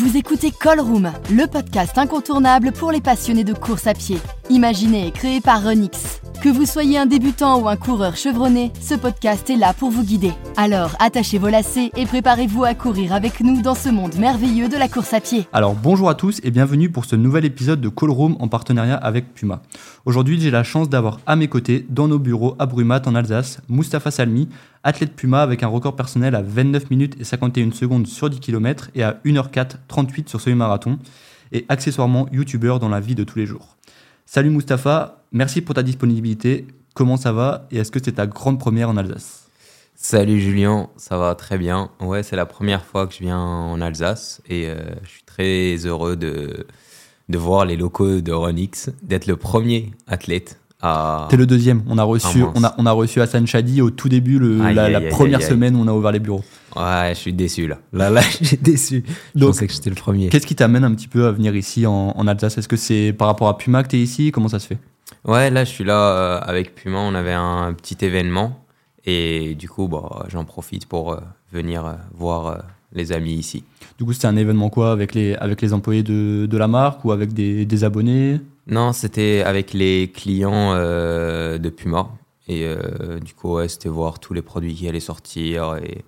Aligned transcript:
Vous 0.00 0.16
écoutez 0.16 0.50
Call 0.50 0.80
Room, 0.80 1.12
le 1.30 1.46
podcast 1.46 1.98
incontournable 1.98 2.72
pour 2.72 2.90
les 2.90 3.02
passionnés 3.02 3.44
de 3.44 3.52
course 3.52 3.86
à 3.86 3.92
pied. 3.92 4.16
Imaginé 4.48 5.06
et 5.06 5.10
créé 5.10 5.42
par 5.42 5.62
Renix. 5.62 6.22
Que 6.42 6.48
vous 6.48 6.64
soyez 6.64 6.96
un 6.96 7.04
débutant 7.04 7.60
ou 7.60 7.68
un 7.68 7.76
coureur 7.76 8.16
chevronné, 8.16 8.72
ce 8.80 8.94
podcast 8.94 9.50
est 9.50 9.56
là 9.56 9.74
pour 9.74 9.90
vous 9.90 10.02
guider. 10.02 10.32
Alors 10.56 10.96
attachez 10.98 11.36
vos 11.36 11.50
lacets 11.50 11.90
et 11.94 12.06
préparez-vous 12.06 12.64
à 12.64 12.72
courir 12.72 13.12
avec 13.12 13.40
nous 13.40 13.60
dans 13.60 13.74
ce 13.74 13.90
monde 13.90 14.14
merveilleux 14.14 14.70
de 14.70 14.78
la 14.78 14.88
course 14.88 15.12
à 15.12 15.20
pied. 15.20 15.46
Alors 15.52 15.74
bonjour 15.74 16.08
à 16.08 16.14
tous 16.14 16.40
et 16.42 16.50
bienvenue 16.50 16.88
pour 16.88 17.04
ce 17.04 17.14
nouvel 17.14 17.44
épisode 17.44 17.82
de 17.82 17.90
Call 17.90 18.08
Room 18.08 18.38
en 18.40 18.48
partenariat 18.48 18.96
avec 18.96 19.34
Puma. 19.34 19.60
Aujourd'hui 20.06 20.40
j'ai 20.40 20.50
la 20.50 20.64
chance 20.64 20.88
d'avoir 20.88 21.20
à 21.26 21.36
mes 21.36 21.48
côtés, 21.48 21.84
dans 21.90 22.08
nos 22.08 22.18
bureaux 22.18 22.56
à 22.58 22.64
Brumat 22.64 23.02
en 23.04 23.14
Alsace, 23.14 23.60
Mustapha 23.68 24.10
Salmi, 24.10 24.48
athlète 24.82 25.14
Puma 25.14 25.42
avec 25.42 25.62
un 25.62 25.68
record 25.68 25.94
personnel 25.94 26.34
à 26.34 26.40
29 26.40 26.88
minutes 26.88 27.16
et 27.20 27.24
51 27.24 27.72
secondes 27.72 28.06
sur 28.06 28.30
10 28.30 28.40
km 28.40 28.88
et 28.94 29.02
à 29.02 29.20
1h4 29.26 29.72
38 29.88 30.30
sur 30.30 30.40
semi-marathon, 30.40 30.98
et 31.52 31.66
accessoirement 31.68 32.28
youtubeur 32.32 32.78
dans 32.78 32.88
la 32.88 33.00
vie 33.00 33.14
de 33.14 33.24
tous 33.24 33.38
les 33.38 33.46
jours. 33.46 33.76
Salut 34.32 34.50
Mustapha, 34.50 35.24
merci 35.32 35.60
pour 35.60 35.74
ta 35.74 35.82
disponibilité. 35.82 36.68
Comment 36.94 37.16
ça 37.16 37.32
va 37.32 37.66
et 37.72 37.78
est-ce 37.78 37.90
que 37.90 37.98
c'est 38.00 38.12
ta 38.12 38.28
grande 38.28 38.60
première 38.60 38.88
en 38.88 38.96
Alsace? 38.96 39.48
Salut 39.96 40.40
Julien, 40.40 40.88
ça 40.96 41.18
va 41.18 41.34
très 41.34 41.58
bien. 41.58 41.90
Ouais, 41.98 42.22
c'est 42.22 42.36
la 42.36 42.46
première 42.46 42.84
fois 42.84 43.08
que 43.08 43.12
je 43.12 43.18
viens 43.18 43.40
en 43.40 43.80
Alsace 43.80 44.40
et 44.48 44.68
euh, 44.68 44.78
je 45.02 45.08
suis 45.08 45.24
très 45.24 45.84
heureux 45.84 46.14
de, 46.14 46.64
de 47.28 47.38
voir 47.38 47.64
les 47.64 47.76
locaux 47.76 48.20
de 48.20 48.30
Ronix, 48.30 48.90
d'être 49.02 49.26
le 49.26 49.34
premier 49.34 49.90
athlète 50.06 50.59
à. 50.82 51.26
T'es 51.30 51.36
le 51.36 51.46
deuxième. 51.46 51.82
On 51.88 51.98
a 51.98 52.02
reçu, 52.02 52.42
Ah, 52.44 52.52
on 52.54 52.64
a, 52.64 52.74
on 52.78 52.86
a 52.86 52.92
reçu 52.92 53.20
Hassan 53.20 53.46
Chadi 53.46 53.80
au 53.82 53.90
tout 53.90 54.08
début, 54.08 54.38
le- 54.38 54.62
Aïe, 54.62 54.74
la, 54.74 54.84
aïe, 54.84 54.92
la 54.92 54.98
aïe, 54.98 55.08
première 55.08 55.42
semaine 55.42 55.76
où 55.76 55.80
on 55.80 55.88
a 55.88 55.92
ouvert 55.92 56.12
les 56.12 56.18
bureaux. 56.20 56.42
Ouais, 56.76 57.10
je 57.14 57.18
suis 57.18 57.32
déçu 57.32 57.66
là. 57.66 57.78
Là, 57.92 58.10
là, 58.10 58.20
j'ai 58.40 58.56
déçu. 58.56 59.04
Je 59.34 59.40
Donc, 59.40 59.50
pensais 59.50 59.66
que 59.66 59.72
j'étais 59.72 59.90
le 59.90 59.96
premier. 59.96 60.28
Qu'est-ce 60.28 60.46
qui 60.46 60.54
t'amène 60.54 60.84
un 60.84 60.94
petit 60.94 61.08
peu 61.08 61.26
à 61.26 61.32
venir 61.32 61.54
ici 61.56 61.86
en, 61.86 62.14
en 62.16 62.26
Alsace? 62.26 62.56
Est-ce 62.58 62.68
que 62.68 62.76
c'est 62.76 63.12
par 63.12 63.28
rapport 63.28 63.48
à 63.48 63.56
Puma 63.58 63.82
que 63.82 63.88
t'es 63.88 63.98
ici? 63.98 64.30
Comment 64.32 64.48
ça 64.48 64.58
se 64.58 64.66
fait? 64.68 64.78
Ouais, 65.24 65.50
là, 65.50 65.64
je 65.64 65.70
suis 65.70 65.84
là 65.84 65.96
euh, 65.98 66.40
avec 66.42 66.74
Puma. 66.74 66.98
On 66.98 67.14
avait 67.14 67.32
un 67.32 67.72
petit 67.74 67.96
événement 68.04 68.64
et 69.04 69.54
du 69.54 69.68
coup, 69.68 69.88
bah, 69.88 70.26
j'en 70.28 70.44
profite 70.44 70.86
pour 70.86 71.12
euh, 71.12 71.16
venir 71.52 71.84
euh, 71.86 71.92
voir 72.14 72.62
les 72.92 73.12
amis 73.12 73.34
ici. 73.34 73.64
Du 73.98 74.04
coup, 74.04 74.12
c'était 74.12 74.26
un 74.26 74.36
événement 74.36 74.68
quoi 74.70 74.92
avec 74.92 75.14
les, 75.14 75.34
avec 75.36 75.60
les 75.62 75.72
employés 75.72 76.02
de, 76.02 76.46
de 76.46 76.56
la 76.58 76.68
marque 76.68 77.04
ou 77.04 77.12
avec 77.12 77.32
des, 77.32 77.64
des 77.66 77.84
abonnés? 77.84 78.40
Non, 78.66 78.92
c'était 78.92 79.42
avec 79.44 79.72
les 79.72 80.10
clients 80.14 80.72
euh, 80.74 81.58
de 81.58 81.68
Puma. 81.70 82.08
Et 82.48 82.64
euh, 82.66 83.18
du 83.20 83.34
coup, 83.34 83.54
ouais, 83.54 83.68
c'était 83.68 83.88
voir 83.88 84.18
tous 84.18 84.34
les 84.34 84.42
produits 84.42 84.74
qui 84.74 84.88
allaient 84.88 85.00
sortir 85.00 85.76
et, 85.82 86.04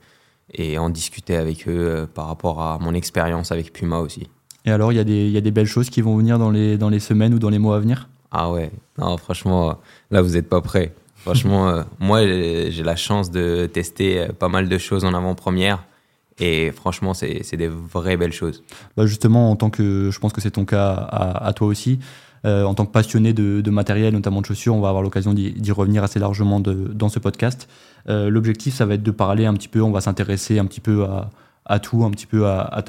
et 0.55 0.79
en 0.79 0.91
discuter 0.91 1.37
avec 1.37 1.69
eux 1.69 1.73
euh, 1.89 2.07
par 2.07 2.27
rapport 2.27 2.61
à 2.63 2.79
mon 2.81 2.95
expérience 2.95 3.53
avec 3.53 3.73
Puma 3.73 3.99
aussi. 3.99 4.29
Et 4.65 4.71
alors, 4.71 4.93
il 4.93 4.97
y, 4.97 5.01
a 5.01 5.05
des- 5.05 5.27
il 5.27 5.31
y 5.33 5.37
a 5.37 5.41
des 5.41 5.51
belles 5.51 5.67
choses 5.67 5.91
qui 5.91 6.01
vont 6.03 6.17
venir 6.17 6.39
dans 6.39 6.51
les, 6.51 6.77
dans 6.79 6.89
les 6.89 7.01
semaines 7.01 7.35
ou 7.35 7.39
dans 7.39 7.51
les 7.51 7.59
mois 7.59 7.77
à 7.77 7.81
venir? 7.81 8.09
Ah 8.31 8.51
ouais, 8.51 8.71
non, 8.99 9.17
franchement, 9.19 9.79
là, 10.11 10.23
vous 10.23 10.31
n'êtes 10.31 10.49
pas 10.49 10.61
prêts. 10.61 10.95
Franchement, 11.17 11.69
euh, 11.69 11.83
moi, 12.01 12.25
j'ai 12.27 12.83
la 12.83 12.97
chance 12.97 13.31
de 13.31 13.67
tester 13.67 14.27
pas 14.39 14.49
mal 14.49 14.69
de 14.69 14.79
choses 14.79 15.05
en 15.05 15.15
avant-première. 15.15 15.85
Et 16.39 16.71
franchement, 16.73 17.13
c'est 17.13 17.43
c'est 17.45 17.57
des 17.59 17.69
vraies 17.69 18.17
belles 18.17 18.33
choses. 18.33 18.63
Bah, 18.97 19.05
Justement, 19.07 19.51
en 19.51 19.57
tant 19.57 19.69
que, 19.71 20.11
je 20.11 20.19
pense 20.19 20.33
que 20.33 20.41
c'est 20.41 20.53
ton 20.53 20.65
cas 20.65 20.93
à, 20.93 21.47
à 21.47 21.53
toi 21.53 21.67
aussi, 21.67 21.99
euh, 22.45 22.65
en 22.65 22.75
tant 22.75 22.87
que 22.87 22.91
passionné 22.91 23.33
de, 23.33 23.71
matériel, 23.71 24.15
notamment 24.15 24.41
de 24.41 24.47
chaussures, 24.47 24.75
on 24.75 24.81
va 24.81 24.89
avoir 24.89 25.03
l'occasion 25.03 25.33
d'y 25.33 25.73
revenir 25.73 26.03
assez 26.03 26.19
largement 26.19 26.61
dans 26.61 27.09
ce 27.09 27.19
podcast. 27.19 27.69
Euh, 28.09 28.31
L'objectif, 28.31 28.75
ça 28.75 28.87
va 28.87 28.95
être 28.95 29.03
de 29.03 29.11
parler 29.11 29.47
un 29.47 29.55
petit 29.55 29.69
peu, 29.69 29.81
on 29.83 29.93
va 29.93 30.01
s'intéresser 30.01 30.59
un 30.59 30.67
petit 30.67 30.81
peu 30.81 31.07
à, 31.67 31.79
tout, 31.79 32.05
un 32.05 32.11
petit 32.11 32.27
peu 32.27 32.47
à, 32.47 32.83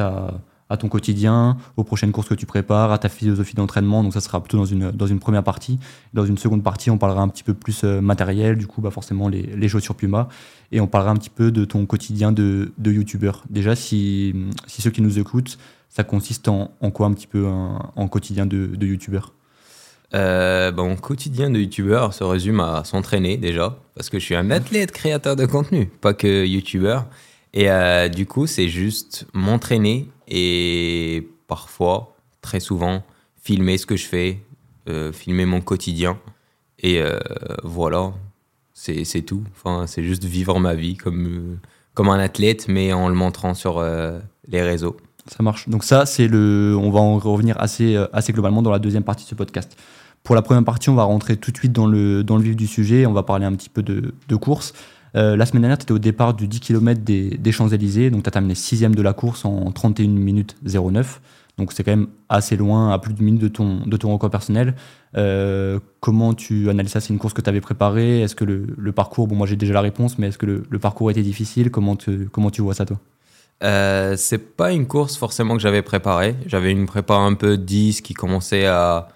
ton 0.80 0.90
quotidien, 0.90 1.58
aux 1.78 1.84
prochaines 1.84 2.12
courses 2.12 2.30
que 2.30 2.34
tu 2.34 2.48
prépares, 2.48 2.92
à 2.92 2.98
ta 2.98 3.10
philosophie 3.10 3.54
d'entraînement. 3.56 4.04
Donc 4.04 4.14
ça 4.14 4.22
sera 4.22 4.42
plutôt 4.42 4.58
dans 4.58 4.66
une, 4.66 5.20
première 5.20 5.44
partie. 5.44 5.80
Dans 6.14 6.26
une 6.26 6.40
seconde 6.40 6.64
partie, 6.64 6.90
on 6.90 6.98
parlera 6.98 7.22
un 7.22 7.28
petit 7.28 7.44
peu 7.44 7.54
plus 7.54 7.84
euh, 7.84 8.02
matériel, 8.02 8.58
du 8.58 8.66
coup, 8.66 8.82
bah 8.82 8.90
forcément 8.90 9.30
les, 9.30 9.44
les 9.44 9.70
chaussures 9.70 9.96
Puma. 9.96 10.30
Et 10.72 10.82
on 10.82 10.88
parlera 10.88 11.12
un 11.12 11.18
petit 11.18 11.30
peu 11.30 11.52
de 11.52 11.64
ton 11.64 11.86
quotidien 11.86 12.32
de, 12.32 12.74
de 12.80 12.92
youtubeur. 12.92 13.44
Déjà, 13.52 13.76
si, 13.76 14.34
ceux 14.68 14.90
qui 14.90 15.04
nous 15.04 15.20
écoutent, 15.20 15.60
ça 15.90 16.04
consiste 16.04 16.48
en, 16.48 16.72
quoi 16.92 17.06
un 17.06 17.14
petit 17.14 17.28
peu 17.28 17.46
en 17.46 18.08
quotidien 18.08 18.48
de, 18.48 18.66
de 18.66 18.88
youtubeur? 18.88 19.34
Euh, 20.16 20.72
mon 20.72 20.96
quotidien 20.96 21.50
de 21.50 21.60
youtubeur 21.60 22.14
se 22.14 22.24
résume 22.24 22.60
à 22.60 22.84
s'entraîner 22.84 23.38
déjà, 23.38 23.78
parce 23.96 24.10
que 24.10 24.20
je 24.20 24.26
suis 24.26 24.36
un 24.36 24.52
athlète 24.52 24.92
créateur 24.92 25.36
de 25.36 25.46
contenu, 25.46 25.88
pas 25.88 26.14
que 26.14 26.46
youtubeur. 26.46 27.06
Et 27.54 27.70
euh, 27.70 28.10
du 28.10 28.26
coup, 28.26 28.48
c'est 28.48 28.68
juste 28.68 29.26
m'entraîner 29.34 30.10
et 30.28 31.28
parfois, 31.48 32.16
très 32.42 32.60
souvent, 32.60 33.04
filmer 33.42 33.78
ce 33.78 33.86
que 33.86 33.96
je 33.96 34.06
fais, 34.06 34.40
euh, 34.90 35.12
filmer 35.12 35.46
mon 35.46 35.62
quotidien. 35.62 36.20
Et 36.80 37.00
euh, 37.02 37.20
voilà, 37.64 38.14
c'est 38.74 39.22
tout. 39.22 39.44
Enfin, 39.56 39.86
c'est 39.88 40.04
juste 40.04 40.24
vivre 40.24 40.60
ma 40.60 40.74
vie 40.74 40.98
comme, 40.98 41.28
euh, 41.28 41.58
comme 41.94 42.10
un 42.10 42.20
athlète, 42.20 42.68
mais 42.68 42.94
en 42.94 43.08
le 43.08 43.16
montrant 43.16 43.54
sur 43.54 43.78
euh, 43.78 44.20
les 44.48 44.62
réseaux. 44.62 44.98
Ça 45.28 45.42
marche. 45.42 45.70
Donc 45.70 45.84
ça, 45.84 46.06
c'est 46.06 46.28
le. 46.28 46.76
On 46.78 46.92
va 46.92 47.00
en 47.00 47.18
revenir 47.18 47.56
assez, 47.60 47.96
euh, 47.96 48.08
assez 48.12 48.34
globalement 48.34 48.62
dans 48.62 48.72
la 48.72 48.80
deuxième 48.80 49.04
partie 49.04 49.24
de 49.24 49.30
ce 49.30 49.36
podcast. 49.36 49.78
Pour 50.24 50.36
la 50.36 50.42
première 50.42 50.64
partie, 50.64 50.90
on 50.90 50.96
va 50.96 51.04
rentrer 51.04 51.36
tout 51.36 51.52
de 51.52 51.58
suite 51.58 51.74
dans 51.74 51.86
le, 51.86 52.24
dans 52.24 52.38
le 52.38 52.44
vif 52.44 52.56
du 52.56 52.66
sujet. 52.68 53.06
On 53.06 53.12
va 53.14 53.24
parler 53.24 53.46
un 53.46 53.54
petit 53.54 53.70
peu 53.70 53.84
de, 53.84 54.14
de 54.28 54.36
course. 54.36 54.74
Euh, 55.16 55.36
la 55.36 55.46
semaine 55.46 55.62
dernière, 55.64 55.78
tu 55.78 55.84
étais 55.84 55.92
au 55.92 56.00
départ 56.00 56.34
du 56.34 56.48
10 56.48 56.60
km 56.62 57.02
des, 57.02 57.32
des 57.32 57.52
Champs-Élysées. 57.52 58.10
Donc, 58.10 58.24
tu 58.24 58.30
as 58.30 58.32
terminé 58.32 58.56
sixième 58.56 58.96
de 58.96 59.02
la 59.02 59.12
course 59.14 59.44
en 59.44 59.72
31 59.72 60.08
minutes 60.08 60.56
09. 60.64 61.22
Donc, 61.58 61.74
c'est 61.74 61.84
quand 61.84 61.92
même 61.92 62.08
assez 62.30 62.56
loin, 62.56 62.92
à 62.92 63.00
plus 63.00 63.14
d'une 63.14 63.26
minute 63.26 63.42
de 63.42 63.48
ton, 63.50 63.86
de 63.86 63.98
ton 63.98 64.12
record 64.14 64.30
personnel. 64.32 64.76
Euh, 65.18 65.80
comment 66.00 66.34
tu 66.34 66.70
analyses 66.70 66.94
ça? 66.94 67.02
C'est 67.02 67.14
une 67.14 67.20
course 67.20 67.34
que 67.34 67.42
tu 67.42 67.50
avais 67.50 67.62
préparée 67.62 68.22
Est-ce 68.22 68.34
que 68.34 68.46
le, 68.46 68.66
le 68.76 68.92
parcours, 68.94 69.28
bon, 69.28 69.36
moi 69.36 69.46
j'ai 69.46 69.58
déjà 69.58 69.74
la 69.74 69.82
réponse, 69.82 70.18
mais 70.18 70.30
est-ce 70.30 70.38
que 70.38 70.48
le, 70.68 70.80
parcours 70.80 71.12
était 71.12 71.22
difficile? 71.22 71.70
Comment, 71.70 71.96
tu- 71.98 72.30
comment 72.32 72.50
tu 72.50 72.62
vois 72.62 72.74
ça, 72.74 72.86
toi? 72.86 72.98
Euh, 73.62 74.16
c'est 74.18 74.56
pas 74.56 74.72
une 74.72 74.88
course 74.88 75.16
forcément 75.18 75.54
que 75.56 75.62
j'avais 75.62 75.84
préparée. 75.84 76.36
J'avais 76.48 76.72
une 76.72 76.86
prépa 76.88 77.14
un 77.16 77.36
peu 77.36 77.58
10 77.58 78.02
qui 78.02 78.14
commençait 78.16 78.66
à 78.66 79.10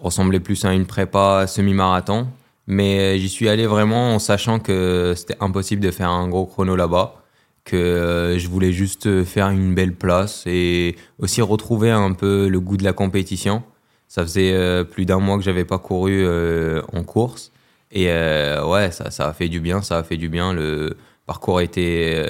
ressembler 0.00 0.40
plus 0.40 0.64
à 0.64 0.72
une 0.72 0.86
prépa 0.86 1.46
semi-marathon. 1.46 2.28
Mais 2.66 3.18
j'y 3.18 3.28
suis 3.28 3.48
allé 3.48 3.66
vraiment 3.66 4.14
en 4.14 4.18
sachant 4.18 4.58
que 4.58 5.14
c'était 5.16 5.36
impossible 5.40 5.82
de 5.82 5.90
faire 5.90 6.10
un 6.10 6.28
gros 6.28 6.46
chrono 6.46 6.76
là-bas. 6.76 7.16
Que 7.64 7.76
euh, 7.76 8.38
je 8.38 8.48
voulais 8.48 8.72
juste 8.72 9.24
faire 9.24 9.50
une 9.50 9.74
belle 9.74 9.94
place 9.94 10.44
et 10.46 10.96
aussi 11.18 11.42
retrouver 11.42 11.90
un 11.90 12.12
peu 12.12 12.48
le 12.48 12.60
goût 12.60 12.76
de 12.76 12.84
la 12.84 12.92
compétition. 12.92 13.62
Ça 14.08 14.22
faisait 14.22 14.52
euh, 14.52 14.84
plus 14.84 15.06
d'un 15.06 15.18
mois 15.18 15.38
que 15.38 15.44
j'avais 15.44 15.64
pas 15.64 15.78
couru 15.78 16.24
euh, 16.24 16.82
en 16.92 17.04
course. 17.04 17.52
Et 17.92 18.06
ouais, 18.06 18.90
ça, 18.90 19.10
ça 19.10 19.28
a 19.28 19.32
fait 19.34 19.48
du 19.48 19.60
bien, 19.60 19.82
ça 19.82 19.98
a 19.98 20.02
fait 20.02 20.16
du 20.16 20.30
bien. 20.30 20.54
Le 20.54 20.96
parcours 21.26 21.60
était 21.60 22.26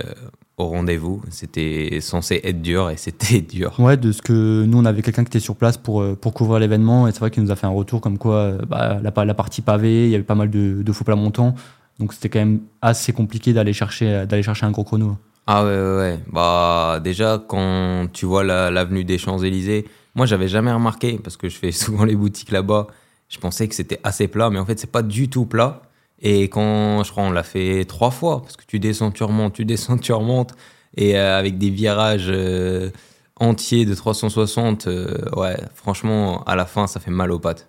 au 0.63 0.69
rendez-vous. 0.69 1.23
C'était 1.31 1.99
censé 2.01 2.41
être 2.45 2.63
dur 2.63 2.91
et 2.91 2.97
c'était 2.97 3.41
dur. 3.57 3.75
Ouais, 3.79 3.97
de 3.97 4.13
ce 4.13 4.23
que 4.23 4.65
nous, 4.65 4.79
on 4.79 4.85
avait 4.85 5.03
quelqu'un 5.03 5.25
qui 5.25 5.29
était 5.29 5.41
sur 5.41 5.57
place 5.57 5.77
pour, 5.77 6.01
euh, 6.03 6.15
pour 6.21 6.33
couvrir 6.35 6.59
l'événement, 6.61 7.07
et 7.09 7.13
c'est 7.13 7.21
vrai 7.21 7.31
qu'il 7.31 7.43
nous 7.43 7.51
a 7.51 7.57
fait 7.57 7.67
un 7.67 7.71
retour 7.71 8.01
comme 8.01 8.19
quoi 8.19 8.35
euh, 8.37 8.59
bah, 8.69 8.99
la, 9.03 9.11
pa- 9.13 9.25
la 9.25 9.35
partie 9.35 9.61
pavée, 9.63 10.05
il 10.07 10.11
y 10.11 10.15
avait 10.15 10.25
pas 10.25 10.35
mal 10.35 10.51
de, 10.51 10.83
de 10.83 10.93
faux 10.93 11.05
plats 11.05 11.17
montants, 11.17 11.55
donc 11.99 12.13
c'était 12.13 12.29
quand 12.29 12.39
même 12.41 12.61
assez 12.81 13.13
compliqué 13.13 13.53
d'aller 13.53 13.73
chercher, 13.73 14.25
d'aller 14.27 14.43
chercher 14.43 14.67
un 14.67 14.71
gros 14.71 14.85
chrono. 14.85 15.17
Ah 15.47 15.65
ouais, 15.65 15.71
ouais, 15.71 15.97
ouais. 15.99 16.21
Bah, 16.33 17.01
déjà, 17.03 17.43
quand 17.47 18.07
tu 18.13 18.27
vois 18.27 18.45
la- 18.45 18.71
l'avenue 18.71 19.05
des 19.05 19.19
Champs-Élysées, 19.19 19.87
moi, 20.15 20.27
j'avais 20.27 20.49
jamais 20.49 20.73
remarqué 20.73 21.19
parce 21.23 21.37
que 21.37 21.49
je 21.49 21.57
fais 21.57 21.73
souvent 21.73 22.05
les 22.05 22.15
boutiques 22.17 22.51
là-bas. 22.53 22.87
Je 23.29 23.39
pensais 23.39 23.67
que 23.67 23.75
c'était 23.75 23.99
assez 24.05 24.29
plat, 24.29 24.51
mais 24.51 24.59
en 24.59 24.67
fait, 24.67 24.79
c'est 24.79 24.91
pas 24.93 25.03
du 25.03 25.29
tout 25.31 25.47
plat. 25.47 25.83
Et 26.23 26.45
quand 26.45 27.03
je 27.03 27.11
crois, 27.11 27.25
on 27.25 27.33
l'a 27.33 27.43
fait 27.43 27.85
trois 27.85 28.13
fois 28.13 28.43
parce 28.43 28.57
que 28.57 28.65
tu 28.67 28.79
descends, 28.79 29.11
tu 29.11 29.25
remontes, 29.25 29.55
tu 29.55 29.65
descends, 29.65 29.99
tu 29.99 30.13
remontes. 30.13 30.53
Et 30.97 31.17
euh, 31.17 31.39
avec 31.39 31.59
des 31.59 31.71
virages 31.71 32.29
euh, 32.29 32.91
entiers 33.37 33.85
de 33.85 33.95
360, 33.95 34.87
euh, 34.87 35.19
ouais, 35.37 35.57
franchement, 35.75 36.45
à 36.45 36.55
la 36.55 36.65
fin, 36.65 36.87
ça 36.87 37.01
fait 37.01 37.11
mal 37.11 37.33
aux 37.33 37.39
pattes. 37.39 37.69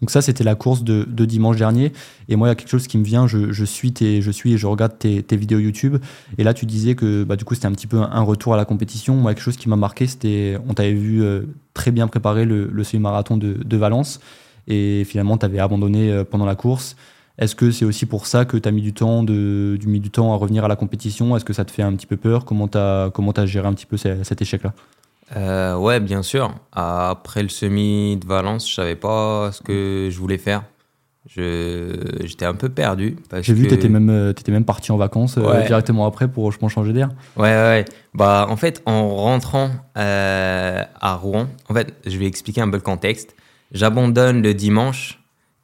Donc 0.00 0.10
ça, 0.10 0.20
c'était 0.20 0.42
la 0.42 0.56
course 0.56 0.82
de, 0.82 1.04
dimanche 1.24 1.58
dernier, 1.58 1.92
et 2.28 2.34
moi, 2.34 2.48
il 2.48 2.50
y 2.50 2.52
a 2.52 2.54
quelque 2.56 2.70
chose 2.70 2.88
qui 2.88 2.98
me 2.98 3.04
vient, 3.04 3.28
je, 3.28 3.64
suis, 3.64 3.92
tes, 3.92 4.20
je 4.20 4.32
suis 4.32 4.54
et 4.54 4.58
je 4.58 4.66
regarde 4.66 4.98
tes, 4.98 5.36
vidéos 5.36 5.60
YouTube, 5.60 5.98
et 6.38 6.42
là, 6.42 6.54
tu 6.54 6.66
disais 6.66 6.96
que 6.96 7.22
bah, 7.22 7.36
du 7.36 7.44
coup, 7.44 7.54
c'était 7.54 7.68
un 7.68 7.72
petit 7.72 7.86
peu 7.86 7.98
un, 7.98 8.22
retour 8.22 8.52
à 8.54 8.56
la 8.56 8.64
compétition. 8.64 9.14
Moi, 9.14 9.32
quelque 9.32 9.44
chose 9.44 9.56
qui 9.56 9.68
m'a 9.68 9.76
marqué, 9.76 10.08
c'était, 10.08 10.58
on 10.68 10.74
t'avait 10.74 10.92
vu 10.92 11.22
euh, 11.22 11.42
très 11.72 11.92
bien 11.92 12.08
préparer 12.08 12.44
le, 12.44 12.82
semi-marathon 12.82 13.36
de, 13.36 13.52
de 13.52 13.76
Valence, 13.76 14.18
et 14.66 15.04
finalement, 15.04 15.38
tu 15.38 15.46
avais 15.46 15.60
abandonné 15.60 16.24
pendant 16.28 16.46
la 16.46 16.56
course. 16.56 16.96
Est-ce 17.38 17.54
que 17.56 17.70
c'est 17.70 17.84
aussi 17.84 18.06
pour 18.06 18.26
ça 18.26 18.44
que 18.44 18.56
tu 18.56 18.68
as 18.68 18.72
mis 18.72 18.82
du 18.82 18.92
temps, 18.92 19.22
de, 19.22 19.76
du, 19.80 19.86
mis 19.88 20.00
du 20.00 20.10
temps 20.10 20.32
à 20.32 20.36
revenir 20.36 20.64
à 20.64 20.68
la 20.68 20.76
compétition? 20.76 21.36
Est-ce 21.36 21.44
que 21.44 21.52
ça 21.52 21.64
te 21.64 21.70
fait 21.70 21.82
un 21.82 21.92
petit 21.94 22.06
peu 22.06 22.16
peur? 22.16 22.44
Comment 22.44 22.68
tu 22.68 22.78
as, 22.78 23.10
comment 23.12 23.32
as 23.32 23.46
géré 23.46 23.66
un 23.66 23.72
petit 23.72 23.86
peu 23.86 23.96
ce- 23.96 24.22
cet 24.22 24.42
échec-là? 24.42 24.72
Euh, 25.36 25.76
ouais, 25.76 25.98
bien 26.00 26.22
sûr. 26.22 26.54
Après 26.72 27.42
le 27.42 27.48
semi 27.48 28.18
de 28.18 28.26
Valence, 28.26 28.68
je 28.68 28.74
savais 28.74 28.96
pas 28.96 29.50
ce 29.52 29.62
que 29.62 30.08
je 30.10 30.18
voulais 30.18 30.36
faire. 30.38 30.64
J'étais 31.36 32.44
un 32.44 32.54
peu 32.54 32.68
perdu. 32.68 33.16
J'ai 33.40 33.54
vu 33.54 33.62
que 33.64 33.68
tu 33.68 33.74
étais 33.74 33.88
même, 33.88 34.10
euh, 34.10 34.30
étais 34.32 34.52
même 34.52 34.64
parti 34.64 34.92
en 34.92 34.96
vacances 34.96 35.36
euh, 35.38 35.62
directement 35.66 36.04
après 36.06 36.28
pour 36.28 36.50
je 36.52 36.58
pense, 36.58 36.72
changer 36.72 36.92
d'air. 36.92 37.08
Ouais, 37.36 37.44
ouais, 37.44 37.84
Bah, 38.12 38.46
en 38.48 38.56
fait, 38.56 38.82
en 38.86 39.08
rentrant 39.14 39.70
euh, 39.96 40.82
à 41.00 41.14
Rouen, 41.14 41.46
en 41.70 41.74
fait, 41.74 41.94
je 42.06 42.18
vais 42.18 42.26
expliquer 42.26 42.60
un 42.60 42.68
peu 42.68 42.76
le 42.76 42.82
contexte. 42.82 43.34
J'abandonne 43.70 44.42
le 44.42 44.52
dimanche 44.52 45.21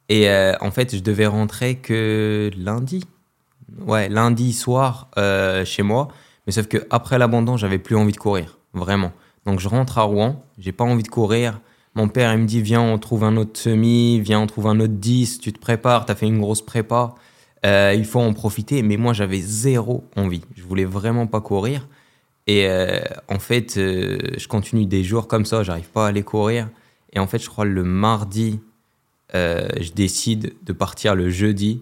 et 0.09 0.29
en 0.59 0.71
fait, 0.71 0.95
je 0.95 1.01
devais 1.01 1.27
rentrer 1.27 1.75
que 1.75 2.49
lundi. 2.57 3.05
Ouais, 3.85 4.09
lundi 4.09 4.53
soir 4.53 5.09
chez 5.65 5.83
moi. 5.83 6.09
Mais 6.45 6.53
sauf 6.53 6.67
que 6.67 6.79
après 6.89 7.19
l'abandon, 7.19 7.57
j'avais 7.57 7.77
plus 7.77 7.95
envie 7.95 8.11
de 8.11 8.17
courir, 8.17 8.57
vraiment. 8.73 9.11
Donc 9.45 9.59
je 9.59 9.67
rentre 9.67 9.97
à 9.97 10.03
Rouen, 10.03 10.43
j'ai 10.57 10.71
pas 10.71 10.83
envie 10.83 11.03
de 11.03 11.07
courir. 11.07 11.59
Mon 11.95 12.07
père, 12.07 12.33
il 12.33 12.39
me 12.39 12.45
dit, 12.45 12.61
viens, 12.61 12.81
on 12.81 12.97
trouve 12.97 13.23
un 13.23 13.35
autre 13.37 13.59
semi, 13.59 14.19
viens, 14.19 14.39
on 14.39 14.47
trouve 14.47 14.67
un 14.67 14.79
autre 14.79 14.93
10, 14.93 15.39
tu 15.39 15.51
te 15.51 15.59
prépares, 15.59 16.05
tu 16.05 16.11
as 16.11 16.15
fait 16.15 16.27
une 16.27 16.39
grosse 16.39 16.61
prépa, 16.61 17.15
euh, 17.65 17.93
il 17.95 18.05
faut 18.05 18.19
en 18.19 18.33
profiter. 18.33 18.81
Mais 18.83 18.97
moi, 18.97 19.13
j'avais 19.13 19.39
zéro 19.39 20.05
envie. 20.15 20.41
Je 20.55 20.63
voulais 20.63 20.85
vraiment 20.85 21.27
pas 21.27 21.41
courir. 21.41 21.87
Et 22.47 22.67
euh, 22.67 22.99
en 23.27 23.39
fait, 23.39 23.77
euh, 23.77 24.17
je 24.37 24.47
continue 24.47 24.85
des 24.85 25.03
jours 25.03 25.27
comme 25.27 25.45
ça, 25.45 25.63
j'arrive 25.63 25.89
pas 25.89 26.05
à 26.05 26.09
aller 26.09 26.23
courir. 26.23 26.69
Et 27.13 27.19
en 27.19 27.27
fait, 27.27 27.39
je 27.39 27.49
crois 27.49 27.65
le 27.65 27.83
mardi, 27.83 28.59
je 29.33 29.91
décide 29.93 30.53
de 30.65 30.73
partir 30.73 31.15
le 31.15 31.29
jeudi 31.29 31.81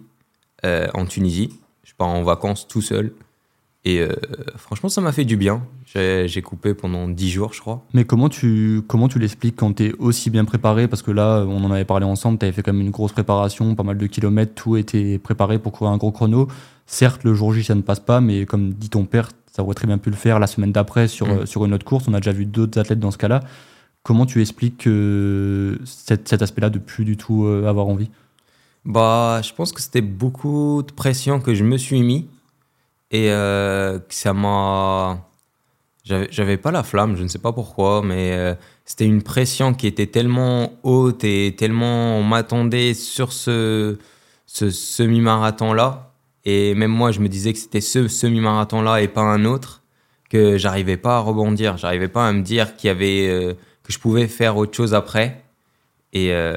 en 0.63 1.05
Tunisie. 1.05 1.51
Je 1.83 1.93
pars 1.97 2.07
en 2.07 2.23
vacances 2.23 2.67
tout 2.67 2.81
seul. 2.81 3.13
Et 3.85 4.05
franchement, 4.57 4.89
ça 4.89 4.99
m'a 4.99 5.13
fait 5.13 5.23
du 5.23 5.37
bien. 5.37 5.63
J'ai 5.85 6.41
coupé 6.41 6.73
pendant 6.73 7.07
10 7.07 7.29
jours, 7.29 7.53
je 7.53 7.61
crois. 7.61 7.85
Mais 7.93 8.03
comment 8.03 8.27
tu, 8.27 8.81
comment 8.87 9.07
tu 9.07 9.19
l'expliques 9.19 9.55
quand 9.55 9.77
tu 9.77 9.85
es 9.85 9.93
aussi 9.93 10.29
bien 10.29 10.43
préparé? 10.43 10.87
Parce 10.87 11.01
que 11.01 11.11
là, 11.11 11.45
on 11.47 11.63
en 11.63 11.71
avait 11.71 11.85
parlé 11.85 12.05
ensemble, 12.05 12.37
tu 12.37 12.45
avais 12.45 12.51
fait 12.51 12.61
quand 12.61 12.73
même 12.73 12.81
une 12.81 12.91
grosse 12.91 13.13
préparation, 13.13 13.75
pas 13.75 13.83
mal 13.83 13.97
de 13.97 14.05
kilomètres, 14.05 14.53
tout 14.53 14.75
était 14.75 15.17
préparé 15.17 15.57
pour 15.59 15.71
courir 15.71 15.93
un 15.93 15.97
gros 15.97 16.11
chrono. 16.11 16.49
Certes, 16.85 17.23
le 17.23 17.33
jour 17.33 17.53
J, 17.53 17.63
ça 17.63 17.75
ne 17.75 17.81
passe 17.81 18.01
pas, 18.01 18.19
mais 18.19 18.45
comme 18.45 18.73
dit 18.73 18.89
ton 18.89 19.05
père, 19.05 19.29
ça 19.51 19.63
aurait 19.63 19.75
très 19.75 19.87
bien 19.87 19.97
pu 19.97 20.09
le 20.09 20.15
faire 20.15 20.39
la 20.39 20.47
semaine 20.47 20.71
d'après 20.71 21.07
sur, 21.07 21.27
mm. 21.27 21.45
sur 21.45 21.65
une 21.65 21.73
autre 21.73 21.85
course. 21.85 22.05
On 22.07 22.13
a 22.13 22.19
déjà 22.19 22.33
vu 22.33 22.45
d'autres 22.45 22.79
athlètes 22.79 22.99
dans 22.99 23.11
ce 23.11 23.17
cas-là. 23.17 23.41
Comment 24.07 24.25
tu 24.25 24.39
expliques 24.39 24.87
cet, 25.83 26.41
aspect-là 26.41 26.69
de 26.69 26.79
plus 26.79 27.03
du 27.03 27.17
tout 27.17 27.43
euh, 27.43 27.67
avoir 27.67 27.87
envie? 27.87 28.09
Bah, 28.85 29.41
Je 29.43 29.51
pense 29.51 29.73
que 29.73 29.81
c'était 29.81 29.99
beaucoup 29.99 30.81
de 30.81 30.93
pression 30.93 31.41
que 31.41 31.53
je 31.53 31.65
me 31.65 31.75
suis 31.75 32.01
mis 32.01 32.29
et 33.11 33.29
euh, 33.31 33.99
que 33.99 34.13
ça 34.13 34.31
m'a 34.31 35.27
j'avais 36.05 36.55
pas 36.55 36.71
la 36.71 36.83
flamme, 36.83 37.17
je 37.17 37.23
ne 37.23 37.27
sais 37.27 37.37
pas 37.37 37.51
pourquoi, 37.51 38.01
mais 38.01 38.31
euh, 38.31 38.55
c'était 38.85 39.03
une 39.03 39.23
pression 39.23 39.73
qui 39.73 39.87
était 39.87 40.07
tellement 40.07 40.71
haute 40.83 41.25
et 41.25 41.53
tellement 41.57 42.17
on 42.17 42.23
m'attendait 42.23 42.93
sur 42.93 43.33
ce, 43.33 43.97
ce 44.45 44.69
semi-marathon-là. 44.69 46.13
Et 46.45 46.75
même 46.75 46.91
moi, 46.91 47.11
je 47.11 47.19
me 47.19 47.27
disais 47.27 47.51
que 47.51 47.59
c'était 47.59 47.81
ce 47.81 48.07
semi-marathon-là 48.07 49.01
et 49.01 49.09
pas 49.09 49.23
un 49.23 49.43
autre, 49.43 49.83
que 50.29 50.57
j'arrivais 50.57 50.95
pas 50.95 51.17
à 51.17 51.19
rebondir. 51.19 51.75
J'arrivais 51.75 52.07
pas 52.07 52.25
à 52.25 52.31
me 52.31 52.41
dire 52.41 52.77
qu'il 52.77 52.87
y 52.87 52.91
avait, 52.91 53.57
que 53.87 53.93
je 53.93 53.99
pouvais 53.99 54.27
faire 54.27 54.57
autre 54.57 54.75
chose 54.75 54.93
après. 54.93 55.41
Et 56.13 56.33
euh, 56.33 56.55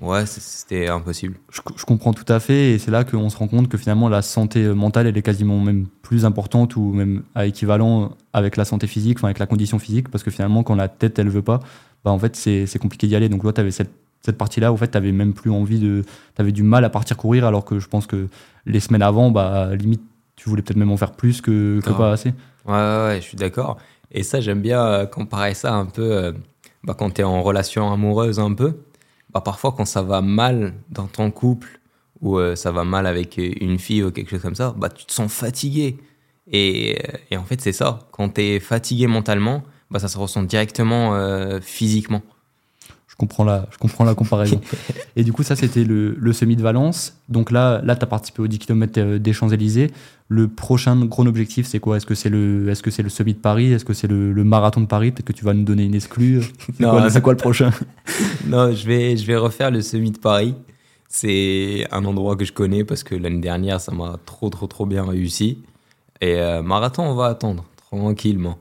ouais, 0.00 0.24
c'était 0.26 0.88
impossible. 0.88 1.36
Je, 1.50 1.60
comprends 1.84 2.12
tout 2.12 2.30
à 2.30 2.40
fait, 2.40 2.72
et 2.72 2.78
c'est 2.78 2.90
là 2.90 3.04
qu'on 3.04 3.28
se 3.28 3.36
rend 3.36 3.48
compte 3.48 3.68
que 3.68 3.76
finalement 3.76 4.08
la 4.08 4.22
santé 4.22 4.62
mentale, 4.68 5.06
elle 5.06 5.16
est 5.16 5.22
quasiment 5.22 5.60
même 5.60 5.86
plus 6.02 6.24
importante 6.24 6.76
ou 6.76 6.92
même 6.92 7.22
à 7.34 7.46
équivalent 7.46 8.16
avec 8.32 8.56
la 8.56 8.64
santé 8.64 8.86
physique, 8.86 9.18
enfin 9.18 9.28
avec 9.28 9.38
la 9.38 9.46
condition 9.46 9.78
physique, 9.78 10.08
parce 10.10 10.24
que 10.24 10.30
finalement 10.30 10.62
quand 10.62 10.74
la 10.74 10.88
tête 10.88 11.18
elle 11.18 11.28
veut 11.28 11.42
pas, 11.42 11.60
bah 12.04 12.10
en 12.10 12.18
fait 12.18 12.36
c'est 12.36 12.78
compliqué 12.78 13.06
d'y 13.06 13.16
aller. 13.16 13.28
Donc 13.28 13.42
toi, 13.42 13.52
tu 13.52 13.60
avais 13.60 13.70
cette, 13.70 13.92
cette 14.22 14.38
partie-là, 14.38 14.72
en 14.72 14.76
fait, 14.76 14.90
tu 14.90 14.98
avais 14.98 15.12
même 15.12 15.34
plus 15.34 15.50
envie 15.50 15.80
de. 15.80 16.02
Tu 16.36 16.42
avais 16.42 16.52
du 16.52 16.62
mal 16.62 16.84
à 16.84 16.90
partir 16.90 17.16
courir, 17.16 17.46
alors 17.46 17.64
que 17.64 17.78
je 17.78 17.88
pense 17.88 18.06
que 18.06 18.28
les 18.64 18.80
semaines 18.80 19.02
avant, 19.02 19.30
bah 19.30 19.74
limite, 19.74 20.02
tu 20.36 20.48
voulais 20.48 20.62
peut-être 20.62 20.78
même 20.78 20.90
en 20.90 20.96
faire 20.96 21.12
plus 21.12 21.40
que, 21.40 21.80
que 21.80 21.90
pas 21.90 22.12
assez. 22.12 22.32
Ouais, 22.66 22.74
ouais, 22.74 23.06
ouais 23.06 23.16
je 23.20 23.26
suis 23.26 23.36
d'accord. 23.36 23.78
Et 24.10 24.22
ça, 24.22 24.40
j'aime 24.40 24.60
bien 24.60 24.84
euh, 24.84 25.06
comparer 25.06 25.54
ça 25.54 25.74
un 25.74 25.86
peu. 25.86 26.12
Euh, 26.12 26.32
bah, 26.84 26.94
quand 26.96 27.10
tu 27.10 27.22
es 27.22 27.24
en 27.24 27.42
relation 27.42 27.90
amoureuse 27.90 28.38
un 28.38 28.52
peu, 28.52 28.78
bah, 29.32 29.40
parfois 29.40 29.72
quand 29.72 29.84
ça 29.84 30.02
va 30.02 30.20
mal 30.20 30.74
dans 30.90 31.06
ton 31.06 31.30
couple 31.30 31.80
ou 32.20 32.38
euh, 32.38 32.54
ça 32.54 32.70
va 32.72 32.84
mal 32.84 33.06
avec 33.06 33.38
une 33.38 33.78
fille 33.78 34.02
ou 34.04 34.10
quelque 34.10 34.30
chose 34.30 34.42
comme 34.42 34.54
ça, 34.54 34.74
bah, 34.76 34.88
tu 34.88 35.04
te 35.04 35.12
sens 35.12 35.32
fatigué. 35.32 35.98
Et, 36.50 36.98
euh, 36.98 37.18
et 37.30 37.36
en 37.36 37.44
fait, 37.44 37.60
c'est 37.60 37.72
ça. 37.72 38.00
Quand 38.12 38.34
tu 38.34 38.42
es 38.42 38.60
fatigué 38.60 39.06
mentalement, 39.06 39.62
bah, 39.90 39.98
ça 39.98 40.08
se 40.08 40.18
ressent 40.18 40.42
directement 40.42 41.14
euh, 41.14 41.60
physiquement. 41.60 42.22
Je 43.14 43.16
comprends 43.16 43.44
la, 43.44 43.68
je 43.70 43.78
comprends 43.78 44.02
la 44.02 44.16
comparaison. 44.16 44.60
et 45.16 45.22
du 45.22 45.32
coup, 45.32 45.44
ça, 45.44 45.54
c'était 45.54 45.84
le, 45.84 46.16
le, 46.18 46.32
semi 46.32 46.56
de 46.56 46.62
Valence. 46.62 47.16
Donc 47.28 47.52
là, 47.52 47.80
là 47.84 47.94
tu 47.94 48.02
as 48.02 48.08
participé 48.08 48.42
au 48.42 48.48
10 48.48 48.58
km 48.58 49.18
des 49.18 49.32
Champs-Élysées. 49.32 49.92
Le 50.26 50.48
prochain 50.48 50.96
gros 51.04 51.24
objectif, 51.24 51.64
c'est 51.64 51.78
quoi? 51.78 51.98
Est-ce 51.98 52.06
que 52.06 52.16
c'est 52.16 52.28
le, 52.28 52.68
est 52.68 52.72
-ce 52.72 52.90
c'est 52.90 53.04
le 53.04 53.08
semi 53.08 53.34
de 53.34 53.38
Paris? 53.38 53.72
Est-ce 53.72 53.84
que 53.84 53.94
c'est 53.94 54.08
le, 54.08 54.32
le, 54.32 54.42
marathon 54.42 54.80
de 54.80 54.86
Paris? 54.86 55.12
Peut-être 55.12 55.26
que 55.26 55.32
tu 55.32 55.44
vas 55.44 55.54
nous 55.54 55.62
donner 55.62 55.84
une 55.84 55.94
exclue. 55.94 56.40
C'est 56.78 56.84
quoi, 56.84 57.20
quoi, 57.20 57.32
le 57.34 57.38
prochain? 57.38 57.70
Non, 58.48 58.72
je 58.72 58.84
vais, 58.84 59.16
je 59.16 59.24
vais 59.26 59.36
refaire 59.36 59.70
le 59.70 59.80
semi 59.80 60.10
de 60.10 60.18
Paris. 60.18 60.56
C'est 61.08 61.86
un 61.92 62.04
endroit 62.04 62.34
que 62.34 62.44
je 62.44 62.52
connais 62.52 62.82
parce 62.82 63.04
que 63.04 63.14
l'année 63.14 63.40
dernière, 63.40 63.80
ça 63.80 63.92
m'a 63.92 64.18
trop, 64.26 64.50
trop, 64.50 64.66
trop 64.66 64.86
bien 64.86 65.04
réussi. 65.04 65.58
Et 66.20 66.34
euh, 66.40 66.62
marathon, 66.62 67.04
on 67.04 67.14
va 67.14 67.26
attendre 67.26 67.64
tranquillement. 67.76 68.58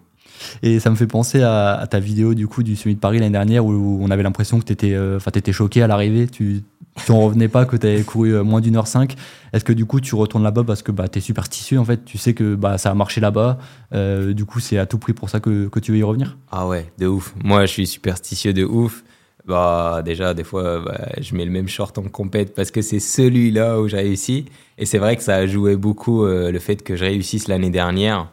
Et 0.61 0.79
ça 0.79 0.89
me 0.89 0.95
fait 0.95 1.07
penser 1.07 1.41
à, 1.41 1.85
ta 1.89 1.99
vidéo 1.99 2.33
du 2.33 2.47
coup 2.47 2.63
du 2.63 2.75
Summit 2.75 2.95
de 2.95 2.99
Paris 2.99 3.19
l'année 3.19 3.31
dernière 3.31 3.65
où 3.65 3.99
on 4.01 4.09
avait 4.09 4.23
l'impression 4.23 4.59
que 4.59 4.65
tu 4.65 4.73
étais, 4.73 4.93
euh, 4.93 5.19
choqué 5.51 5.81
à 5.81 5.87
l'arrivée, 5.87 6.27
tu 6.27 6.63
n'en 7.09 7.21
revenais 7.21 7.47
pas, 7.47 7.65
que 7.65 7.75
tu 7.75 7.87
avais 7.87 8.03
couru 8.03 8.33
euh, 8.33 8.43
moins 8.43 8.61
d'une 8.61 8.75
heure 8.75 8.87
cinq. 8.87 9.15
Est-ce 9.51 9.63
que 9.63 9.73
du 9.73 9.85
coup 9.85 9.99
tu 9.99 10.15
retournes 10.15 10.43
là-bas 10.43 10.63
parce 10.63 10.81
que 10.81 10.91
bah, 10.91 11.07
tu 11.07 11.19
es 11.19 11.21
superstitieux 11.21 11.79
en 11.79 11.85
fait, 11.85 12.05
tu 12.05 12.17
sais 12.17 12.33
que 12.33 12.55
bah, 12.55 12.77
ça 12.77 12.91
a 12.91 12.93
marché 12.93 13.21
là-bas, 13.21 13.57
euh, 13.93 14.33
du 14.33 14.45
coup 14.45 14.59
c'est 14.59 14.77
à 14.77 14.85
tout 14.85 14.97
prix 14.97 15.13
pour 15.13 15.29
ça 15.29 15.39
que, 15.39 15.67
que, 15.67 15.79
tu 15.79 15.91
veux 15.91 15.97
y 15.97 16.03
revenir? 16.03 16.37
Ah 16.51 16.67
ouais, 16.67 16.91
de 16.97 17.07
ouf. 17.07 17.33
Moi 17.43 17.65
je 17.65 17.71
suis 17.71 17.87
superstitieux 17.87 18.53
de 18.53 18.63
ouf. 18.63 19.03
Bah, 19.45 20.01
déjà, 20.05 20.33
des 20.33 20.45
fois, 20.45 20.79
bah, 20.79 21.09
je 21.19 21.35
mets 21.35 21.43
le 21.43 21.51
même 21.51 21.67
short 21.67 21.97
en 21.97 22.03
compète 22.03 22.55
parce 22.55 22.71
que 22.71 22.81
c'est 22.81 23.01
celui-là 23.01 23.77
où 23.81 23.89
j'ai 23.89 23.97
réussi. 23.97 24.45
Et 24.77 24.85
c'est 24.85 24.99
vrai 24.99 25.17
que 25.17 25.21
ça 25.21 25.35
a 25.35 25.47
joué 25.47 25.75
beaucoup 25.75 26.25
le 26.25 26.57
fait 26.59 26.81
que 26.81 26.95
je 26.95 27.03
réussisse 27.03 27.49
l'année 27.49 27.69
dernière. 27.69 28.29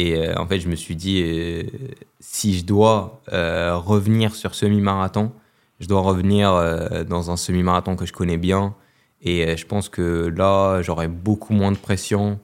Et 0.00 0.16
euh, 0.16 0.34
en 0.38 0.46
fait, 0.46 0.60
je 0.60 0.68
me 0.68 0.76
suis 0.76 0.96
dit, 0.96 1.22
euh, 1.22 1.62
si 2.20 2.58
je 2.58 2.64
dois 2.64 3.20
euh, 3.32 3.76
revenir 3.76 4.34
sur 4.34 4.54
semi-marathon, 4.54 5.30
je 5.78 5.86
dois 5.86 6.00
revenir 6.00 6.52
dans 7.08 7.30
un 7.30 7.38
semi-marathon 7.38 7.96
que 7.96 8.04
je 8.04 8.12
connais 8.12 8.36
bien. 8.36 8.74
Et 9.22 9.56
je 9.56 9.64
pense 9.64 9.88
que 9.88 10.30
là, 10.36 10.82
j'aurai 10.82 11.08
beaucoup 11.08 11.54
moins 11.54 11.72
de 11.72 11.78
pression. 11.78 12.38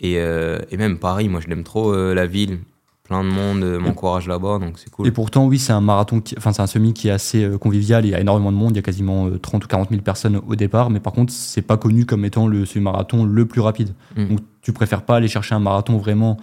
Et, 0.00 0.14
et 0.14 0.76
même 0.76 0.98
Paris, 0.98 1.28
moi, 1.28 1.40
je 1.40 1.46
l'aime 1.46 1.62
trop, 1.62 1.94
la 1.94 2.26
ville. 2.26 2.58
Plein 3.04 3.22
de 3.22 3.28
monde 3.28 3.78
m'encourage 3.78 4.26
là-bas, 4.26 4.58
donc 4.58 4.76
c'est 4.80 4.90
cool. 4.90 5.06
Et 5.06 5.12
pourtant, 5.12 5.46
oui, 5.46 5.60
c'est 5.60 5.72
un 5.72 5.80
marathon, 5.80 6.20
enfin, 6.36 6.52
c'est 6.52 6.62
un 6.62 6.66
semi 6.66 6.92
qui 6.92 7.06
est 7.06 7.12
assez 7.12 7.48
convivial. 7.60 8.04
Il 8.04 8.10
y 8.10 8.14
a 8.16 8.18
énormément 8.18 8.50
de 8.50 8.56
monde. 8.56 8.72
Il 8.72 8.76
y 8.76 8.80
a 8.80 8.82
quasiment 8.82 9.30
30 9.40 9.64
ou 9.64 9.68
40 9.68 9.90
000 9.90 10.02
personnes 10.02 10.40
au 10.44 10.56
départ. 10.56 10.90
Mais 10.90 10.98
par 10.98 11.12
contre, 11.12 11.32
c'est 11.32 11.62
pas 11.62 11.76
connu 11.76 12.06
comme 12.06 12.24
étant 12.24 12.48
le 12.48 12.66
semi-marathon 12.66 13.24
le 13.24 13.46
plus 13.46 13.60
rapide. 13.60 13.94
Mm. 14.16 14.26
Donc, 14.30 14.40
tu 14.62 14.72
préfères 14.72 15.02
pas 15.02 15.14
aller 15.14 15.28
chercher 15.28 15.54
un 15.54 15.60
marathon 15.60 15.96
vraiment 15.96 16.38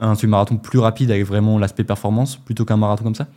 un 0.00 0.14
semi-marathon 0.14 0.56
plus 0.56 0.78
rapide 0.78 1.10
avec 1.10 1.24
vraiment 1.24 1.58
l'aspect 1.58 1.84
performance 1.84 2.36
plutôt 2.36 2.64
qu'un 2.64 2.76
marathon 2.76 3.04
comme 3.04 3.14
ça 3.14 3.28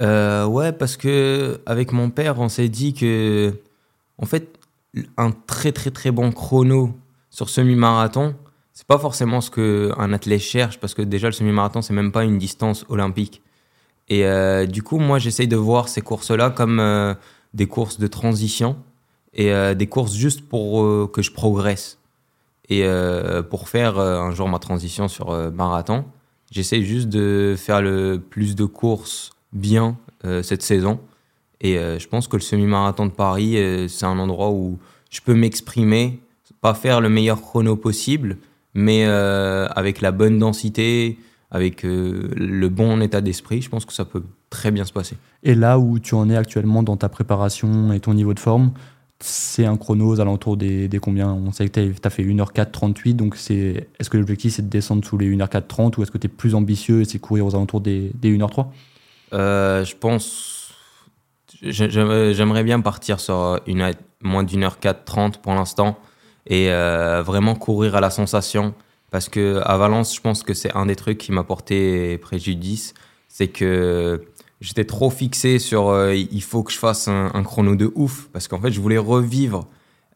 euh, 0.00 0.46
Ouais, 0.46 0.72
parce 0.72 0.96
que 0.96 1.60
avec 1.66 1.92
mon 1.92 2.10
père, 2.10 2.38
on 2.38 2.48
s'est 2.48 2.68
dit 2.68 2.94
que, 2.94 3.54
en 4.18 4.26
fait, 4.26 4.58
un 5.16 5.30
très 5.30 5.72
très 5.72 5.90
très 5.90 6.10
bon 6.10 6.32
chrono 6.32 6.94
sur 7.30 7.48
semi-marathon, 7.48 8.34
c'est 8.72 8.86
pas 8.86 8.98
forcément 8.98 9.40
ce 9.40 9.50
qu'un 9.50 10.12
athlète 10.12 10.40
cherche, 10.40 10.78
parce 10.78 10.94
que 10.94 11.02
déjà 11.02 11.28
le 11.28 11.32
semi-marathon, 11.32 11.82
c'est 11.82 11.94
même 11.94 12.12
pas 12.12 12.24
une 12.24 12.38
distance 12.38 12.84
olympique. 12.88 13.42
Et 14.08 14.26
euh, 14.26 14.66
du 14.66 14.82
coup, 14.82 14.98
moi, 14.98 15.18
j'essaye 15.18 15.48
de 15.48 15.56
voir 15.56 15.88
ces 15.88 16.02
courses-là 16.02 16.50
comme 16.50 16.80
euh, 16.80 17.14
des 17.54 17.66
courses 17.66 17.98
de 17.98 18.06
transition 18.06 18.76
et 19.34 19.50
des 19.74 19.86
courses 19.86 20.14
juste 20.14 20.46
pour 20.46 21.10
que 21.10 21.22
je 21.22 21.32
progresse. 21.32 21.98
Et 22.72 22.84
euh, 22.84 23.42
pour 23.42 23.68
faire 23.68 23.98
euh, 23.98 24.18
un 24.18 24.30
jour 24.30 24.48
ma 24.48 24.58
transition 24.58 25.06
sur 25.06 25.30
euh, 25.30 25.50
marathon, 25.50 26.06
j'essaie 26.50 26.80
juste 26.80 27.10
de 27.10 27.54
faire 27.54 27.82
le 27.82 28.18
plus 28.18 28.56
de 28.56 28.64
courses 28.64 29.32
bien 29.52 29.98
cette 30.42 30.62
saison. 30.62 31.00
Et 31.60 31.74
je 31.74 32.06
pense 32.06 32.28
que 32.28 32.36
le 32.36 32.42
semi-marathon 32.42 33.06
de 33.06 33.10
Paris, 33.10 33.58
c'est 33.88 34.06
un 34.06 34.20
endroit 34.20 34.50
où 34.50 34.78
je 35.10 35.20
peux 35.20 35.34
m'exprimer, 35.34 36.20
pas 36.60 36.74
faire 36.74 37.00
le 37.00 37.08
meilleur 37.08 37.40
chrono 37.40 37.74
possible, 37.74 38.38
mais 38.72 39.04
avec 39.04 40.00
la 40.00 40.12
bonne 40.12 40.38
densité, 40.38 41.18
avec 41.50 41.82
le 41.82 42.68
bon 42.68 43.00
état 43.00 43.20
d'esprit, 43.20 43.62
je 43.62 43.68
pense 43.68 43.84
que 43.84 43.92
ça 43.92 44.04
peut 44.04 44.22
très 44.48 44.70
bien 44.70 44.84
se 44.84 44.92
passer. 44.92 45.16
Et 45.42 45.56
là 45.56 45.80
où 45.80 45.98
tu 45.98 46.14
en 46.14 46.30
es 46.30 46.36
actuellement 46.36 46.84
dans 46.84 46.96
ta 46.96 47.08
préparation 47.08 47.92
et 47.92 47.98
ton 47.98 48.14
niveau 48.14 48.32
de 48.32 48.40
forme, 48.40 48.70
c'est 49.24 49.64
un 49.64 49.76
chrono 49.76 50.08
aux 50.08 50.20
alentours 50.20 50.56
des, 50.56 50.88
combien 51.00 51.32
On 51.32 51.52
sait 51.52 51.68
que 51.68 51.80
tu 51.80 52.00
as, 52.04 52.10
fait 52.10 52.24
1h4 52.24 53.14
donc 53.14 53.36
c'est, 53.36 53.88
est-ce 53.98 54.10
que 54.10 54.16
l'objectif 54.16 54.54
c'est 54.54 54.62
de 54.62 54.68
descendre 54.68 55.04
sous 55.04 55.18
les 55.18 55.34
1h4 55.34 55.66
30 55.66 55.98
ou 55.98 56.02
est-ce 56.02 56.10
que 56.10 56.18
tu 56.18 56.26
es 56.26 56.30
plus 56.30 56.54
ambitieux 56.54 57.00
et 57.00 57.04
c'est 57.04 57.18
courir 57.18 57.46
aux 57.46 57.54
alentours 57.54 57.80
des, 57.80 58.10
des 58.14 58.36
1h3 58.36 58.66
euh, 59.32 59.84
Je 59.84 59.96
pense. 59.96 60.74
J'aimerais 61.62 62.64
bien 62.64 62.80
partir 62.80 63.20
sur 63.20 63.60
une, 63.66 63.92
moins 64.22 64.42
d'une 64.42 64.64
heure 64.64 64.80
4 64.80 65.38
pour 65.40 65.54
l'instant 65.54 65.98
et 66.46 66.70
euh, 66.70 67.22
vraiment 67.22 67.54
courir 67.54 67.94
à 67.94 68.00
la 68.00 68.10
sensation. 68.10 68.74
Parce 69.10 69.28
que 69.28 69.60
à 69.64 69.76
Valence, 69.76 70.16
je 70.16 70.20
pense 70.20 70.42
que 70.42 70.54
c'est 70.54 70.74
un 70.74 70.86
des 70.86 70.96
trucs 70.96 71.18
qui 71.18 71.32
m'a 71.32 71.44
porté 71.44 72.18
préjudice. 72.18 72.94
C'est 73.28 73.48
que 73.48 74.24
j'étais 74.62 74.84
trop 74.84 75.10
fixé 75.10 75.58
sur 75.58 75.88
euh, 75.88 76.14
il 76.14 76.42
faut 76.42 76.62
que 76.62 76.72
je 76.72 76.78
fasse 76.78 77.08
un, 77.08 77.42
chrono 77.42 77.74
de 77.74 77.92
ouf. 77.94 78.28
Parce 78.32 78.48
qu'en 78.48 78.60
fait, 78.60 78.70
je 78.70 78.80
voulais 78.80 78.98
revivre 78.98 79.66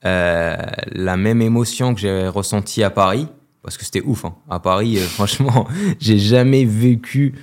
euh, 0.07 0.57
la 0.93 1.17
même 1.17 1.43
émotion 1.43 1.95
que 1.95 2.01
j'ai 2.01 2.29
ressentie 2.29 2.83
à 2.83 2.91
Paris. 2.91 3.29
Parce 3.63 3.77
que 3.77 3.85
c'était 3.85 4.03
ouf. 4.03 4.25
Hein. 4.25 4.37
À 4.49 4.61
Paris, 4.61 4.97
franchement, 5.15 5.67
j'ai 5.99 6.19
jamais 6.19 6.65
vécu 6.65 7.35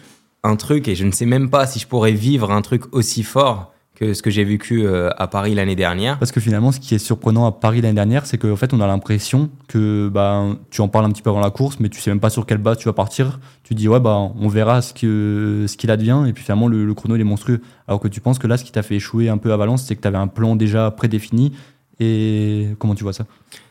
un 0.43 0.55
truc 0.55 0.88
et 0.88 0.95
je 0.95 1.05
ne 1.05 1.12
sais 1.12 1.25
même 1.25 1.50
pas 1.50 1.67
si 1.67 1.79
je 1.79 1.88
pourrais 1.88 2.13
vivre 2.13 2.51
un 2.51 2.62
truc 2.62 2.83
aussi 2.93 3.24
fort 3.24 3.73
que 3.95 4.13
ce 4.13 4.23
que 4.23 4.31
j'ai 4.31 4.43
vécu 4.43 4.85
euh, 4.85 5.09
à 5.17 5.27
Paris 5.27 5.53
l'année 5.53 5.75
dernière. 5.75 6.17
Parce 6.17 6.31
que 6.31 6.39
finalement, 6.39 6.71
ce 6.71 6.79
qui 6.79 6.95
est 6.95 7.00
surprenant 7.00 7.45
à 7.45 7.51
Paris 7.51 7.81
l'année 7.81 7.93
dernière, 7.93 8.25
c'est 8.25 8.38
qu'en 8.38 8.55
fait, 8.55 8.73
on 8.73 8.81
a 8.81 8.88
l'impression 8.88 9.50
que 9.67 10.09
bah, 10.09 10.47
tu 10.71 10.81
en 10.81 10.88
parles 10.88 11.05
un 11.05 11.12
petit 11.12 11.21
peu 11.21 11.29
avant 11.29 11.41
la 11.41 11.51
course, 11.51 11.79
mais 11.79 11.89
tu 11.89 12.01
sais 12.01 12.09
même 12.09 12.19
pas 12.19 12.31
sur 12.31 12.45
quelle 12.45 12.57
base 12.57 12.77
tu 12.77 12.85
vas 12.85 12.93
partir. 12.93 13.39
Tu 13.63 13.75
dis, 13.75 13.88
ouais, 13.88 14.00
bah, 14.00 14.17
on 14.17 14.47
verra 14.47 14.81
ce 14.81 14.93
qu'il 14.93 15.69
ce 15.69 15.77
qu'il 15.77 15.91
advient, 15.91 16.23
et 16.27 16.33
puis 16.33 16.43
finalement, 16.43 16.67
le, 16.67 16.93
chrono, 16.93 17.15
il 17.15 17.21
est 17.21 17.25
monstrueux. 17.25 17.62
Alors 17.88 18.00
que 18.00 18.07
tu 18.07 18.19
penses 18.19 18.39
que 18.39 18.47
là, 18.47 18.57
ce 18.57 18.63
qui 18.63 18.71
t'a 18.71 18.81
fait 18.81 18.95
échouer 18.95 19.29
un 19.29 19.38
peu 19.38 19.53
à 19.53 19.57
Valence, 19.57 19.83
c'est 19.83 19.95
que 19.95 20.01
tu 20.01 20.07
avais 20.07 20.17
un 20.17 20.27
plan 20.27 20.55
déjà 20.55 20.89
prédéfini. 20.91 21.53
Et 22.00 22.69
comment 22.79 22.95
tu 22.95 23.03
vois 23.03 23.13
ça? 23.13 23.25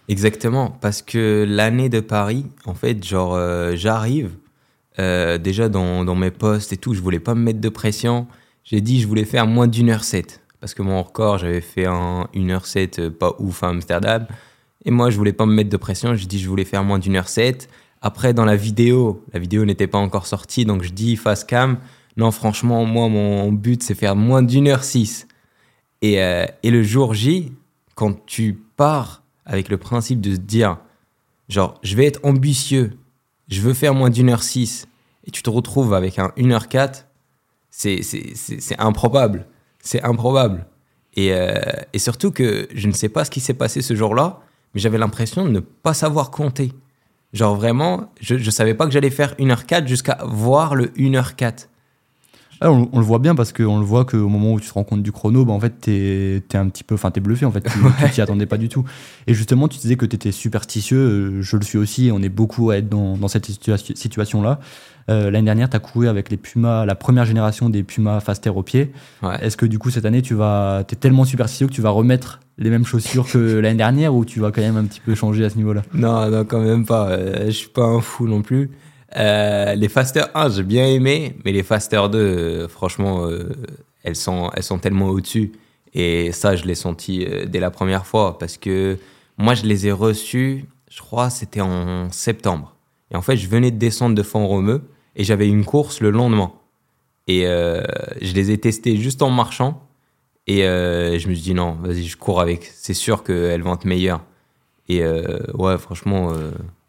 Exactement, 0.08 0.76
parce 0.80 1.02
que 1.02 1.44
l'année 1.48 1.88
de 1.88 2.00
Paris, 2.00 2.46
en 2.64 2.74
fait, 2.74 3.04
genre, 3.04 3.34
euh, 3.34 3.72
j'arrive 3.74 4.30
euh, 4.98 5.38
déjà 5.38 5.68
dans, 5.68 6.04
dans 6.04 6.14
mes 6.14 6.30
postes 6.30 6.72
et 6.72 6.76
tout, 6.76 6.94
je 6.94 7.00
voulais 7.00 7.20
pas 7.20 7.34
me 7.34 7.40
mettre 7.40 7.60
de 7.60 7.68
pression 7.68 8.26
j'ai 8.64 8.80
dit 8.80 9.00
je 9.00 9.06
voulais 9.06 9.24
faire 9.24 9.46
moins 9.46 9.66
d'une 9.66 9.90
heure 9.90 10.04
7 10.04 10.40
parce 10.60 10.74
que 10.74 10.82
mon 10.82 11.02
record 11.02 11.38
j'avais 11.38 11.60
fait 11.60 11.88
en 11.88 12.28
1 12.34 12.50
heure 12.50 12.66
7 12.66 12.98
euh, 12.98 13.10
pas 13.10 13.34
ouf 13.38 13.64
à 13.64 13.68
Amsterdam. 13.68 14.26
Et 14.84 14.90
moi 14.90 15.10
je 15.10 15.16
voulais 15.16 15.32
pas 15.32 15.46
me 15.46 15.52
mettre 15.52 15.70
de 15.70 15.76
pression. 15.76 16.14
J'ai 16.14 16.26
dit 16.26 16.38
je 16.38 16.48
voulais 16.48 16.64
faire 16.64 16.84
moins 16.84 16.98
d'une 16.98 17.16
heure 17.16 17.28
7 17.28 17.68
après 18.00 18.32
dans 18.32 18.44
la 18.44 18.56
vidéo 18.56 19.24
la 19.32 19.40
vidéo 19.40 19.64
n'était 19.64 19.88
pas 19.88 19.98
encore 19.98 20.26
sortie. 20.26 20.64
Donc 20.64 20.82
je 20.82 20.92
dis 20.92 21.16
face 21.16 21.44
cam. 21.44 21.78
Non 22.16 22.30
franchement 22.30 22.84
moi 22.84 23.08
mon 23.08 23.50
but 23.50 23.82
c'est 23.82 23.94
faire 23.94 24.14
moins 24.14 24.42
d'une 24.42 24.68
heure 24.68 24.84
6 24.84 25.26
et, 26.02 26.22
euh, 26.22 26.46
et 26.62 26.70
le 26.70 26.82
jour 26.82 27.14
J 27.14 27.52
quand 27.96 28.24
tu 28.26 28.60
pars 28.76 29.22
avec 29.44 29.68
le 29.68 29.78
principe 29.78 30.20
de 30.20 30.34
se 30.34 30.40
dire 30.40 30.78
genre 31.48 31.74
je 31.82 31.96
vais 31.96 32.06
être 32.06 32.20
ambitieux. 32.22 32.92
Je 33.48 33.60
veux 33.60 33.74
faire 33.74 33.94
moins 33.94 34.10
d'une 34.10 34.30
heure 34.30 34.44
6 34.44 34.86
et 35.24 35.30
tu 35.32 35.42
te 35.42 35.50
retrouves 35.50 35.92
avec 35.92 36.20
un 36.20 36.30
1 36.38 36.50
heure 37.72 37.96
4 37.98 38.34
c'est 38.34 38.80
improbable. 38.80 39.46
C'est 39.80 40.02
improbable. 40.02 40.66
Et, 41.14 41.32
euh, 41.32 41.54
et, 41.92 41.98
surtout 41.98 42.30
que 42.30 42.68
je 42.74 42.86
ne 42.88 42.92
sais 42.92 43.08
pas 43.08 43.24
ce 43.24 43.30
qui 43.30 43.40
s'est 43.40 43.54
passé 43.54 43.82
ce 43.82 43.94
jour-là, 43.94 44.40
mais 44.74 44.80
j'avais 44.80 44.96
l'impression 44.98 45.44
de 45.44 45.50
ne 45.50 45.60
pas 45.60 45.92
savoir 45.92 46.30
compter. 46.30 46.72
Genre 47.32 47.54
vraiment, 47.54 48.10
je 48.20 48.34
ne 48.34 48.50
savais 48.50 48.74
pas 48.74 48.86
que 48.86 48.92
j'allais 48.92 49.10
faire 49.10 49.34
1h4 49.38 49.86
jusqu'à 49.86 50.18
voir 50.24 50.74
le 50.74 50.86
1h4. 50.96 51.68
Ah, 52.64 52.70
on, 52.70 52.98
le 52.98 53.04
voit 53.04 53.18
bien 53.18 53.34
parce 53.34 53.52
qu'on 53.52 53.80
le 53.80 53.84
voit 53.84 54.04
qu'au 54.04 54.28
moment 54.28 54.52
où 54.52 54.60
tu 54.60 54.68
te 54.68 54.74
rends 54.74 54.84
compte 54.84 55.02
du 55.02 55.10
chrono, 55.10 55.44
bah, 55.44 55.52
en 55.52 55.58
fait, 55.58 55.80
t'es 55.80 56.44
es 56.52 56.56
un 56.56 56.68
petit 56.68 56.84
peu, 56.84 56.94
enfin, 56.94 57.10
t'es 57.10 57.20
bluffé, 57.20 57.44
en 57.44 57.50
fait, 57.50 57.62
tu 58.04 58.10
t'y 58.12 58.20
attendais 58.20 58.46
pas 58.46 58.56
du 58.56 58.68
tout. 58.68 58.84
Et 59.26 59.34
justement, 59.34 59.66
tu 59.66 59.78
disais 59.78 59.96
que 59.96 60.06
tu 60.06 60.14
étais 60.14 60.30
superstitieux, 60.30 60.98
euh, 60.98 61.42
je 61.42 61.56
le 61.56 61.64
suis 61.64 61.76
aussi, 61.76 62.10
on 62.12 62.22
est 62.22 62.28
beaucoup 62.28 62.70
à 62.70 62.76
être 62.76 62.88
dans, 62.88 63.16
dans 63.16 63.26
cette 63.26 63.46
situation-là. 63.46 64.60
Euh, 65.10 65.32
l'année 65.32 65.46
dernière, 65.46 65.68
tu 65.68 65.76
as 65.76 65.80
couru 65.80 66.06
avec 66.06 66.30
les 66.30 66.36
Pumas, 66.36 66.86
la 66.86 66.94
première 66.94 67.24
génération 67.24 67.68
des 67.68 67.82
Pumas 67.82 68.20
Faster 68.20 68.50
au 68.50 68.62
pied. 68.62 68.92
Est-ce 69.40 69.56
que 69.56 69.66
du 69.66 69.80
coup, 69.80 69.90
cette 69.90 70.04
année, 70.04 70.22
tu 70.22 70.34
vas, 70.34 70.84
es 70.88 70.94
tellement 70.94 71.24
superstitieux 71.24 71.66
que 71.66 71.72
tu 71.72 71.82
vas 71.82 71.90
remettre 71.90 72.38
les 72.58 72.70
mêmes 72.70 72.86
chaussures 72.86 73.26
que 73.28 73.38
l'année 73.58 73.78
dernière 73.78 74.14
ou 74.14 74.24
tu 74.24 74.38
vas 74.38 74.52
quand 74.52 74.62
même 74.62 74.76
un 74.76 74.84
petit 74.84 75.00
peu 75.00 75.16
changer 75.16 75.44
à 75.44 75.50
ce 75.50 75.56
niveau-là? 75.56 75.82
Non, 75.94 76.30
non, 76.30 76.44
quand 76.44 76.60
même 76.60 76.86
pas. 76.86 77.08
Euh, 77.10 77.46
je 77.46 77.50
suis 77.50 77.70
pas 77.70 77.84
un 77.84 78.00
fou 78.00 78.28
non 78.28 78.42
plus. 78.42 78.70
Euh, 79.16 79.74
les 79.74 79.88
Faster 79.88 80.24
1, 80.34 80.50
j'ai 80.50 80.62
bien 80.62 80.86
aimé, 80.86 81.36
mais 81.44 81.52
les 81.52 81.62
Faster 81.62 82.02
2, 82.10 82.68
franchement, 82.68 83.28
elles, 84.02 84.16
sont, 84.16 84.50
elles 84.54 84.62
sont 84.62 84.78
tellement 84.78 85.08
au-dessus. 85.08 85.52
Et 85.94 86.32
ça, 86.32 86.56
je 86.56 86.64
l'ai 86.64 86.74
senti 86.74 87.26
dès 87.46 87.60
la 87.60 87.70
première 87.70 88.06
fois 88.06 88.38
parce 88.38 88.56
que 88.56 88.98
moi, 89.36 89.54
je 89.54 89.64
les 89.64 89.86
ai 89.86 89.92
reçues, 89.92 90.66
je 90.90 91.00
crois, 91.00 91.30
c'était 91.30 91.60
en 91.60 92.10
septembre. 92.10 92.76
Et 93.10 93.16
en 93.16 93.22
fait, 93.22 93.36
je 93.36 93.48
venais 93.48 93.70
de 93.70 93.78
descendre 93.78 94.14
de 94.14 94.22
Font-Romeu 94.22 94.82
et 95.16 95.24
j'avais 95.24 95.48
une 95.48 95.64
course 95.64 96.00
le 96.00 96.10
lendemain. 96.10 96.52
Et 97.26 97.46
euh, 97.46 97.82
je 98.20 98.32
les 98.34 98.50
ai 98.50 98.58
testés 98.58 98.96
juste 98.96 99.22
en 99.22 99.30
marchant. 99.30 99.86
Et 100.46 100.64
euh, 100.64 101.18
je 101.18 101.28
me 101.28 101.34
suis 101.34 101.44
dit, 101.44 101.54
non, 101.54 101.72
vas-y, 101.82 102.04
je 102.04 102.16
cours 102.16 102.40
avec. 102.40 102.70
C'est 102.74 102.94
sûr 102.94 103.22
qu'elles 103.22 103.62
vont 103.62 103.74
être 103.74 103.84
meilleures. 103.84 104.22
Et 104.88 105.02
euh, 105.02 105.38
ouais, 105.54 105.78
franchement, 105.78 106.32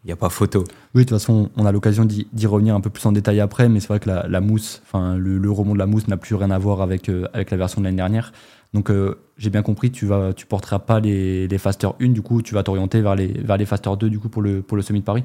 il 0.03 0.07
n'y 0.07 0.13
a 0.13 0.15
pas 0.15 0.29
photo. 0.29 0.63
Oui, 0.95 1.03
de 1.03 1.10
toute 1.10 1.17
façon, 1.17 1.50
on 1.55 1.65
a 1.65 1.72
l'occasion 1.72 2.05
d'y 2.05 2.45
revenir 2.45 2.75
un 2.75 2.81
peu 2.81 2.89
plus 2.89 3.05
en 3.05 3.12
détail 3.12 3.39
après. 3.39 3.69
Mais 3.69 3.79
c'est 3.79 3.88
vrai 3.88 4.00
que 4.00 4.10
la, 4.10 4.41
mousse, 4.41 4.81
enfin, 4.86 5.15
le, 5.15 5.38
le, 5.38 5.51
remont 5.51 5.74
de 5.74 5.79
la 5.79 5.86
mousse 5.86 6.07
n'a 6.07 6.17
plus 6.17 6.36
rien 6.36 6.51
à 6.51 6.57
voir 6.57 6.81
avec, 6.81 7.10
avec 7.33 7.51
la 7.51 7.57
version 7.57 7.79
de 7.79 7.86
l'année 7.86 7.98
dernière. 7.98 8.33
Donc, 8.74 8.91
j'ai 9.38 9.50
bien 9.50 9.62
compris, 9.62 9.91
tu 9.91 10.05
vas, 10.05 10.33
tu 10.33 10.45
porteras 10.45 10.79
pas 10.79 11.00
les, 11.00 11.48
les 11.48 11.57
Faster 11.57 11.89
1, 12.01 12.10
du 12.10 12.22
coup, 12.22 12.41
tu 12.41 12.53
vas 12.53 12.63
t'orienter 12.63 13.01
vers 13.01 13.15
les, 13.15 13.27
vers 13.27 13.57
les 13.57 13.65
Faster 13.65 13.91
2, 13.98 14.10
du 14.10 14.19
coup, 14.19 14.29
pour 14.29 14.41
le, 14.41 14.62
pour 14.62 14.75
le 14.75 14.83
Semi 14.83 15.00
de 15.00 15.05
Paris? 15.05 15.24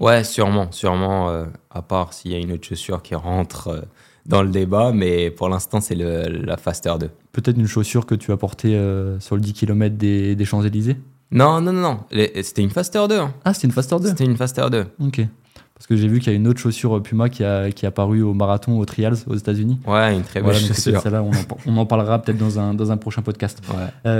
Ouais, 0.00 0.22
sûrement, 0.22 0.70
sûrement, 0.70 1.28
euh, 1.28 1.46
à 1.70 1.82
part 1.82 2.12
s'il 2.12 2.30
y 2.30 2.34
a 2.34 2.38
une 2.38 2.52
autre 2.52 2.66
chaussure 2.66 3.02
qui 3.02 3.14
rentre 3.16 3.68
euh, 3.68 3.80
dans 4.26 4.42
le 4.42 4.48
débat, 4.48 4.92
mais 4.92 5.30
pour 5.30 5.48
l'instant, 5.48 5.80
c'est 5.80 5.96
la 5.96 6.56
Faster 6.56 6.94
2. 7.00 7.10
Peut-être 7.32 7.56
une 7.56 7.66
chaussure 7.66 8.06
que 8.06 8.14
tu 8.14 8.30
as 8.30 8.36
portée 8.36 8.76
euh, 8.76 9.18
sur 9.18 9.34
le 9.34 9.40
10 9.40 9.54
km 9.54 9.96
des, 9.96 10.36
des 10.36 10.44
Champs-Élysées? 10.44 10.96
Non, 11.30 11.60
non, 11.60 11.72
non, 11.72 11.80
non. 11.80 12.00
C'était 12.42 12.62
une 12.62 12.70
Faster 12.70 13.06
2. 13.08 13.18
Hein. 13.18 13.34
Ah, 13.44 13.54
c'était 13.54 13.66
une 13.66 13.72
Faster 13.72 13.96
2 14.00 14.08
C'était 14.08 14.24
une 14.24 14.36
Faster 14.36 14.66
2. 14.70 14.86
Ok. 15.00 15.26
Parce 15.74 15.86
que 15.86 15.96
j'ai 15.96 16.08
vu 16.08 16.18
qu'il 16.18 16.32
y 16.32 16.34
a 16.34 16.36
une 16.36 16.48
autre 16.48 16.58
chaussure 16.58 17.00
Puma 17.02 17.28
qui 17.28 17.44
a, 17.44 17.70
qui 17.70 17.86
a 17.86 17.90
apparu 17.90 18.22
au 18.22 18.34
marathon, 18.34 18.78
au 18.78 18.84
Trials, 18.84 19.16
aux 19.28 19.36
États-Unis. 19.36 19.78
Ouais, 19.86 20.14
une 20.14 20.22
très 20.22 20.42
belle 20.42 20.54
chaussure. 20.54 21.00
Celle-là, 21.00 21.22
on, 21.22 21.30
on, 21.66 21.76
en 21.76 21.86
parlera 21.86 22.20
peut-être 22.20 22.38
dans 22.38 22.58
un, 22.58 22.74
dans 22.74 22.90
un 22.90 22.96
prochain 22.96 23.22
podcast. 23.22 23.62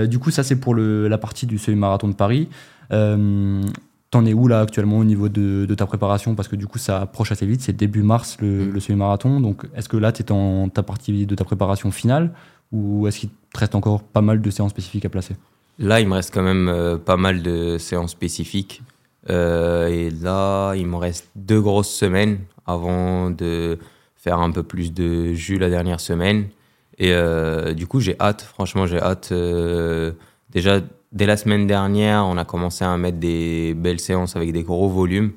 du 0.07 0.19
coup, 0.19 0.31
ça, 0.31 0.45
c'est 0.45 0.57
pour 0.57 0.75
le, 0.75 1.09
la 1.09 1.19
partie 1.19 1.47
du 1.47 1.59
semi-marathon 1.59 2.09
de 2.09 2.15
Paris. 2.15 2.49
Euh, 2.93 3.62
T'en 4.11 4.25
es 4.25 4.33
où 4.33 4.49
là 4.49 4.61
actuellement 4.61 4.99
au 4.99 5.05
niveau 5.05 5.29
de, 5.29 5.67
ta 5.75 5.85
préparation? 5.87 6.35
Parce 6.35 6.49
que 6.49 6.57
du 6.57 6.67
coup, 6.67 6.79
ça 6.79 7.03
approche 7.03 7.31
assez 7.31 7.45
vite. 7.45 7.61
C'est 7.61 7.77
début 7.77 8.03
mars 8.03 8.38
le, 8.41 8.73
mm. 8.73 8.81
semi-marathon. 8.81 9.41
Donc, 9.41 9.67
est-ce 9.75 9.88
que 9.88 9.99
là, 9.99 10.12
tu 10.12 10.23
es 10.23 10.25
dans 10.25 10.69
ta 10.71 10.83
partie 10.83 11.27
de 11.27 11.35
ta 11.35 11.45
préparation 11.45 11.91
finale? 11.91 12.31
Ou 12.73 13.07
est-ce 13.07 13.19
qu'il 13.19 13.29
te 13.29 13.59
reste 13.59 13.75
encore 13.75 14.03
pas 14.03 14.23
mal 14.23 14.41
de 14.41 14.50
séances 14.50 14.71
spécifiques 14.71 15.05
à 15.05 15.11
placer? 15.11 15.37
Là, 15.78 16.00
il 16.00 16.08
me 16.08 16.14
reste 16.14 16.35
quand 16.35 16.42
même 16.42 16.68
euh, 16.68 16.99
pas 16.99 17.16
mal 17.16 17.42
de 17.42 17.78
séances 17.78 18.11
spécifiques. 18.11 18.82
Euh, 19.30 19.87
et 19.88 20.11
là, 20.11 20.75
il 20.75 20.87
me 20.87 20.97
reste 20.97 21.30
deux 21.37 21.61
grosses 21.61 21.90
semaines 21.90 22.40
avant 22.66 23.30
de 23.30 23.78
faire 24.16 24.40
un 24.40 24.50
peu 24.50 24.62
plus 24.62 24.92
de 24.92 25.32
jus 25.35 25.58
la 25.58 25.68
dernière 25.70 26.00
semaine. 26.00 26.49
Et 26.99 27.12
euh, 27.12 27.75
du 27.75 27.87
coup, 27.87 28.00
j'ai 28.00 28.16
hâte. 28.18 28.42
Franchement, 28.42 28.87
j'ai 28.87 28.99
hâte. 28.99 29.32
déjà 30.50 30.80
dès 31.12 31.26
la 31.26 31.37
semaine 31.37 31.66
dernière, 31.66 32.26
on 32.26 32.37
a 32.37 32.44
commencé 32.44 32.85
à 32.85 32.97
mettre 32.97 33.18
des 33.18 33.75
belles 33.75 34.00
séances 34.00 34.35
avec 34.35 34.52
des 34.52 34.64
gros 34.64 34.88
volumes. 34.88 35.32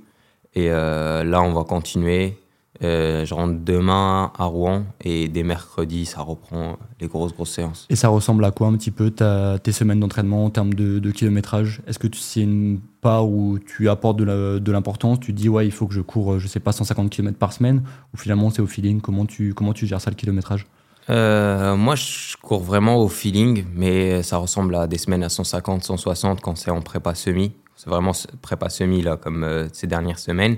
Et 0.55 0.69
là, 0.69 1.41
on 1.43 1.53
va 1.53 1.63
continuer. 1.63 2.40
Euh, 2.84 3.26
je 3.26 3.34
rentre 3.34 3.60
demain 3.64 4.32
à 4.38 4.46
Rouen 4.46 4.86
et 5.02 5.28
dès 5.28 5.44
mercredi, 5.44 6.06
ça 6.06 6.22
reprend 6.22 6.78
les 7.00 7.08
grosses, 7.08 7.34
grosses 7.34 7.52
séances. 7.52 7.86
Et 7.90 7.96
ça 7.96 8.10
ressemble 8.10 8.44
à 8.44 8.52
quoi 8.52 8.68
un 8.68 8.74
petit 8.76 8.92
peu 8.92 9.12
tes 9.12 9.72
semaines 9.72 10.00
d'entraînement 10.00 10.46
en 10.46 10.50
termes 10.50 10.74
de, 10.74 11.12
kilométrage? 11.12 11.82
Est-ce 11.88 12.00
que 12.00 12.08
c'est 12.14 12.42
une 12.42 12.80
part 13.02 13.28
où 13.28 13.60
tu 13.60 13.90
apportes 13.90 14.18
de 14.18 14.72
l'importance? 14.72 15.20
Tu 15.20 15.34
dis, 15.34 15.50
ouais, 15.50 15.66
il 15.66 15.72
faut 15.72 15.88
que 15.88 15.94
je 15.94 16.02
cours, 16.02 16.40
je 16.40 16.48
sais 16.48 16.60
pas, 16.60 16.72
150 16.72 17.10
km 17.10 17.38
par 17.38 17.54
semaine? 17.54 17.84
Ou 18.14 18.18
finalement, 18.18 18.50
c'est 18.50 18.62
au 18.62 18.68
feeling? 18.68 19.02
Comment 19.02 19.26
tu, 19.26 19.54
comment 19.54 19.74
tu 19.74 19.86
gères 19.86 20.02
ça 20.02 20.10
le 20.10 20.16
kilométrage? 20.16 20.66
Euh, 21.10 21.76
moi, 21.76 21.96
je 21.96 22.38
cours 22.38 22.62
vraiment 22.62 22.98
au 22.98 23.08
feeling, 23.08 23.66
mais 23.74 24.24
ça 24.24 24.38
ressemble 24.38 24.76
à 24.76 24.88
des 24.88 24.98
semaines 24.98 25.24
à 25.24 25.30
150, 25.30 25.84
160 25.84 26.42
quand 26.42 26.56
c'est 26.56 26.72
en 26.72 26.82
prépa 26.82 27.16
semi. 27.16 27.52
C'est 27.76 27.90
vraiment 27.90 28.12
prépa 28.42 28.70
semi, 28.70 29.02
là, 29.02 29.18
comme 29.18 29.44
euh, 29.44 29.68
ces 29.74 29.88
dernières 29.88 30.20
semaines. 30.20 30.58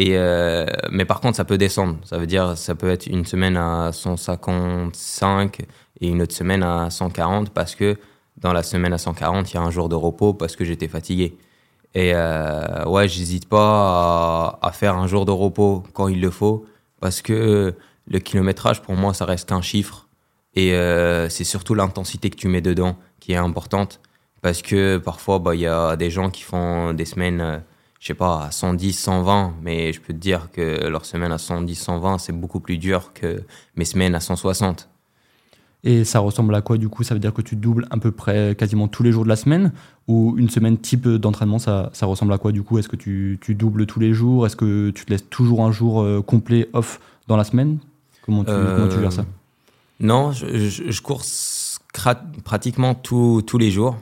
Euh, 0.00 0.66
mais 0.90 1.04
par 1.04 1.20
contre, 1.20 1.36
ça 1.36 1.44
peut 1.44 1.58
descendre. 1.58 1.98
Ça 2.04 2.18
veut 2.18 2.26
dire, 2.26 2.56
ça 2.56 2.74
peut 2.74 2.90
être 2.90 3.06
une 3.06 3.24
semaine 3.24 3.56
à 3.56 3.90
155 3.92 5.60
et 6.00 6.08
une 6.08 6.22
autre 6.22 6.34
semaine 6.34 6.62
à 6.62 6.90
140 6.90 7.50
parce 7.50 7.74
que 7.74 7.96
dans 8.38 8.52
la 8.52 8.62
semaine 8.62 8.92
à 8.92 8.98
140, 8.98 9.52
il 9.52 9.54
y 9.54 9.58
a 9.58 9.62
un 9.62 9.70
jour 9.70 9.88
de 9.88 9.94
repos 9.94 10.34
parce 10.34 10.56
que 10.56 10.64
j'étais 10.64 10.88
fatigué. 10.88 11.36
Et 11.94 12.12
ouais, 12.12 13.06
j'hésite 13.06 13.48
pas 13.48 14.58
à, 14.60 14.72
faire 14.72 14.96
un 14.96 15.06
jour 15.06 15.24
de 15.24 15.30
repos 15.30 15.84
quand 15.92 16.08
il 16.08 16.20
le 16.20 16.30
faut 16.30 16.66
parce 17.00 17.22
que 17.22 17.74
le 18.06 18.18
kilométrage, 18.18 18.82
pour 18.82 18.94
moi, 18.94 19.14
ça 19.14 19.24
reste 19.24 19.48
qu'un 19.48 19.62
chiffre. 19.62 20.08
Et 20.54 20.74
euh, 20.74 21.28
c'est 21.28 21.44
surtout 21.44 21.74
l'intensité 21.74 22.30
que 22.30 22.36
tu 22.36 22.48
mets 22.48 22.60
dedans 22.60 22.96
qui 23.20 23.32
est 23.32 23.36
importante. 23.36 24.00
Parce 24.42 24.62
que 24.62 24.98
parfois, 24.98 25.38
bah, 25.38 25.54
il 25.54 25.62
y 25.62 25.66
a 25.66 25.96
des 25.96 26.10
gens 26.10 26.30
qui 26.30 26.42
font 26.42 26.92
des 26.92 27.04
semaines, 27.04 27.62
je 28.04 28.12
euh, 28.12 28.14
sais 28.14 28.18
pas, 28.18 28.44
à 28.44 28.50
110, 28.50 28.92
120. 28.92 29.54
Mais 29.62 29.92
je 29.92 30.00
peux 30.00 30.12
te 30.12 30.18
dire 30.18 30.50
que 30.52 30.86
leur 30.86 31.04
semaine 31.04 31.32
à 31.32 31.38
110, 31.38 31.74
120, 31.74 32.18
c'est 32.18 32.32
beaucoup 32.32 32.60
plus 32.60 32.78
dur 32.78 33.12
que 33.14 33.42
mes 33.76 33.84
semaines 33.84 34.14
à 34.14 34.20
160. 34.20 34.88
Et 35.86 36.04
ça 36.04 36.18
ressemble 36.18 36.54
à 36.54 36.62
quoi 36.62 36.78
du 36.78 36.88
coup? 36.88 37.02
Ça 37.02 37.14
veut 37.14 37.20
dire 37.20 37.34
que 37.34 37.42
tu 37.42 37.56
doubles 37.56 37.86
à 37.90 37.98
peu 37.98 38.10
près 38.10 38.54
quasiment 38.58 38.88
tous 38.88 39.02
les 39.02 39.12
jours 39.12 39.24
de 39.24 39.28
la 39.28 39.36
semaine? 39.36 39.72
Ou 40.08 40.34
une 40.38 40.48
semaine 40.48 40.78
type 40.78 41.08
d'entraînement, 41.08 41.58
ça, 41.58 41.90
ça, 41.92 42.06
ressemble 42.06 42.32
à 42.32 42.38
quoi 42.38 42.52
du 42.52 42.62
coup? 42.62 42.78
Est-ce 42.78 42.88
que 42.88 42.96
tu, 42.96 43.38
tu, 43.40 43.54
doubles 43.54 43.86
tous 43.86 44.00
les 44.00 44.12
jours? 44.14 44.46
Est-ce 44.46 44.56
que 44.56 44.90
tu 44.90 45.04
te 45.04 45.10
laisses 45.10 45.28
toujours 45.28 45.62
un 45.62 45.72
jour 45.72 46.02
euh, 46.02 46.22
complet 46.22 46.68
off 46.72 47.00
dans 47.26 47.36
la 47.36 47.44
semaine? 47.44 47.78
Comment 48.22 48.44
tu, 48.44 48.52
comment 48.52 48.88
tu, 48.88 49.00
gères 49.00 49.12
ça? 49.12 49.26
Non, 50.00 50.32
je, 50.32 50.68
je, 50.68 50.90
je 50.90 51.02
cours 51.02 51.22
pratiquement 52.44 52.94
tous 52.94 53.58
les 53.58 53.70
jours. 53.70 53.96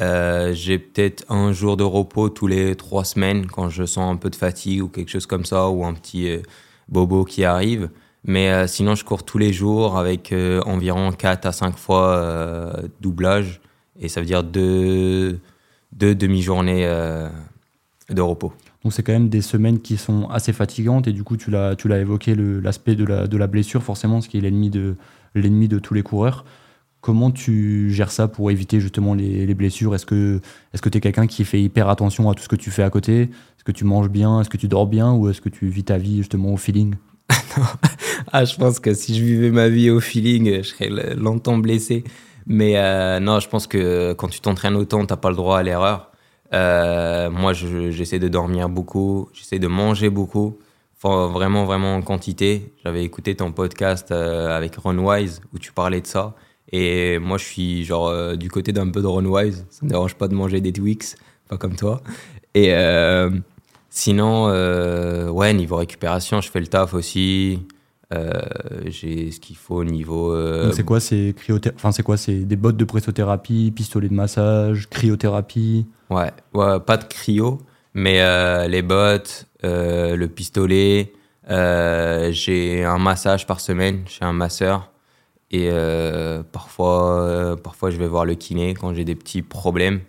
Euh, 0.00 0.52
j'ai 0.54 0.78
peut-être 0.78 1.24
un 1.30 1.52
jour 1.52 1.76
de 1.76 1.84
repos 1.84 2.28
tous 2.28 2.48
les 2.48 2.74
trois 2.74 3.04
semaines 3.04 3.46
quand 3.46 3.68
je 3.68 3.84
sens 3.84 4.12
un 4.12 4.16
peu 4.16 4.28
de 4.28 4.36
fatigue 4.36 4.82
ou 4.82 4.88
quelque 4.88 5.10
chose 5.10 5.26
comme 5.26 5.44
ça, 5.44 5.68
ou 5.68 5.84
un 5.84 5.94
petit 5.94 6.28
euh, 6.28 6.42
bobo 6.88 7.24
qui 7.24 7.44
arrive. 7.44 7.90
Mais 8.24 8.50
euh, 8.50 8.66
sinon, 8.66 8.94
je 8.94 9.04
cours 9.04 9.24
tous 9.24 9.38
les 9.38 9.52
jours 9.52 9.96
avec 9.98 10.34
environ 10.66 11.12
4 11.12 11.46
à 11.46 11.52
5 11.52 11.76
fois 11.76 12.72
doublage. 13.00 13.60
Et 14.00 14.08
ça 14.08 14.20
veut 14.20 14.26
dire 14.26 14.42
deux, 14.42 15.40
deux 15.92 16.14
demi-journées 16.14 16.86
de 18.10 18.20
repos. 18.20 18.52
Donc 18.82 18.92
c'est 18.92 19.02
quand 19.02 19.12
même 19.12 19.28
des 19.28 19.40
semaines 19.40 19.80
qui 19.80 19.96
sont 19.96 20.28
assez 20.28 20.52
fatigantes. 20.52 21.06
Et 21.06 21.12
du 21.12 21.22
coup, 21.22 21.36
tu 21.36 21.50
l'as, 21.50 21.76
évoqué, 22.00 22.34
l'aspect 22.34 22.96
de 22.96 23.04
la, 23.04 23.26
de 23.26 23.36
la 23.36 23.46
blessure, 23.46 23.82
forcément, 23.82 24.20
ce 24.20 24.28
qui 24.28 24.38
est 24.38 24.40
l'ennemi 24.40 24.70
de, 24.70 24.96
de 25.34 25.78
tous 25.78 25.94
les 25.94 26.02
coureurs. 26.02 26.44
Comment 27.04 27.30
tu 27.30 27.90
gères 27.90 28.10
ça 28.10 28.28
pour 28.28 28.50
éviter 28.50 28.80
justement 28.80 29.12
les, 29.12 29.44
les 29.44 29.52
blessures? 29.52 29.94
Est-ce 29.94 30.06
que 30.06 30.40
que 30.80 30.88
tu 30.88 30.96
es 30.96 31.00
quelqu'un 31.02 31.26
qui 31.26 31.44
fait 31.44 31.60
hyper 31.60 31.90
attention 31.90 32.30
à 32.30 32.34
tout 32.34 32.42
ce 32.42 32.48
que 32.48 32.56
tu 32.56 32.70
fais 32.70 32.82
à 32.82 32.88
côté? 32.88 33.24
Est-ce 33.24 33.62
que 33.62 33.72
tu 33.72 33.84
manges 33.84 34.08
bien? 34.08 34.40
Est-ce 34.40 34.48
que 34.48 34.56
tu 34.56 34.68
dors 34.68 34.86
bien? 34.86 35.12
Ou 35.12 35.28
est-ce 35.28 35.42
que 35.42 35.50
tu 35.50 35.66
vis 35.66 35.84
ta 35.84 35.98
vie 35.98 36.16
justement 36.16 36.54
au 36.54 36.56
feeling? 36.56 36.94
Ah, 38.32 38.46
je 38.46 38.56
pense 38.56 38.80
que 38.80 38.94
si 38.94 39.14
je 39.14 39.22
vivais 39.22 39.50
ma 39.50 39.68
vie 39.68 39.90
au 39.90 40.00
feeling, 40.00 40.62
je 40.62 40.68
serais 40.68 40.88
longtemps 41.14 41.58
blessé. 41.58 42.04
Mais 42.46 42.78
euh, 42.78 43.20
non, 43.20 43.38
je 43.38 43.50
pense 43.50 43.66
que 43.66 44.14
quand 44.14 44.28
tu 44.28 44.40
t'entraînes 44.40 44.74
autant, 44.74 45.04
t'as 45.04 45.16
pas 45.16 45.28
le 45.28 45.36
droit 45.36 45.58
à 45.58 45.62
l'erreur. 45.62 46.10
Euh, 46.54 47.28
moi, 47.28 47.52
j'essaie 47.52 48.18
de 48.18 48.28
dormir 48.28 48.70
beaucoup, 48.70 49.28
j'essaie 49.34 49.58
de 49.58 49.68
manger 49.68 50.08
beaucoup, 50.08 50.56
enfin, 50.96 51.26
vraiment, 51.26 51.66
vraiment 51.66 51.96
en 51.96 52.00
quantité. 52.00 52.72
J'avais 52.82 53.04
écouté 53.04 53.34
ton 53.34 53.52
podcast 53.52 54.10
euh, 54.10 54.56
avec 54.56 54.76
Ron 54.76 54.96
Wise 54.96 55.42
où 55.52 55.58
tu 55.58 55.70
parlais 55.70 56.00
de 56.00 56.06
ça. 56.06 56.34
Et 56.72 57.18
moi, 57.18 57.38
je 57.38 57.44
suis 57.44 57.84
genre 57.84 58.08
euh, 58.08 58.36
du 58.36 58.50
côté 58.50 58.72
d'un 58.72 58.90
peu 58.90 59.02
de 59.02 59.06
Ron 59.06 59.24
Wise. 59.24 59.66
Ça 59.70 59.84
me 59.84 59.90
dérange 59.90 60.14
pas 60.14 60.28
de 60.28 60.34
manger 60.34 60.60
des 60.60 60.72
Twix, 60.72 61.16
pas 61.48 61.56
comme 61.56 61.76
toi. 61.76 62.02
Et 62.54 62.74
euh, 62.74 63.30
Sinon, 63.90 64.48
euh, 64.48 65.28
ouais, 65.28 65.52
niveau 65.54 65.76
récupération, 65.76 66.40
je 66.40 66.50
fais 66.50 66.60
le 66.60 66.66
taf 66.66 66.94
aussi. 66.94 67.60
J'ai 68.86 69.32
ce 69.32 69.40
qu'il 69.40 69.56
faut 69.56 69.76
au 69.76 69.84
niveau. 69.84 70.32
C'est 70.72 70.84
quoi 70.84 71.00
C'est 71.00 71.34
enfin, 71.74 71.90
c'est 71.90 72.04
quoi? 72.04 72.16
C'est 72.16 72.44
des 72.44 72.54
bottes 72.54 72.76
de 72.76 72.84
pressothérapie, 72.84 73.72
pistolet 73.74 74.08
de 74.08 74.14
massage, 74.14 74.88
cryothérapie? 74.88 75.86
Ouais, 76.10 76.30
ouais 76.54 76.78
pas 76.78 76.96
de 76.96 77.04
cryo, 77.04 77.58
mais 77.92 78.20
les 78.68 78.82
bottes, 78.82 79.46
le 79.62 80.26
pistolet. 80.26 81.12
j'ai 81.48 82.84
un 82.84 82.98
massage 82.98 83.48
par 83.48 83.60
semaine 83.60 84.02
chez 84.06 84.24
un 84.24 84.32
masseur. 84.32 84.93
Et 85.50 85.70
parfois, 86.52 87.56
parfois, 87.62 87.90
je 87.90 87.96
vais 87.96 88.08
voir 88.08 88.24
le 88.24 88.34
kiné 88.34 88.74
quand 88.74 88.92
j'ai 88.94 89.04
des 89.04 89.14
petits 89.14 89.42
problèmes. 89.42 90.00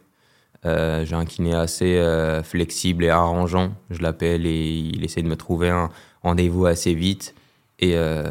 Euh, 0.65 1.05
j'ai 1.05 1.15
un 1.15 1.25
kiné 1.25 1.53
assez 1.53 1.97
euh, 1.97 2.41
flexible 2.41 3.03
et 3.03 3.09
arrangeant. 3.09 3.73
Je 3.91 4.01
l'appelle 4.01 4.45
et 4.45 4.67
il 4.67 5.03
essaie 5.03 5.21
de 5.21 5.27
me 5.27 5.35
trouver 5.35 5.69
un 5.69 5.89
rendez-vous 6.23 6.65
assez 6.65 6.93
vite. 6.95 7.35
Et 7.79 7.95
euh, 7.95 8.23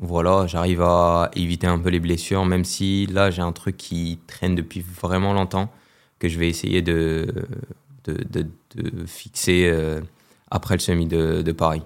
voilà, 0.00 0.46
j'arrive 0.46 0.82
à 0.82 1.30
éviter 1.34 1.66
un 1.66 1.78
peu 1.78 1.88
les 1.90 2.00
blessures, 2.00 2.44
même 2.44 2.64
si 2.64 3.06
là 3.06 3.30
j'ai 3.30 3.40
un 3.40 3.52
truc 3.52 3.76
qui 3.76 4.18
traîne 4.26 4.54
depuis 4.54 4.80
vraiment 4.80 5.32
longtemps, 5.32 5.70
que 6.18 6.28
je 6.28 6.38
vais 6.38 6.48
essayer 6.48 6.82
de, 6.82 7.32
de, 8.04 8.16
de, 8.28 8.46
de 8.74 9.06
fixer 9.06 9.72
après 10.50 10.74
le 10.74 10.80
semi 10.80 11.06
de, 11.06 11.40
de 11.42 11.52
Paris. 11.52 11.82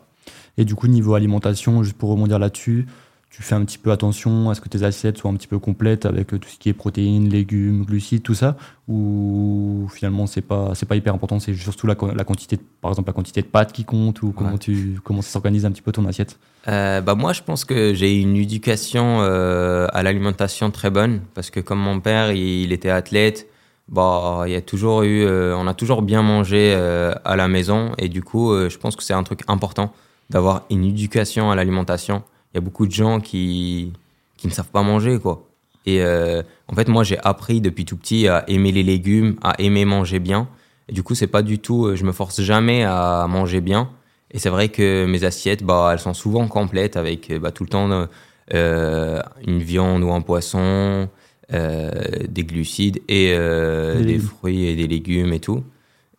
Et 0.57 0.65
du 0.65 0.75
coup, 0.75 0.89
niveau 0.89 1.15
alimentation, 1.15 1.83
juste 1.83 1.99
pour 1.99 2.11
rebondir 2.11 2.39
là-dessus, 2.39 2.87
tu 3.35 3.43
fais 3.43 3.57
un 3.57 3.65
petit 3.65 3.79
peu 3.79 3.91
attention 3.91 4.49
à 4.49 4.55
ce 4.55 4.61
que 4.61 4.69
tes 4.69 4.85
assiettes 4.85 5.19
soient 5.19 5.29
un 5.29 5.35
petit 5.35 5.49
peu 5.49 5.59
complètes 5.59 6.07
avec 6.07 6.33
euh, 6.33 6.39
tout 6.39 6.49
ce 6.49 6.57
qui 6.57 6.69
est 6.69 6.73
protéines, 6.73 7.29
légumes, 7.29 7.85
glucides, 7.85 8.23
tout 8.23 8.35
ça 8.35 8.57
Ou 8.87 9.89
finalement, 9.93 10.29
c'est 10.29 10.41
pas, 10.41 10.71
c'est 10.77 10.87
pas 10.87 10.95
hyper 10.95 11.13
important, 11.13 11.41
c'est 11.41 11.53
surtout 11.53 11.89
la, 11.89 11.97
la, 12.15 12.23
quantité, 12.23 12.61
par 12.81 12.93
exemple, 12.93 13.09
la 13.09 13.13
quantité 13.13 13.43
de 13.43 13.49
pâtes 13.49 13.73
qui 13.73 13.85
compte 13.85 14.23
ou 14.23 14.31
comment, 14.31 14.57
tu, 14.57 15.01
comment 15.03 15.21
ça 15.21 15.31
s'organise 15.31 15.67
un 15.67 15.73
petit 15.73 15.83
peu 15.83 15.91
ton 15.91 16.07
assiette? 16.07 16.39
Euh, 16.69 17.01
bah 17.01 17.17
Moi, 17.17 17.33
je 17.33 17.43
pense 17.43 17.65
que 17.65 17.93
j'ai 17.93 18.21
une 18.21 18.37
éducation 18.37 19.23
euh, 19.23 19.89
à 19.93 20.05
l'alimentation 20.05 20.71
très 20.71 20.91
bonne 20.91 21.21
parce 21.35 21.51
que 21.51 21.59
comme 21.59 21.81
mon 21.81 21.99
père, 21.99 22.31
il, 22.31 22.71
était 22.71 22.91
athlète, 22.91 23.49
bah, 23.89 24.45
il 24.47 24.53
y 24.53 24.57
a 24.57 24.61
toujours 24.61 25.03
eu, 25.03 25.25
euh, 25.25 25.57
on 25.57 25.67
a 25.67 25.75
toujours 25.75 26.03
bien 26.03 26.23
mangé 26.23 26.73
à 26.73 27.35
la 27.35 27.49
maison 27.49 27.91
et 27.99 28.09
du 28.09 28.23
coup, 28.23 28.57
je 28.57 28.79
pense 28.79 28.95
que 28.95 29.03
c'est 29.03 29.13
un 29.13 29.25
truc 29.25 29.41
important 29.49 29.93
d'avoir 30.31 30.63
une 30.71 30.85
éducation 30.85 31.51
à 31.51 31.57
l'alimentation 31.57 32.23
y 32.55 32.59
a 32.59 32.61
beaucoup 32.61 32.87
de 32.87 32.93
gens 32.93 33.21
qui, 33.21 33.93
qui 34.37 34.47
ne 34.47 34.53
savent 34.53 34.71
pas 34.71 34.83
manger, 34.83 35.19
quoi. 35.19 35.49
Et 35.87 36.03
euh, 36.03 36.43
en 36.69 36.75
fait, 36.75 36.89
moi, 36.89 37.05
j'ai 37.05 37.19
appris 37.19 37.61
depuis 37.61 37.85
tout 37.85 37.97
petit 37.97 38.27
à 38.27 38.45
aimer 38.49 38.73
les 38.73 38.83
légumes, 38.83 39.37
à 39.43 39.55
aimer 39.59 39.85
manger 39.85 40.19
bien. 40.19 40.49
Et 40.89 40.93
du 40.93 41.03
coup, 41.03 41.15
c'est 41.15 41.27
pas 41.27 41.43
du 41.43 41.59
tout, 41.59 41.87
euh, 41.87 41.97
je 41.97 42.05
me 42.05 42.13
force 42.13 42.41
jamais 42.41 42.85
à 42.85 43.27
manger 43.29 43.61
bien. 43.61 43.91
Et 44.31 44.39
c'est 44.39 44.51
vrai 44.51 44.69
que 44.69 45.07
mes 45.07 45.25
assiettes, 45.25 45.63
bah, 45.63 45.91
elles 45.93 45.99
sont 45.99 46.15
souvent 46.15 46.49
complètes 46.49 46.97
avec 46.97 47.33
bah, 47.39 47.51
tout 47.51 47.65
le 47.65 47.69
temps 47.69 48.09
euh, 48.53 49.23
une 49.47 49.61
viande 49.61 50.03
ou 50.03 50.13
un 50.13 50.23
poisson, 50.23 51.09
euh, 51.53 51.91
des 52.27 52.43
glucides 52.43 53.03
et 53.07 53.35
euh, 53.35 53.99
des, 53.99 54.15
des 54.15 54.19
fruits 54.19 54.67
et 54.67 54.77
des 54.77 54.87
légumes 54.87 55.35
et 55.35 55.41
tout. 55.41 55.63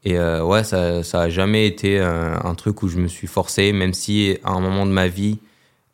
Et 0.03 0.19
euh, 0.19 0.43
ouais, 0.43 0.63
ça, 0.63 1.01
ça 1.01 1.21
a 1.21 1.29
jamais 1.29 1.65
été 1.65 1.99
un, 1.99 2.41
un, 2.43 2.53
truc 2.53 2.83
où 2.83 2.87
je 2.87 2.99
me 2.99 3.07
suis 3.07 3.25
forcé, 3.25 3.71
même 3.71 3.93
si 3.93 4.37
à 4.43 4.51
un 4.51 4.59
moment 4.59 4.85
de 4.85 4.91
ma 4.91 5.07
vie, 5.07 5.39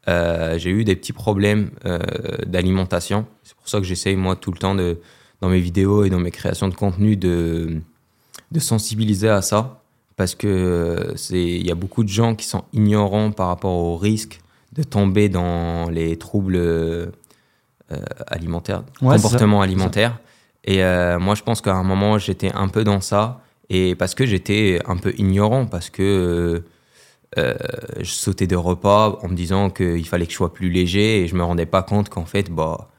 euh, 0.07 0.57
j'ai 0.57 0.69
eu 0.71 0.83
des 0.83 0.95
petits 0.95 1.13
problèmes 1.13 1.71
euh, 1.85 1.99
d'alimentation. 2.45 3.25
C'est 3.43 3.55
pour 3.55 3.69
ça 3.69 3.77
que 3.79 3.83
j'essaye, 3.83 4.15
moi, 4.15 4.35
tout 4.35 4.51
le 4.51 4.57
temps, 4.57 4.75
de, 4.75 4.99
dans 5.41 5.49
mes 5.49 5.59
vidéos 5.59 6.03
et 6.03 6.09
dans 6.09 6.19
mes 6.19 6.31
créations 6.31 6.67
de 6.67 6.75
contenu, 6.75 7.15
de, 7.17 7.81
de 8.51 8.59
sensibiliser 8.59 9.29
à 9.29 9.41
ça. 9.41 9.81
Parce 10.17 10.35
que 10.35 11.15
il 11.31 11.65
y 11.65 11.71
a 11.71 11.75
beaucoup 11.75 12.03
de 12.03 12.09
gens 12.09 12.35
qui 12.35 12.45
sont 12.45 12.63
ignorants 12.73 13.31
par 13.31 13.47
rapport 13.47 13.71
au 13.73 13.97
risque 13.97 14.41
de 14.73 14.83
tomber 14.83 15.29
dans 15.29 15.89
les 15.89 16.17
troubles 16.17 16.57
euh, 16.57 17.07
alimentaires, 18.27 18.83
ouais, 19.01 19.15
comportements 19.15 19.61
alimentaires. 19.61 20.19
Et 20.63 20.83
euh, 20.83 21.19
moi, 21.19 21.35
je 21.35 21.43
pense 21.43 21.61
qu'à 21.61 21.75
un 21.75 21.83
moment, 21.83 22.17
j'étais 22.17 22.51
un 22.53 22.67
peu 22.67 22.83
dans 22.83 23.01
ça. 23.01 23.41
Et 23.69 23.95
parce 23.95 24.15
que 24.15 24.25
j'étais 24.25 24.79
un 24.85 24.97
peu 24.97 25.13
ignorant, 25.17 25.65
parce 25.65 25.89
que 25.89 26.63
euh, 27.37 27.55
je 27.99 28.11
sautais 28.11 28.47
de 28.47 28.55
repas 28.55 29.19
en 29.21 29.29
me 29.29 29.35
disant 29.35 29.69
qu'il 29.69 30.05
fallait 30.07 30.25
que 30.25 30.31
je 30.31 30.37
sois 30.37 30.53
plus 30.53 30.69
léger 30.69 31.21
et 31.21 31.27
je 31.27 31.35
me 31.35 31.43
rendais 31.43 31.65
pas 31.65 31.83
compte 31.83 32.09
qu'en 32.09 32.25
fait, 32.25 32.51
bah, 32.51 32.89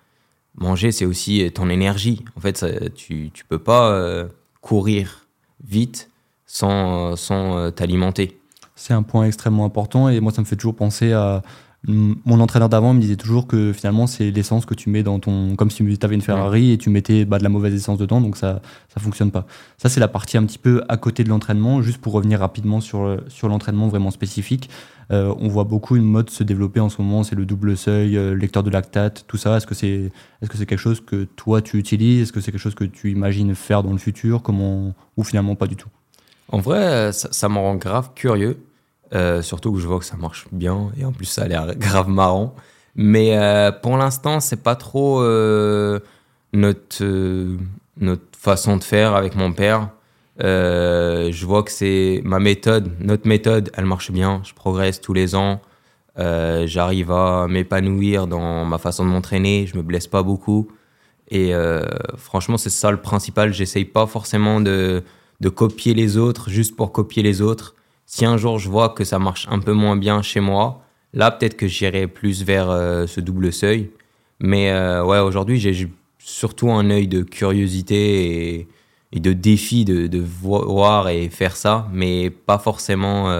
manger, 0.56 0.92
c'est 0.92 1.04
aussi 1.04 1.50
ton 1.52 1.68
énergie. 1.68 2.24
En 2.36 2.40
fait, 2.40 2.64
tu, 2.94 3.30
tu 3.32 3.44
peux 3.44 3.58
pas 3.58 3.90
euh, 3.90 4.26
courir 4.60 5.26
vite 5.64 6.10
sans, 6.46 7.16
sans 7.16 7.56
euh, 7.56 7.70
t'alimenter. 7.70 8.38
C'est 8.74 8.94
un 8.94 9.02
point 9.02 9.26
extrêmement 9.26 9.64
important 9.64 10.08
et 10.08 10.20
moi, 10.20 10.32
ça 10.32 10.40
me 10.40 10.46
fait 10.46 10.56
toujours 10.56 10.74
penser 10.74 11.12
à 11.12 11.42
mon 11.88 12.38
entraîneur 12.38 12.68
d'avant 12.68 12.94
me 12.94 13.00
disait 13.00 13.16
toujours 13.16 13.48
que 13.48 13.72
finalement 13.72 14.06
c'est 14.06 14.30
l'essence 14.30 14.66
que 14.66 14.74
tu 14.74 14.88
mets 14.88 15.02
dans 15.02 15.18
ton 15.18 15.56
comme 15.56 15.68
si 15.68 15.84
tu 15.84 16.06
avais 16.06 16.14
une 16.14 16.22
Ferrari 16.22 16.70
et 16.70 16.78
tu 16.78 16.90
mettais 16.90 17.24
bah, 17.24 17.38
de 17.38 17.42
la 17.42 17.48
mauvaise 17.48 17.74
essence 17.74 17.98
dedans 17.98 18.20
donc 18.20 18.36
ça 18.36 18.62
ça 18.94 19.00
fonctionne 19.00 19.32
pas. 19.32 19.46
Ça 19.78 19.88
c'est 19.88 19.98
la 19.98 20.06
partie 20.06 20.38
un 20.38 20.44
petit 20.44 20.58
peu 20.58 20.84
à 20.88 20.96
côté 20.96 21.24
de 21.24 21.28
l'entraînement 21.28 21.82
juste 21.82 21.98
pour 21.98 22.12
revenir 22.12 22.38
rapidement 22.38 22.80
sur 22.80 23.20
sur 23.26 23.48
l'entraînement 23.48 23.88
vraiment 23.88 24.12
spécifique. 24.12 24.70
Euh, 25.10 25.34
on 25.40 25.48
voit 25.48 25.64
beaucoup 25.64 25.96
une 25.96 26.04
mode 26.04 26.30
se 26.30 26.44
développer 26.44 26.78
en 26.78 26.88
ce 26.88 27.02
moment 27.02 27.24
c'est 27.24 27.34
le 27.34 27.44
double 27.46 27.76
seuil 27.76 28.16
euh, 28.16 28.36
lecteur 28.36 28.62
de 28.62 28.70
lactate 28.70 29.24
tout 29.26 29.36
ça. 29.36 29.56
Est-ce 29.56 29.66
que 29.66 29.74
c'est 29.74 30.12
est-ce 30.40 30.48
que 30.48 30.56
c'est 30.56 30.66
quelque 30.66 30.78
chose 30.78 31.00
que 31.00 31.24
toi 31.24 31.62
tu 31.62 31.78
utilises? 31.78 32.22
Est-ce 32.22 32.32
que 32.32 32.40
c'est 32.40 32.52
quelque 32.52 32.60
chose 32.60 32.76
que 32.76 32.84
tu 32.84 33.10
imagines 33.10 33.56
faire 33.56 33.82
dans 33.82 33.92
le 33.92 33.98
futur? 33.98 34.42
Comment 34.42 34.94
ou 35.16 35.24
finalement 35.24 35.56
pas 35.56 35.66
du 35.66 35.74
tout? 35.74 35.88
En 36.46 36.58
vrai 36.58 37.12
ça, 37.12 37.28
ça 37.32 37.48
me 37.48 37.58
rend 37.58 37.74
grave 37.74 38.10
curieux 38.14 38.56
euh, 39.14 39.42
surtout 39.42 39.72
que 39.72 39.78
je 39.78 39.86
vois 39.86 39.98
que 39.98 40.04
ça 40.04 40.16
marche 40.16 40.46
bien 40.52 40.90
et 40.98 41.04
en 41.04 41.12
plus 41.12 41.26
ça 41.26 41.42
a 41.42 41.48
l'air 41.48 41.74
grave 41.76 42.08
marrant. 42.08 42.54
Mais 42.94 43.36
euh, 43.38 43.72
pour 43.72 43.96
l'instant, 43.96 44.40
c'est 44.40 44.62
pas 44.62 44.76
trop 44.76 45.22
euh, 45.22 46.00
notre, 46.52 47.04
notre 47.98 48.22
façon 48.36 48.76
de 48.76 48.84
faire 48.84 49.14
avec 49.14 49.34
mon 49.34 49.52
père. 49.52 49.90
Je 50.38 51.46
vois 51.46 51.62
que 51.62 51.70
c'est 51.70 52.20
ma 52.24 52.38
méthode, 52.38 52.90
notre 53.00 53.26
méthode, 53.28 53.70
elle 53.74 53.86
marche 53.86 54.10
bien. 54.10 54.40
Je 54.44 54.54
progresse 54.54 55.00
tous 55.00 55.14
les 55.14 55.34
ans. 55.34 55.60
J'arrive 56.16 57.12
à 57.12 57.46
m'épanouir 57.48 58.26
dans 58.26 58.64
ma 58.64 58.78
façon 58.78 59.04
de 59.04 59.10
m'entraîner. 59.10 59.66
Je 59.66 59.76
me 59.76 59.82
blesse 59.82 60.06
pas 60.06 60.22
beaucoup. 60.22 60.68
Et 61.30 61.52
franchement, 62.16 62.58
c'est 62.58 62.70
ça 62.70 62.90
le 62.90 62.98
principal. 62.98 63.54
J'essaye 63.54 63.84
pas 63.84 64.06
forcément 64.06 64.60
de, 64.60 65.02
de 65.40 65.48
copier 65.48 65.94
les 65.94 66.16
autres 66.16 66.50
juste 66.50 66.76
pour 66.76 66.92
copier 66.92 67.22
les 67.22 67.40
autres 67.40 67.74
si 68.12 68.24
un 68.24 68.36
jour 68.36 68.58
je 68.58 68.68
vois 68.68 68.90
que 68.90 69.04
ça 69.04 69.18
marche 69.18 69.46
un 69.50 69.58
peu 69.58 69.72
moins 69.72 69.96
bien 69.96 70.20
chez 70.22 70.40
moi, 70.40 70.82
là 71.14 71.30
peut-être 71.30 71.56
que 71.56 71.66
j'irai 71.66 72.06
plus 72.06 72.44
vers 72.44 72.68
euh, 72.68 73.06
ce 73.06 73.20
double 73.20 73.52
seuil. 73.52 73.90
Mais 74.40 74.72
ouais, 74.72 75.20
aujourd'hui, 75.20 75.60
j'ai 75.60 75.88
surtout 76.18 76.72
un 76.72 76.90
œil 76.90 77.06
de 77.06 77.22
curiosité 77.22 78.56
et, 78.56 78.68
et 79.12 79.20
de 79.20 79.32
défi 79.32 79.84
de, 79.84 80.08
de, 80.08 80.18
voir 80.18 81.08
et 81.08 81.28
faire 81.28 81.54
ça, 81.54 81.86
mais 81.92 82.28
pas 82.28 82.58
forcément 82.58 83.30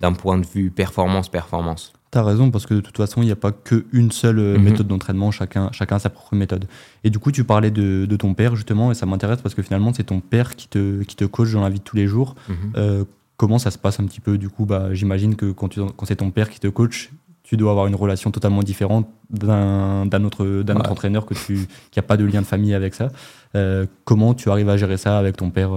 d'un 0.00 0.12
point 0.12 0.36
de 0.36 0.44
vue 0.44 0.70
performance-performance. 0.70 1.94
Tu 2.10 2.16
as 2.16 2.22
raison, 2.22 2.50
parce 2.50 2.64
que 2.64 2.74
de 2.74 2.80
toute 2.80 2.96
façon, 2.96 3.20
il 3.20 3.26
n'y 3.26 3.32
a 3.32 3.36
pas 3.36 3.52
qu'une 3.52 4.10
seule 4.10 4.38
euh, 4.38 4.56
mhm. 4.56 4.64
méthode 4.64 4.86
d'entraînement, 4.86 5.30
chacun, 5.30 5.70
chacun 5.72 5.96
a 5.96 5.98
sa 5.98 6.08
propre 6.08 6.34
méthode. 6.34 6.66
Et 7.04 7.10
du 7.10 7.18
coup, 7.18 7.32
tu 7.32 7.44
parlais 7.44 7.70
de, 7.70 8.06
de 8.06 8.16
ton 8.16 8.32
père, 8.32 8.56
justement, 8.56 8.90
et 8.90 8.94
ça 8.94 9.04
m'intéresse 9.04 9.42
parce 9.42 9.54
que 9.54 9.62
finalement, 9.62 9.92
c'est 9.92 10.04
ton 10.04 10.20
père 10.20 10.56
qui 10.56 10.68
te, 10.68 11.02
qui 11.02 11.16
te 11.16 11.24
coach 11.24 11.52
dans 11.52 11.60
la 11.60 11.68
vie 11.68 11.80
de 11.80 11.84
tous 11.84 11.96
les 11.96 12.06
jours. 12.06 12.34
Mhm. 12.48 12.56
Euh, 12.76 13.04
comment 13.38 13.58
ça 13.58 13.70
se 13.70 13.78
passe 13.78 13.98
un 13.98 14.04
petit 14.04 14.20
peu 14.20 14.36
Du 14.36 14.50
coup, 14.50 14.66
bah, 14.66 14.92
j'imagine 14.92 15.34
que 15.34 15.50
quand, 15.52 15.74
quand 15.74 16.04
c'est 16.04 16.16
ton 16.16 16.30
père 16.30 16.50
qui 16.50 16.60
te 16.60 16.68
coach, 16.68 17.10
tu 17.42 17.56
dois 17.56 17.70
avoir 17.70 17.86
une 17.86 17.94
relation 17.94 18.30
totalement 18.30 18.62
différente 18.62 19.08
d'un, 19.30 20.04
autre, 20.24 20.62
d'un 20.62 20.76
autre 20.76 20.92
entraîneur 20.92 21.24
que 21.24 21.32
tu, 21.32 21.66
qui 21.90 21.98
n'a 21.98 22.02
pas 22.02 22.18
de 22.18 22.26
lien 22.26 22.42
de 22.42 22.46
famille 22.46 22.74
avec 22.74 22.92
ça. 22.92 23.08
Euh, 23.54 23.86
comment 24.04 24.34
tu 24.34 24.50
arrives 24.50 24.68
à 24.68 24.76
gérer 24.76 24.98
ça 24.98 25.18
avec 25.18 25.38
ton 25.38 25.48
père 25.48 25.70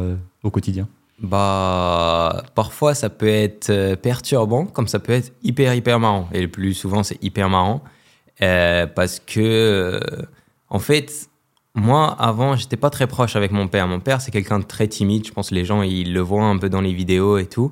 au 0.44 0.52
quotidien? 0.52 0.90
Bah, 1.22 2.44
parfois 2.56 2.96
ça 2.96 3.10
peut 3.10 3.28
être 3.28 3.70
euh, 3.70 3.96
perturbant, 3.96 4.66
comme 4.66 4.88
ça 4.88 5.00
peut 5.00 5.14
être 5.14 5.32
hyper 5.44 5.74
hyper 5.76 6.00
marrant. 6.00 6.28
Et 6.34 6.42
le 6.42 6.48
plus 6.48 6.74
souvent 6.74 7.04
c'est 7.04 7.24
hyper 7.24 7.48
marrant 7.48 7.84
euh, 8.42 8.88
parce 8.88 9.20
que, 9.20 9.40
euh, 9.40 10.00
en 10.70 10.80
fait, 10.80 11.30
moi 11.76 12.16
avant 12.20 12.56
j'étais 12.56 12.78
pas 12.78 12.90
très 12.90 13.08
proche 13.08 13.36
avec 13.36 13.52
mon 13.52 13.68
père. 13.68 13.88
Mon 13.88 14.00
père 14.00 14.22
c'est 14.22 14.32
quelqu'un 14.32 14.60
de 14.60 14.66
très 14.66 14.88
timide. 14.88 15.26
Je 15.26 15.32
pense 15.32 15.50
que 15.50 15.56
les 15.56 15.66
gens 15.66 15.82
ils 15.82 16.14
le 16.14 16.22
voient 16.22 16.44
un 16.44 16.58
peu 16.58 16.70
dans 16.70 16.82
les 16.82 16.94
vidéos 16.94 17.38
et 17.38 17.46
tout. 17.46 17.72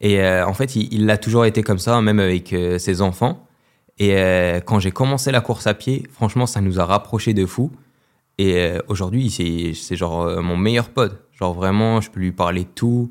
Et 0.00 0.22
en 0.22 0.54
fait 0.54 0.76
il 0.76 1.06
l'a 1.06 1.18
toujours 1.18 1.44
été 1.44 1.62
comme 1.62 1.78
ça, 1.78 2.00
même 2.00 2.20
avec 2.20 2.54
ses 2.78 3.02
enfants. 3.02 3.46
Et 3.98 4.12
quand 4.66 4.78
j'ai 4.78 4.92
commencé 4.92 5.32
la 5.32 5.40
course 5.40 5.66
à 5.66 5.74
pied, 5.74 6.06
franchement 6.12 6.46
ça 6.46 6.60
nous 6.60 6.78
a 6.78 6.84
rapprochés 6.84 7.34
de 7.34 7.46
fou. 7.46 7.72
Et 8.38 8.74
aujourd'hui 8.88 9.30
c'est 9.30 9.96
genre 9.96 10.42
mon 10.42 10.56
meilleur 10.56 10.90
pote. 10.90 11.28
Genre 11.38 11.54
vraiment, 11.54 12.00
je 12.00 12.10
peux 12.10 12.20
lui 12.20 12.32
parler 12.32 12.64
de 12.64 12.68
tout. 12.68 13.10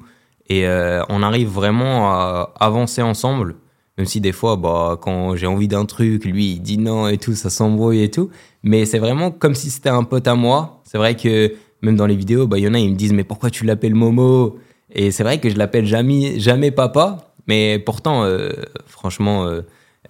Et 0.49 0.67
euh, 0.67 1.01
on 1.09 1.23
arrive 1.23 1.49
vraiment 1.49 2.11
à 2.11 2.53
avancer 2.59 3.01
ensemble. 3.01 3.55
Même 3.97 4.05
si 4.05 4.21
des 4.21 4.31
fois, 4.31 4.55
bah, 4.57 4.97
quand 5.01 5.35
j'ai 5.35 5.47
envie 5.47 5.67
d'un 5.67 5.85
truc, 5.85 6.25
lui, 6.25 6.51
il 6.53 6.59
dit 6.59 6.77
non 6.77 7.07
et 7.07 7.17
tout, 7.17 7.33
ça 7.33 7.49
s'embrouille 7.49 8.03
et 8.03 8.11
tout. 8.11 8.29
Mais 8.63 8.85
c'est 8.85 8.99
vraiment 8.99 9.31
comme 9.31 9.55
si 9.55 9.69
c'était 9.69 9.89
un 9.89 10.03
pote 10.03 10.27
à 10.27 10.35
moi. 10.35 10.81
C'est 10.83 10.97
vrai 10.97 11.15
que 11.15 11.53
même 11.81 11.95
dans 11.95 12.05
les 12.05 12.15
vidéos, 12.15 12.47
bah, 12.47 12.59
il 12.59 12.65
y 12.65 12.67
en 12.67 12.73
a, 12.73 12.79
ils 12.79 12.91
me 12.91 12.95
disent, 12.95 13.13
mais 13.13 13.23
pourquoi 13.23 13.49
tu 13.49 13.65
l'appelles 13.65 13.95
Momo? 13.95 14.57
Et 14.91 15.11
c'est 15.11 15.23
vrai 15.23 15.39
que 15.39 15.49
je 15.49 15.57
l'appelle 15.57 15.85
jamais, 15.85 16.39
jamais 16.39 16.71
papa. 16.71 17.33
Mais 17.47 17.79
pourtant, 17.79 18.23
euh, 18.23 18.51
franchement, 18.85 19.45
euh, 19.45 19.61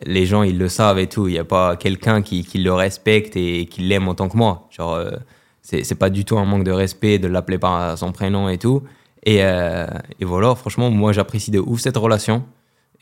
les 0.06 0.26
gens, 0.26 0.44
ils 0.44 0.58
le 0.58 0.70
savent 0.70 1.00
et 1.00 1.08
tout. 1.08 1.28
Il 1.28 1.34
n'y 1.34 1.40
a 1.40 1.46
pas 1.46 1.76
quelqu'un 1.78 2.22
qui, 2.22 2.44
qui, 2.44 2.58
le 2.60 2.74
respecte 2.74 3.38
et 3.38 3.68
qui 3.68 3.82
l'aime 3.82 4.08
en 4.08 4.16
tant 4.16 4.28
que 4.28 4.38
moi. 4.38 4.68
Genre, 4.72 5.00
c'est 5.62 6.00
pas 6.00 6.10
du 6.10 6.26
tout 6.26 6.38
un 6.38 6.46
manque 6.46 6.64
de 6.64 6.72
respect 6.72 7.20
de 7.20 7.28
l'appeler 7.28 7.58
par 7.58 7.98
son 7.98 8.12
prénom 8.12 8.50
et 8.50 8.58
tout. 8.58 8.84
Et, 9.24 9.44
euh, 9.44 9.86
et 10.20 10.26
voilà, 10.26 10.56
franchement, 10.56 10.90
moi 10.90 11.12
j'apprécie 11.12 11.52
de 11.52 11.60
ouf 11.60 11.82
cette 11.82 11.98
relation. 11.98 12.44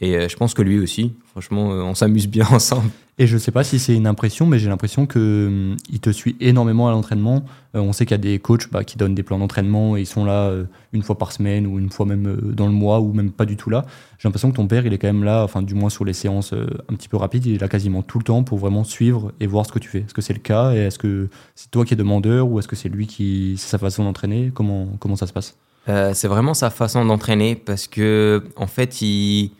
Et 0.01 0.15
euh, 0.15 0.27
je 0.27 0.35
pense 0.35 0.53
que 0.53 0.61
lui 0.61 0.79
aussi. 0.79 1.13
Franchement, 1.31 1.71
euh, 1.71 1.81
on 1.81 1.95
s'amuse 1.95 2.27
bien 2.27 2.45
ensemble. 2.51 2.89
Et 3.17 3.27
je 3.27 3.37
sais 3.37 3.51
pas 3.51 3.63
si 3.63 3.79
c'est 3.79 3.95
une 3.95 4.07
impression, 4.07 4.45
mais 4.45 4.59
j'ai 4.59 4.67
l'impression 4.67 5.05
que 5.05 5.47
hum, 5.47 5.77
il 5.89 6.01
te 6.01 6.09
suit 6.09 6.35
énormément 6.41 6.89
à 6.89 6.91
l'entraînement. 6.91 7.45
on 7.73 7.93
sait 7.93 8.05
qu'il 8.05 8.13
y 8.13 8.15
a 8.15 8.17
des 8.17 8.39
coachs 8.39 8.69
bah, 8.69 8.83
qui 8.83 8.97
donnent 8.97 9.15
des 9.15 9.23
plans 9.23 9.39
d'entraînement 9.39 9.95
et 9.95 10.01
ils 10.01 10.05
sont 10.05 10.25
là 10.25 10.51
une 10.91 11.01
fois 11.01 11.17
par 11.17 11.31
semaine 11.31 11.65
ou 11.65 11.79
une 11.79 11.89
fois 11.89 12.05
même 12.05 12.51
dans 12.53 12.65
le 12.65 12.73
mois 12.73 12.99
ou 12.99 13.13
même 13.13 13.31
pas 13.31 13.45
du 13.45 13.55
tout 13.55 13.69
là. 13.69 13.85
J'ai 14.19 14.27
l'impression 14.27 14.51
que 14.51 14.57
ton 14.57 14.67
père, 14.67 14.85
il 14.85 14.91
est 14.91 14.97
quand 14.97 15.07
même 15.07 15.23
là, 15.23 15.45
enfin 15.45 15.61
du 15.61 15.75
moins 15.75 15.89
sur 15.89 16.03
les 16.03 16.11
séances 16.11 16.51
un 16.53 16.95
petit 16.95 17.07
peu 17.07 17.15
rapides, 17.15 17.45
il 17.45 17.55
est 17.55 17.61
là 17.61 17.69
quasiment 17.69 18.01
tout 18.01 18.17
le 18.17 18.25
temps 18.25 18.43
pour 18.43 18.57
vraiment 18.57 18.83
suivre 18.83 19.31
et 19.39 19.47
voir 19.47 19.65
ce 19.65 19.71
que 19.71 19.79
tu 19.79 19.87
fais. 19.87 19.99
Est-ce 19.99 20.13
que 20.13 20.21
c'est 20.21 20.33
le 20.33 20.39
cas 20.39 20.73
et 20.73 20.79
est-ce 20.79 20.99
que 20.99 21.29
c'est 21.55 21.71
toi 21.71 21.85
qui 21.85 21.93
es 21.93 21.97
demandeur 21.97 22.49
ou 22.49 22.59
est-ce 22.59 22.67
que 22.67 22.75
c'est 22.75 22.89
lui 22.89 23.07
qui 23.07 23.55
c'est 23.57 23.69
sa 23.69 23.77
façon 23.77 24.03
d'entraîner? 24.03 24.51
Comment 24.53 24.89
comment 24.99 25.15
ça 25.15 25.27
se 25.27 25.31
passe? 25.31 25.55
C'est 25.87 26.27
vraiment 26.27 26.53
sa 26.53 26.69
façon 26.69 27.05
d'entraîner 27.05 27.55
parce 27.55 27.87
que 27.87 28.43
en 28.57 28.67
fait 28.67 29.01
il 29.01 29.51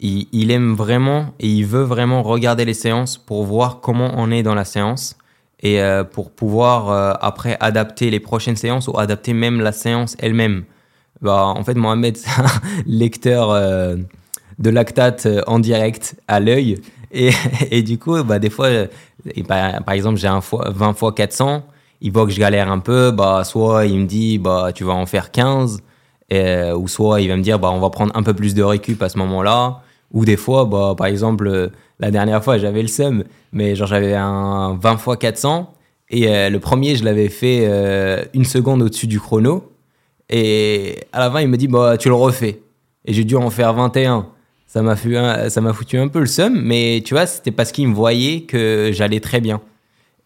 il, 0.00 0.50
aime 0.50 0.74
vraiment 0.74 1.34
et 1.40 1.48
il 1.48 1.66
veut 1.66 1.82
vraiment 1.82 2.22
regarder 2.22 2.64
les 2.64 2.74
séances 2.74 3.18
pour 3.18 3.44
voir 3.44 3.80
comment 3.80 4.12
on 4.16 4.30
est 4.30 4.42
dans 4.42 4.54
la 4.54 4.64
séance 4.64 5.16
et 5.60 5.80
euh, 5.80 6.04
pour 6.04 6.30
pouvoir 6.30 6.90
euh, 6.90 7.12
après 7.20 7.56
adapter 7.60 8.10
les 8.10 8.20
prochaines 8.20 8.56
séances 8.56 8.86
ou 8.86 8.96
adapter 8.98 9.32
même 9.32 9.60
la 9.60 9.72
séance 9.72 10.16
elle-même. 10.20 10.64
Bah, 11.20 11.46
en 11.46 11.64
fait, 11.64 11.74
Mohamed, 11.74 12.16
c'est 12.16 12.30
un 12.30 12.46
lecteur 12.86 13.50
euh, 13.50 13.96
de 14.60 14.70
lactate 14.70 15.26
en 15.48 15.58
direct 15.58 16.14
à 16.28 16.38
l'œil. 16.38 16.80
Et, 17.10 17.30
et, 17.72 17.82
du 17.82 17.98
coup, 17.98 18.22
bah, 18.22 18.38
des 18.38 18.50
fois, 18.50 18.68
bah, 19.48 19.80
par 19.84 19.94
exemple, 19.94 20.16
j'ai 20.18 20.28
un 20.28 20.40
fois, 20.40 20.70
20 20.72 20.92
fois 20.92 21.12
400, 21.12 21.64
il 22.02 22.12
voit 22.12 22.24
que 22.24 22.30
je 22.30 22.38
galère 22.38 22.70
un 22.70 22.78
peu, 22.78 23.10
bah, 23.10 23.42
soit 23.42 23.86
il 23.86 23.98
me 23.98 24.06
dit 24.06 24.38
bah, 24.38 24.70
tu 24.72 24.84
vas 24.84 24.92
en 24.92 25.06
faire 25.06 25.32
15, 25.32 25.82
ou 26.76 26.86
soit 26.86 27.20
il 27.20 27.28
va 27.28 27.36
me 27.36 27.42
dire 27.42 27.58
bah, 27.58 27.70
on 27.72 27.80
va 27.80 27.90
prendre 27.90 28.14
un 28.14 28.22
peu 28.22 28.34
plus 28.34 28.54
de 28.54 28.62
récup 28.62 29.02
à 29.02 29.08
ce 29.08 29.18
moment-là. 29.18 29.82
Ou 30.12 30.24
des 30.24 30.36
fois, 30.36 30.64
bah, 30.64 30.94
par 30.96 31.06
exemple, 31.06 31.46
euh, 31.48 31.68
la 32.00 32.10
dernière 32.10 32.42
fois, 32.42 32.58
j'avais 32.58 32.82
le 32.82 32.88
seum, 32.88 33.24
mais 33.52 33.74
genre 33.74 33.88
j'avais 33.88 34.14
un 34.14 34.78
20 34.80 34.94
x 34.94 35.16
400 35.18 35.74
et 36.10 36.28
euh, 36.28 36.48
le 36.48 36.60
premier, 36.60 36.96
je 36.96 37.04
l'avais 37.04 37.28
fait 37.28 37.66
euh, 37.68 38.24
une 38.32 38.44
seconde 38.44 38.82
au-dessus 38.82 39.06
du 39.06 39.20
chrono. 39.20 39.72
Et 40.30 41.00
à 41.12 41.20
la 41.20 41.30
fin, 41.30 41.40
il 41.40 41.48
me 41.48 41.56
dit, 41.56 41.68
bah, 41.68 41.96
tu 41.98 42.08
le 42.08 42.14
refais. 42.14 42.60
Et 43.04 43.12
j'ai 43.12 43.24
dû 43.24 43.36
en 43.36 43.50
faire 43.50 43.74
21. 43.74 44.28
Ça 44.66 44.82
m'a 44.82 44.96
foutu, 44.96 45.98
un 45.98 46.08
peu 46.08 46.20
le 46.20 46.26
seum, 46.26 46.60
mais 46.62 47.02
tu 47.04 47.14
vois, 47.14 47.26
c'était 47.26 47.50
parce 47.50 47.72
qu'il 47.72 47.88
me 47.88 47.94
voyait 47.94 48.42
que 48.42 48.90
j'allais 48.92 49.20
très 49.20 49.40
bien. 49.40 49.62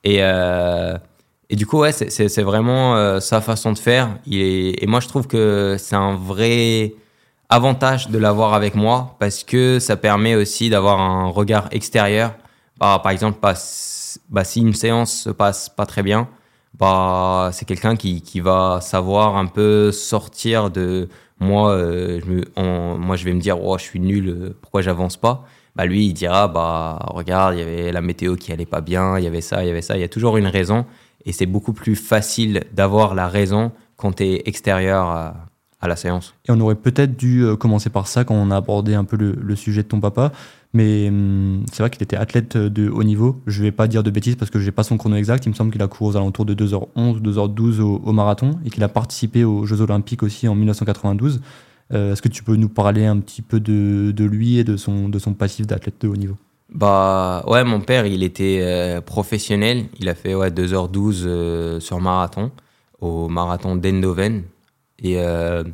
Et, 0.03 0.19
et 0.19 1.57
du 1.57 1.65
coup, 1.65 1.79
ouais, 1.79 1.93
c'est 1.93 2.43
vraiment 2.43 3.21
sa 3.21 3.41
façon 3.41 3.73
de 3.73 3.79
faire. 3.79 4.19
Et 4.29 4.85
moi, 4.89 4.99
je 4.99 5.07
trouve 5.07 5.29
que 5.29 5.77
c'est 5.79 5.95
un 5.95 6.17
vrai 6.17 6.93
avantage 7.53 8.09
de 8.09 8.17
l'avoir 8.17 8.55
avec 8.55 8.75
moi 8.75 9.15
parce 9.19 9.45
que 9.45 9.79
ça 9.79 9.97
permet 9.97 10.35
aussi 10.35 10.71
d'avoir 10.71 11.01
un 11.01 11.27
regard 11.27 11.69
extérieur. 11.71 12.35
Bah, 12.79 12.99
par 13.03 13.13
exemple, 13.13 13.39
bah, 13.43 14.45
si 14.45 14.61
une 14.61 14.73
séance 14.73 15.13
se 15.13 15.31
passe 15.31 15.69
pas 15.69 15.85
très 15.85 16.03
bien, 16.03 16.29
bah, 16.79 17.51
c'est 17.53 17.67
quelqu'un 17.67 17.95
qui, 17.95 18.41
va 18.41 18.81
savoir 18.81 19.37
un 19.37 19.47
peu 19.47 19.93
sortir 19.93 20.71
de 20.71 21.11
moi. 21.41 21.73
Euh, 21.73 22.21
je 22.27 22.63
moi, 22.99 23.17
je 23.17 23.25
vais 23.27 23.35
me 23.35 23.41
dire, 23.41 23.63
oh, 23.63 23.77
je 23.77 23.83
suis 23.85 24.01
nul, 24.01 24.29
euh, 24.29 24.57
pourquoi 24.63 24.81
j'avance 24.81 25.19
pas? 25.19 25.45
Bah, 25.77 25.85
Lui, 25.85 26.07
il 26.07 26.15
dira, 26.15 26.49
bah, 26.49 26.99
regarde, 27.09 27.55
il 27.55 27.59
y 27.59 27.63
avait 27.63 27.93
la 27.93 28.01
météo 28.01 28.37
qui 28.37 28.53
allait 28.53 28.65
pas 28.67 28.81
bien, 28.81 29.19
il 29.19 29.25
y 29.25 29.27
avait 29.27 29.43
ça, 29.43 29.63
il 29.63 29.67
y 29.69 29.71
avait 29.71 29.83
ça. 29.83 29.99
Il 29.99 30.01
y 30.01 30.05
a 30.05 30.09
toujours 30.09 30.39
une 30.39 30.47
raison 30.47 30.87
et 31.27 31.33
c'est 31.33 31.47
beaucoup 31.47 31.75
plus 31.75 31.97
facile 31.97 32.63
d'avoir 32.73 33.15
la 33.15 33.29
raison 33.29 33.73
quand 33.97 34.13
tu 34.17 34.25
es 34.25 34.43
extérieur 34.47 35.35
à 35.83 35.89
la 35.89 35.97
séance. 35.97 36.35
Et 36.49 36.53
on 36.53 36.61
aurait 36.61 36.77
peut-être 36.77 37.17
dû 37.17 37.45
euh, 37.45 37.57
commencer 37.57 37.91
par 37.91 38.07
ça 38.07 38.25
quand 38.25 38.35
on 38.35 38.51
a 38.53 38.57
abordé 38.57 38.95
un 38.95 39.05
peu 39.05 39.17
le, 39.17 39.57
sujet 39.57 39.83
de 39.83 39.89
ton 39.89 40.01
papa. 40.01 40.33
Mais 40.73 41.09
hum, 41.09 41.65
c'est 41.71 41.83
vrai 41.83 41.91
qu'il 41.91 42.03
était 42.03 42.17
athlète 42.17 42.57
de 42.57 42.89
haut 42.89 43.03
niveau. 43.03 43.43
Je 43.47 43.63
vais 43.63 43.73
pas 43.73 43.89
dire 43.89 44.03
de 44.03 44.11
bêtises 44.11 44.37
parce 44.37 44.51
que 44.51 44.61
je 44.61 44.65
n'ai 44.65 44.71
pas 44.71 44.85
son 44.85 44.97
chrono 44.97 45.17
exact. 45.17 45.45
Il 45.45 45.51
me 45.51 45.55
semble 45.55 45.73
qu'il 45.73 45.83
a 45.83 45.89
couru 45.89 46.13
aux 46.13 46.17
alentours 46.17 46.47
de 46.47 46.55
2h11, 46.55 47.21
2h12 47.21 47.81
au, 47.81 48.13
marathon 48.13 48.53
et 48.65 48.71
qu'il 48.71 48.83
a 48.85 48.89
participé 48.89 49.45
aux 49.45 49.67
Jeux 49.67 49.81
Olympiques 49.81 50.23
aussi 50.23 50.47
en 50.47 50.55
1992. 50.55 51.43
Euh, 51.93 52.13
est-ce 52.13 52.23
que 52.23 52.29
tu 52.29 52.45
peux 52.45 52.57
nous 52.57 52.71
parler 52.71 53.05
un 53.05 53.19
petit 53.19 53.43
peu 53.43 53.59
de, 53.61 54.13
de 54.13 54.25
lui 54.25 54.59
et 54.59 54.65
de 54.65 54.77
son, 54.77 55.09
de 55.09 55.19
son 55.19 55.35
passif 55.35 55.67
d'athlète 55.67 55.97
de 56.01 56.09
haut 56.09 56.17
niveau? 56.17 56.37
Bah 56.73 57.45
ouais, 57.49 57.65
mon 57.65 57.81
père, 57.81 58.07
il 58.07 58.23
était 58.23 58.61
euh, 58.63 59.01
professionnel. 59.03 59.87
Il 59.99 60.09
a 60.09 60.15
fait 60.15 60.35
ouais, 60.35 60.51
2h12 60.51 61.81
sur 61.81 62.01
marathon, 62.01 62.53
au 63.01 63.29
marathon 63.29 63.77
d'Endoven. 63.77 64.45
Euh, 65.05 65.65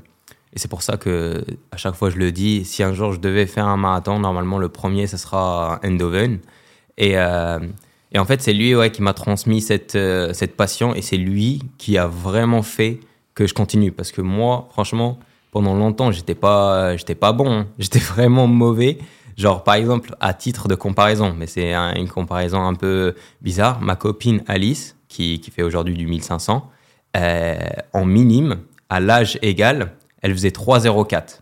et, 0.54 0.58
c'est 0.58 0.68
pour 0.68 0.82
ça 0.82 0.96
que 0.96 1.44
à 1.70 1.76
chaque 1.76 1.94
fois 1.94 2.10
je 2.10 2.16
le 2.16 2.32
dis, 2.32 2.64
si 2.64 2.82
un 2.82 2.92
jour 2.92 3.12
je 3.12 3.20
devais 3.20 3.46
faire 3.46 3.66
un 3.66 3.76
marathon, 3.76 4.18
normalement 4.18 4.58
le 4.58 4.68
premier 4.68 5.06
ce 5.06 5.16
sera 5.16 5.80
Endoven. 5.84 6.38
Et, 6.96 7.18
euh, 7.18 7.58
et 8.12 8.18
en 8.18 8.24
fait 8.24 8.42
c'est 8.42 8.52
lui 8.52 8.74
ouais, 8.74 8.90
qui 8.90 9.02
m'a 9.02 9.14
transmis 9.14 9.60
cette, 9.60 9.94
euh, 9.94 10.32
cette 10.32 10.56
passion 10.56 10.94
et 10.94 11.02
c'est 11.02 11.16
lui 11.16 11.62
qui 11.78 11.98
a 11.98 12.06
vraiment 12.06 12.62
fait 12.62 13.00
que 13.34 13.46
je 13.46 13.54
continue. 13.54 13.92
Parce 13.92 14.10
que 14.10 14.20
moi, 14.20 14.68
franchement, 14.72 15.18
pendant 15.52 15.74
longtemps 15.74 16.10
j'étais 16.10 16.34
pas, 16.34 16.96
j'étais 16.96 17.14
pas 17.14 17.32
bon, 17.32 17.50
hein. 17.50 17.66
j'étais 17.78 18.00
vraiment 18.00 18.46
mauvais. 18.46 18.98
Genre, 19.36 19.62
par 19.62 19.74
exemple, 19.74 20.16
à 20.18 20.34
titre 20.34 20.66
de 20.66 20.74
comparaison, 20.74 21.32
mais 21.38 21.46
c'est 21.46 21.72
une 21.72 22.08
comparaison 22.08 22.60
un 22.60 22.74
peu 22.74 23.14
bizarre, 23.40 23.80
ma 23.80 23.94
copine 23.94 24.42
Alice, 24.48 24.96
qui, 25.06 25.38
qui 25.38 25.52
fait 25.52 25.62
aujourd'hui 25.62 25.94
du 25.94 26.08
1500, 26.08 26.68
en 27.14 28.04
minime, 28.04 28.56
à 28.90 29.00
l'âge 29.00 29.38
égal, 29.42 29.92
elle 30.22 30.32
faisait 30.32 30.50
3,04. 30.50 31.40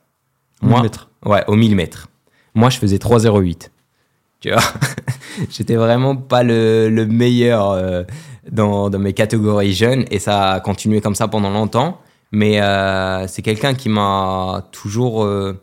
Moi, 0.62 0.80
millimètre. 0.80 1.10
Ouais, 1.24 1.44
au 1.46 1.54
millimètre. 1.54 2.08
Moi, 2.54 2.70
je 2.70 2.78
faisais 2.78 2.96
3,08. 2.96 3.70
Tu 4.40 4.50
vois 4.50 4.60
J'étais 5.50 5.76
vraiment 5.76 6.14
pas 6.14 6.42
le, 6.42 6.90
le 6.90 7.06
meilleur 7.06 7.70
euh, 7.70 8.02
dans, 8.50 8.90
dans, 8.90 8.98
mes 8.98 9.14
catégories 9.14 9.72
jeunes 9.72 10.04
et 10.10 10.18
ça 10.18 10.52
a 10.52 10.60
continué 10.60 11.00
comme 11.00 11.14
ça 11.14 11.26
pendant 11.26 11.50
longtemps. 11.50 12.00
Mais 12.32 12.60
euh, 12.60 13.26
c'est 13.28 13.40
quelqu'un 13.40 13.72
qui 13.74 13.88
m'a 13.88 14.68
toujours 14.72 15.24
euh, 15.24 15.62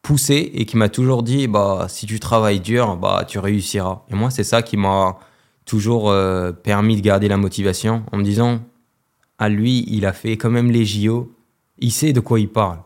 poussé 0.00 0.50
et 0.54 0.64
qui 0.64 0.78
m'a 0.78 0.88
toujours 0.88 1.22
dit 1.22 1.46
bah, 1.46 1.86
si 1.88 2.06
tu 2.06 2.18
travailles 2.20 2.60
dur, 2.60 2.96
bah, 2.96 3.24
tu 3.28 3.38
réussiras. 3.38 4.02
Et 4.10 4.14
moi, 4.14 4.30
c'est 4.30 4.44
ça 4.44 4.62
qui 4.62 4.78
m'a 4.78 5.18
toujours 5.66 6.12
permis 6.64 6.96
de 6.96 7.00
garder 7.00 7.28
la 7.28 7.36
motivation 7.36 8.02
en 8.10 8.16
me 8.16 8.24
disant, 8.24 8.60
à 9.40 9.48
lui, 9.48 9.84
il 9.88 10.06
a 10.06 10.12
fait 10.12 10.36
quand 10.36 10.50
même 10.50 10.70
les 10.70 10.84
JO, 10.84 11.34
il 11.78 11.90
sait 11.90 12.12
de 12.12 12.20
quoi 12.20 12.38
il 12.38 12.48
parle. 12.48 12.78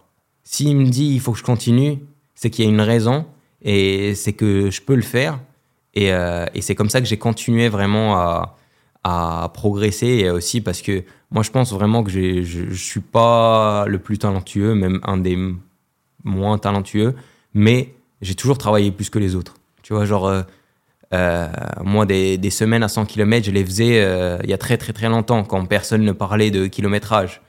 S'il 0.45 0.77
me 0.77 0.87
dit 0.87 1.13
il 1.13 1.21
faut 1.21 1.33
que 1.33 1.39
je 1.39 1.45
continue, 1.45 1.99
c'est 2.35 2.49
qu'il 2.49 2.65
y 2.65 2.69
a 2.69 2.71
une 2.71 2.81
raison 2.81 3.27
et 3.61 4.15
c'est 4.15 4.33
que 4.33 4.71
je 4.71 4.81
peux 4.81 4.95
le 4.95 5.03
faire. 5.03 5.41
Et, 5.95 6.13
euh, 6.13 6.47
c'est 6.61 6.75
comme 6.75 6.89
ça 6.89 7.01
que 7.01 7.07
j'ai 7.07 7.19
continué 7.19 7.69
vraiment 7.69 8.17
à, 8.17 8.57
à 9.03 9.51
progresser 9.53 10.07
et 10.07 10.31
aussi 10.31 10.61
parce 10.61 10.81
que 10.81 11.05
moi 11.31 11.43
je 11.43 11.51
pense 11.51 11.73
vraiment 11.73 12.03
que 12.03 12.11
je, 12.11 12.43
je 12.43 12.75
suis 12.75 13.01
pas 13.01 13.85
le 13.87 13.99
plus 13.99 14.19
talentueux, 14.19 14.75
même 14.75 15.01
un 15.03 15.19
des 15.19 15.37
moins 16.25 16.59
talentueux, 16.59 17.15
mais 17.53 17.95
j'ai 18.23 18.35
toujours 18.35 18.59
travaillé 18.59 18.91
plus 18.91 19.11
que 19.11 19.19
les 19.19 19.35
autres. 19.35 19.55
Tu 19.83 19.93
vois, 19.93 20.07
genre, 20.07 20.27
euh, 20.27 20.43
euh 21.15 21.49
moi, 21.83 22.07
des, 22.07 22.51
semaines 22.51 22.83
à 22.83 22.89
100 22.89 23.07
km, 23.07 23.47
je 23.47 23.51
les 23.51 23.65
faisais 23.65 24.03
euh, 24.03 24.39
il 24.45 24.51
y 24.51 24.53
a 24.53 24.59
très 24.59 24.77
très 24.77 24.93
très 24.93 25.09
longtemps, 25.09 25.45
quand 25.45 25.65
personne 25.67 26.03
ne 26.03 26.13
parlait 26.13 26.51
de 26.51 26.67
kilométrage. 26.67 27.41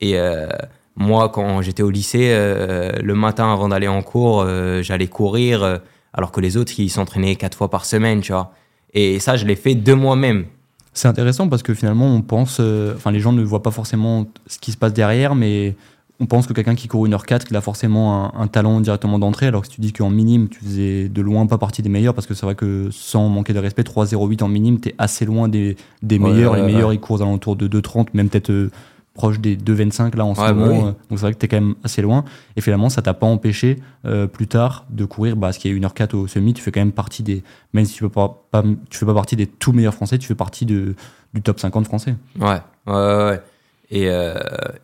Et 0.00 0.18
euh, 0.18 0.48
moi, 0.96 1.28
quand 1.28 1.62
j'étais 1.62 1.82
au 1.82 1.90
lycée, 1.90 2.30
le 2.30 3.14
matin 3.14 3.52
avant 3.52 3.68
d'aller 3.68 3.88
en 3.88 4.02
cours, 4.02 4.46
j'allais 4.80 5.08
courir, 5.08 5.80
alors 6.14 6.32
que 6.32 6.40
les 6.40 6.56
autres, 6.56 6.72
ils 6.78 6.88
s'entraînaient 6.88 7.36
quatre 7.36 7.56
fois 7.56 7.70
par 7.70 7.84
semaine, 7.84 8.20
tu 8.20 8.32
vois. 8.32 8.52
Et 8.94 9.18
ça, 9.18 9.36
je 9.36 9.44
l'ai 9.44 9.56
fait 9.56 9.74
de 9.74 9.92
moi-même. 9.92 10.46
C'est 10.94 11.08
intéressant 11.08 11.48
parce 11.48 11.62
que 11.62 11.74
finalement, 11.74 12.06
on 12.06 12.22
pense, 12.22 12.60
enfin, 12.94 13.10
les 13.10 13.20
gens 13.20 13.32
ne 13.32 13.42
voient 13.42 13.62
pas 13.62 13.70
forcément 13.70 14.26
ce 14.46 14.58
qui 14.58 14.72
se 14.72 14.78
passe 14.78 14.94
derrière, 14.94 15.34
mais 15.34 15.76
on 16.18 16.26
pense 16.26 16.46
que 16.46 16.52
quelqu'un 16.52 16.74
qui 16.74 16.88
court 16.88 17.06
1h04, 17.06 17.44
qu'il 17.44 17.56
a 17.56 17.60
forcément 17.60 18.34
un, 18.34 18.46
talent 18.46 18.80
directement 18.80 19.18
d'entrée, 19.18 19.46
alors 19.46 19.62
que 19.62 19.68
si 19.68 19.74
tu 19.74 19.80
dis 19.80 19.92
qu'en 19.92 20.08
minime, 20.08 20.48
tu 20.48 20.60
faisais 20.60 21.08
de 21.08 21.22
loin 21.22 21.46
pas 21.46 21.58
partie 21.58 21.82
des 21.82 21.88
meilleurs, 21.88 22.14
parce 22.14 22.26
que 22.26 22.34
c'est 22.34 22.46
vrai 22.46 22.54
que 22.54 22.88
sans 22.90 23.28
manquer 23.28 23.52
de 23.52 23.58
respect, 23.58 23.82
3,08 23.82 24.42
en 24.42 24.48
minime, 24.48 24.80
tu 24.80 24.88
es 24.88 24.94
assez 24.98 25.24
loin 25.26 25.48
des, 25.48 25.76
des 26.02 26.18
meilleurs. 26.18 26.56
les 26.56 26.62
meilleurs, 26.62 26.92
ils 26.92 27.00
courent 27.00 27.20
alentours 27.20 27.56
de 27.56 27.68
2,30, 27.68 28.08
même 28.14 28.30
peut-être 28.30 28.50
euh, 28.50 28.70
proche 29.12 29.40
des 29.40 29.56
2,25 29.56 30.16
là 30.16 30.24
en 30.24 30.34
ce 30.34 30.40
moment. 30.52 30.82
Bah 30.82 30.88
euh, 30.88 30.92
donc 31.10 31.18
c'est 31.18 31.20
vrai 31.20 31.34
que 31.34 31.38
tu 31.38 31.46
es 31.46 31.48
quand 31.48 31.60
même 31.60 31.74
assez 31.84 32.00
loin. 32.00 32.24
Et 32.56 32.60
finalement, 32.62 32.88
ça 32.88 33.02
t'a 33.02 33.14
pas 33.14 33.26
empêché 33.26 33.78
euh, 34.06 34.26
plus 34.26 34.46
tard 34.46 34.86
de 34.90 35.04
courir, 35.04 35.36
bah, 35.36 35.48
parce 35.48 35.58
qu'il 35.58 35.70
y 35.70 35.74
a 35.74 35.88
1h04 35.88 36.16
au 36.16 36.26
semi, 36.26 36.54
tu 36.54 36.62
fais 36.62 36.72
quand 36.72 36.80
même 36.80 36.92
partie 36.92 37.22
des, 37.22 37.42
même 37.74 37.84
si 37.84 37.94
tu 37.94 38.04
ne 38.04 38.08
pas, 38.08 38.46
pas, 38.50 38.62
tu 38.88 38.98
fais 38.98 39.06
pas 39.06 39.14
partie 39.14 39.36
des 39.36 39.46
tout 39.46 39.72
meilleurs 39.72 39.94
français, 39.94 40.16
tu 40.16 40.26
fais 40.26 40.34
partie 40.34 40.64
de, 40.64 40.94
du 41.34 41.42
top 41.42 41.60
50 41.60 41.84
français. 41.86 42.14
Ouais, 42.40 42.60
ouais, 42.86 42.94
ouais. 42.94 43.42
Et, 43.90 44.08
euh, 44.08 44.34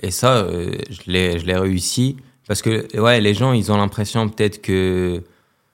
et 0.00 0.10
ça, 0.10 0.36
euh, 0.36 0.72
je 0.90 1.10
l'ai 1.10 1.56
réussi. 1.56 2.16
Parce 2.46 2.62
que 2.62 2.98
ouais, 2.98 3.20
les 3.20 3.34
gens, 3.34 3.52
ils 3.52 3.72
ont 3.72 3.76
l'impression 3.76 4.28
peut-être 4.28 4.60
que 4.62 5.22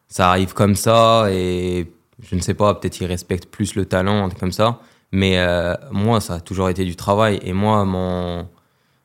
ça 0.09 0.31
arrive 0.31 0.55
comme 0.55 0.75
ça 0.75 1.29
et 1.31 1.91
je 2.23 2.35
ne 2.35 2.41
sais 2.41 2.55
pas, 2.55 2.75
peut-être 2.75 3.01
ils 3.01 3.07
respectent 3.07 3.51
plus 3.51 3.75
le 3.75 3.87
talent, 3.87 4.29
comme 4.39 4.53
ça. 4.53 4.81
Mais 5.13 5.39
euh, 5.39 5.75
moi, 5.91 6.21
ça 6.21 6.35
a 6.35 6.41
toujours 6.41 6.69
été 6.69 6.85
du 6.85 6.97
travail. 6.97 7.41
Et 7.43 7.53
moi, 7.53 7.85
mon, 7.85 8.49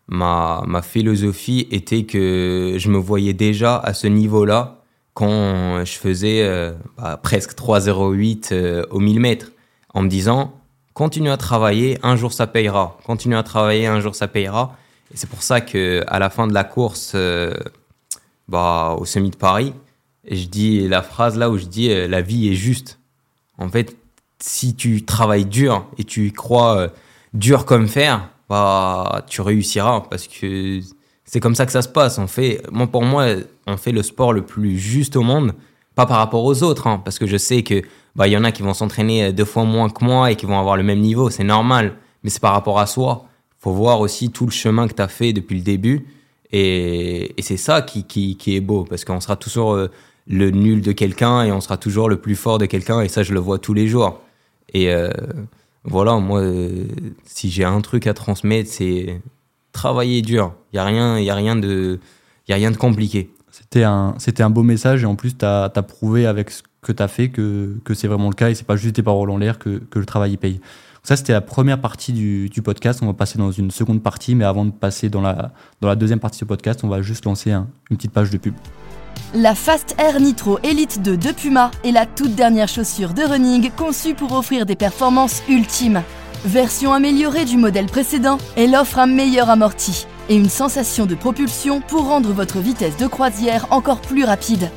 ma, 0.07 0.63
ma 0.65 0.81
philosophie 0.81 1.67
était 1.71 2.03
que 2.03 2.75
je 2.77 2.89
me 2.89 2.97
voyais 2.97 3.33
déjà 3.33 3.77
à 3.77 3.93
ce 3.93 4.07
niveau-là 4.07 4.79
quand 5.13 5.85
je 5.85 5.93
faisais 5.93 6.73
bah, 6.97 7.19
presque 7.21 7.53
3,08 7.53 8.49
euh, 8.51 8.83
au 8.89 8.99
1000 8.99 9.19
mètres. 9.19 9.51
En 9.93 10.01
me 10.01 10.09
disant, 10.09 10.53
continue 10.93 11.29
à 11.29 11.37
travailler, 11.37 11.97
un 12.03 12.15
jour 12.15 12.33
ça 12.33 12.47
payera. 12.47 12.97
Continue 13.05 13.35
à 13.35 13.43
travailler, 13.43 13.87
un 13.87 13.99
jour 13.99 14.15
ça 14.15 14.27
payera. 14.27 14.75
Et 15.13 15.17
c'est 15.17 15.29
pour 15.29 15.43
ça 15.43 15.61
que 15.61 16.03
à 16.07 16.19
la 16.19 16.29
fin 16.29 16.47
de 16.47 16.53
la 16.53 16.63
course, 16.63 17.13
euh, 17.15 17.53
bah, 18.47 18.95
au 18.97 19.05
semi 19.05 19.29
de 19.29 19.35
Paris, 19.35 19.73
je 20.29 20.45
dis 20.45 20.87
la 20.87 21.01
phrase 21.01 21.37
là 21.37 21.49
où 21.49 21.57
je 21.57 21.65
dis 21.65 21.91
euh, 21.91 22.07
la 22.07 22.21
vie 22.21 22.49
est 22.49 22.55
juste. 22.55 22.99
En 23.57 23.69
fait, 23.69 23.95
si 24.39 24.75
tu 24.75 25.03
travailles 25.05 25.45
dur 25.45 25.85
et 25.97 26.03
tu 26.03 26.31
crois 26.31 26.77
euh, 26.77 26.87
dur 27.33 27.65
comme 27.65 27.87
fer, 27.87 28.29
bah, 28.49 29.23
tu 29.27 29.41
réussiras 29.41 30.01
parce 30.09 30.27
que 30.27 30.79
c'est 31.25 31.39
comme 31.39 31.55
ça 31.55 31.65
que 31.65 31.71
ça 31.71 31.81
se 31.81 31.87
passe. 31.87 32.17
On 32.17 32.27
fait, 32.27 32.61
moi, 32.71 32.87
pour 32.87 33.03
moi, 33.03 33.27
on 33.67 33.77
fait 33.77 33.91
le 33.91 34.03
sport 34.03 34.33
le 34.33 34.43
plus 34.43 34.77
juste 34.77 35.15
au 35.15 35.21
monde, 35.21 35.53
pas 35.95 36.05
par 36.05 36.17
rapport 36.17 36.43
aux 36.43 36.63
autres, 36.63 36.87
hein, 36.87 37.01
parce 37.03 37.19
que 37.19 37.25
je 37.25 37.37
sais 37.37 37.63
que 37.63 37.81
bah, 38.15 38.27
il 38.27 38.31
y 38.31 38.37
en 38.37 38.43
a 38.43 38.51
qui 38.51 38.61
vont 38.61 38.73
s'entraîner 38.73 39.25
euh, 39.25 39.31
deux 39.31 39.45
fois 39.45 39.63
moins 39.63 39.89
que 39.89 40.03
moi 40.03 40.31
et 40.31 40.35
qui 40.35 40.45
vont 40.45 40.59
avoir 40.59 40.77
le 40.77 40.83
même 40.83 40.99
niveau, 40.99 41.29
c'est 41.29 41.43
normal, 41.43 41.95
mais 42.23 42.29
c'est 42.29 42.41
par 42.41 42.53
rapport 42.53 42.79
à 42.79 42.85
soi. 42.85 43.25
Faut 43.59 43.71
voir 43.71 43.99
aussi 44.01 44.29
tout 44.29 44.45
le 44.45 44.51
chemin 44.51 44.87
que 44.87 44.93
tu 44.93 45.01
as 45.01 45.07
fait 45.07 45.33
depuis 45.33 45.57
le 45.57 45.63
début. 45.63 46.05
Et, 46.51 47.33
c'est 47.39 47.57
ça 47.57 47.81
qui, 47.81 48.03
qui, 48.03 48.37
qui, 48.37 48.55
est 48.55 48.61
beau, 48.61 48.85
parce 48.87 49.05
qu'on 49.05 49.19
sera 49.19 49.35
toujours 49.35 49.73
euh, 49.73 49.89
le 50.27 50.51
nul 50.51 50.81
de 50.81 50.91
quelqu'un 50.91 51.43
et 51.43 51.51
on 51.51 51.61
sera 51.61 51.77
toujours 51.77 52.09
le 52.09 52.17
plus 52.17 52.35
fort 52.35 52.59
de 52.59 52.65
quelqu'un, 52.65 53.01
et 53.01 53.07
ça, 53.07 53.23
je 53.23 53.33
le 53.33 53.39
vois 53.39 53.57
tous 53.57 53.73
les 53.73 53.87
jours. 53.87 54.21
Et 54.73 54.91
euh, 54.93 55.09
voilà, 55.83 56.17
moi, 56.17 56.43
si 57.25 57.49
j'ai 57.49 57.63
un 57.63 57.81
truc 57.81 58.07
à 58.07 58.13
transmettre, 58.13 58.69
c'est 58.69 59.21
travailler 59.71 60.21
dur. 60.21 60.53
Il 60.71 60.75
n'y 60.75 60.79
a, 60.79 60.85
rien, 60.85 61.19
y 61.19 61.29
a, 61.29 61.35
rien 61.35 61.55
de, 61.55 61.99
y 62.47 62.53
a 62.53 62.55
rien 62.55 62.71
de 62.71 62.77
compliqué. 62.77 63.31
C'était 63.51 63.83
un, 63.83 64.15
un 64.39 64.49
beau 64.49 64.63
message, 64.63 65.03
et 65.03 65.05
en 65.05 65.15
plus, 65.15 65.37
tu 65.37 65.45
as, 65.45 65.69
prouvé 65.87 66.25
avec 66.25 66.51
ce 66.51 66.61
que 66.83 66.91
tu 66.91 67.01
as 67.01 67.07
fait 67.07 67.29
que, 67.29 67.77
que 67.83 67.93
c'est 67.93 68.07
vraiment 68.07 68.29
le 68.29 68.35
cas 68.35 68.49
et 68.49 68.55
c'est 68.55 68.67
pas 68.67 68.75
juste 68.75 68.95
des 68.95 69.03
paroles 69.03 69.29
en 69.29 69.37
l'air 69.37 69.57
que, 69.57 69.81
que, 69.89 69.99
le 69.99 70.05
travail 70.05 70.33
y 70.33 70.37
paye. 70.37 70.61
Ça, 71.01 71.15
c'était 71.15 71.33
la 71.33 71.41
première 71.41 71.81
partie 71.81 72.13
du, 72.13 72.49
du, 72.49 72.61
podcast. 72.61 72.99
On 73.01 73.07
va 73.07 73.13
passer 73.13 73.37
dans 73.37 73.51
une 73.51 73.71
seconde 73.71 74.01
partie, 74.01 74.35
mais 74.35 74.45
avant 74.45 74.63
de 74.63 74.71
passer 74.71 75.09
dans 75.09 75.21
la, 75.21 75.51
dans 75.81 75.87
la 75.87 75.95
deuxième 75.95 76.19
partie 76.19 76.39
du 76.39 76.45
podcast, 76.45 76.81
on 76.83 76.87
va 76.87 77.01
juste 77.01 77.25
lancer 77.25 77.51
une 77.51 77.97
petite 77.97 78.11
page 78.11 78.29
de 78.29 78.37
pub. 78.37 78.53
La 79.33 79.55
Fast 79.55 79.95
Air 79.97 80.19
Nitro 80.19 80.59
Elite 80.63 81.01
2 81.01 81.17
de 81.17 81.31
Puma 81.31 81.71
est 81.83 81.91
la 81.91 82.05
toute 82.05 82.35
dernière 82.35 82.67
chaussure 82.67 83.13
de 83.13 83.23
running 83.23 83.71
conçue 83.71 84.13
pour 84.13 84.31
offrir 84.33 84.65
des 84.65 84.75
performances 84.75 85.41
ultimes. 85.49 86.03
Version 86.45 86.93
améliorée 86.93 87.45
du 87.45 87.57
modèle 87.57 87.85
précédent, 87.85 88.37
elle 88.55 88.75
offre 88.75 88.99
un 88.99 89.07
meilleur 89.07 89.49
amorti 89.49 90.05
et 90.29 90.35
une 90.35 90.49
sensation 90.49 91.05
de 91.05 91.15
propulsion 91.15 91.81
pour 91.81 92.05
rendre 92.05 92.31
votre 92.31 92.59
vitesse 92.59 92.97
de 92.97 93.07
croisière 93.07 93.67
encore 93.71 94.01
plus 94.01 94.23
rapide. 94.23 94.69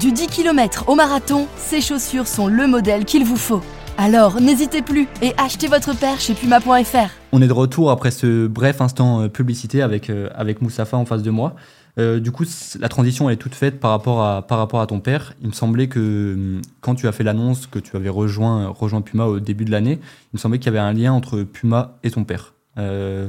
Du 0.00 0.10
10 0.10 0.26
km 0.26 0.88
au 0.88 0.96
marathon, 0.96 1.46
ces 1.56 1.80
chaussures 1.80 2.26
sont 2.26 2.48
le 2.48 2.66
modèle 2.66 3.04
qu'il 3.04 3.24
vous 3.24 3.36
faut. 3.36 3.62
Alors 3.96 4.40
n'hésitez 4.40 4.82
plus 4.82 5.06
et 5.22 5.32
achetez 5.38 5.68
votre 5.68 5.96
paire 5.96 6.18
chez 6.18 6.34
puma.fr. 6.34 7.10
On 7.30 7.40
est 7.40 7.46
de 7.46 7.52
retour 7.52 7.92
après 7.92 8.10
ce 8.10 8.48
bref 8.48 8.80
instant 8.80 9.20
euh, 9.20 9.28
publicité 9.28 9.82
avec, 9.82 10.10
euh, 10.10 10.30
avec 10.34 10.62
Moussafa 10.62 10.96
en 10.96 11.04
face 11.04 11.22
de 11.22 11.30
moi. 11.30 11.54
Euh, 12.00 12.18
du 12.18 12.32
coup, 12.32 12.44
la 12.80 12.88
transition 12.88 13.30
est 13.30 13.36
toute 13.36 13.54
faite 13.54 13.78
par 13.78 13.92
rapport, 13.92 14.24
à, 14.24 14.42
par 14.42 14.58
rapport 14.58 14.80
à 14.80 14.88
ton 14.88 14.98
père. 14.98 15.34
Il 15.42 15.46
me 15.46 15.52
semblait 15.52 15.86
que 15.86 16.34
hum, 16.34 16.62
quand 16.80 16.96
tu 16.96 17.06
as 17.06 17.12
fait 17.12 17.22
l'annonce 17.22 17.68
que 17.68 17.78
tu 17.78 17.96
avais 17.96 18.08
rejoint, 18.08 18.66
rejoint 18.66 19.00
Puma 19.00 19.26
au 19.26 19.38
début 19.38 19.64
de 19.64 19.70
l'année, 19.70 20.00
il 20.00 20.34
me 20.34 20.38
semblait 20.38 20.58
qu'il 20.58 20.72
y 20.72 20.76
avait 20.76 20.84
un 20.84 20.92
lien 20.92 21.12
entre 21.12 21.44
Puma 21.44 21.98
et 22.02 22.10
ton 22.10 22.24
père. 22.24 22.54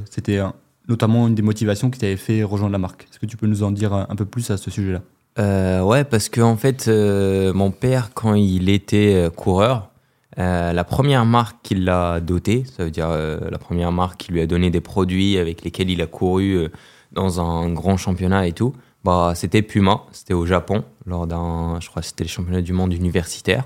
C'était 0.10 0.39
notamment 0.88 1.28
une 1.28 1.36
des 1.36 1.43
motivations 1.43 1.91
qui 1.91 1.99
t'avait 1.99 2.17
fait 2.17 2.41
rejoindre 2.41 2.71
la 2.71 2.80
marque. 2.80 3.04
Est-ce 3.04 3.19
que 3.19 3.28
tu 3.28 3.38
peux 3.38 3.45
nous 3.45 3.62
en 3.62 3.69
dire 3.69 3.93
un 3.93 4.15
peu 4.15 4.25
plus 4.25 4.49
à 4.49 4.58
ce 4.58 4.71
sujet-là? 4.71 5.01
Euh, 5.38 5.82
ouais, 5.82 6.04
parce 6.06 6.30
que 6.30 6.39
en 6.41 6.56
fait, 6.56 6.88
euh, 6.88 7.54
mon 7.54 7.71
père, 7.71 8.12
quand 8.13 8.36
il 8.36 8.69
était 8.69 9.15
euh, 9.15 9.30
coureur, 9.30 9.89
euh, 10.39 10.71
la 10.71 10.84
première 10.84 11.26
marque 11.26 11.58
qui 11.63 11.76
l'a 11.76 12.19
doté, 12.21 12.63
ça 12.65 12.86
veut 12.86 12.91
dire 12.91 13.10
la 13.10 13.58
première 13.58 13.91
marque 13.91 14.17
qui 14.17 14.32
lui 14.32 14.41
a 14.41 14.48
donné 14.48 14.69
des 14.69 14.82
produits 14.82 15.38
avec 15.38 15.63
lesquels 15.63 15.89
il 15.89 16.02
a 16.02 16.08
couru 16.08 16.67
dans 17.13 17.39
un 17.39 17.69
grand 17.69 17.98
championnat 17.98 18.48
et 18.48 18.52
tout, 18.52 18.74
bah 19.04 19.34
c'était 19.36 19.62
Puma, 19.62 20.02
c'était 20.12 20.34
au 20.34 20.45
Japon 20.45 20.84
lors 21.06 21.28
d'un, 21.28 21.80
je 21.80 21.89
crois, 21.89 22.02
c'était 22.02 22.26
les 22.26 22.30
championnats 22.30 22.62
du 22.62 22.74
monde 22.74 22.93
universitaire. 22.93 23.63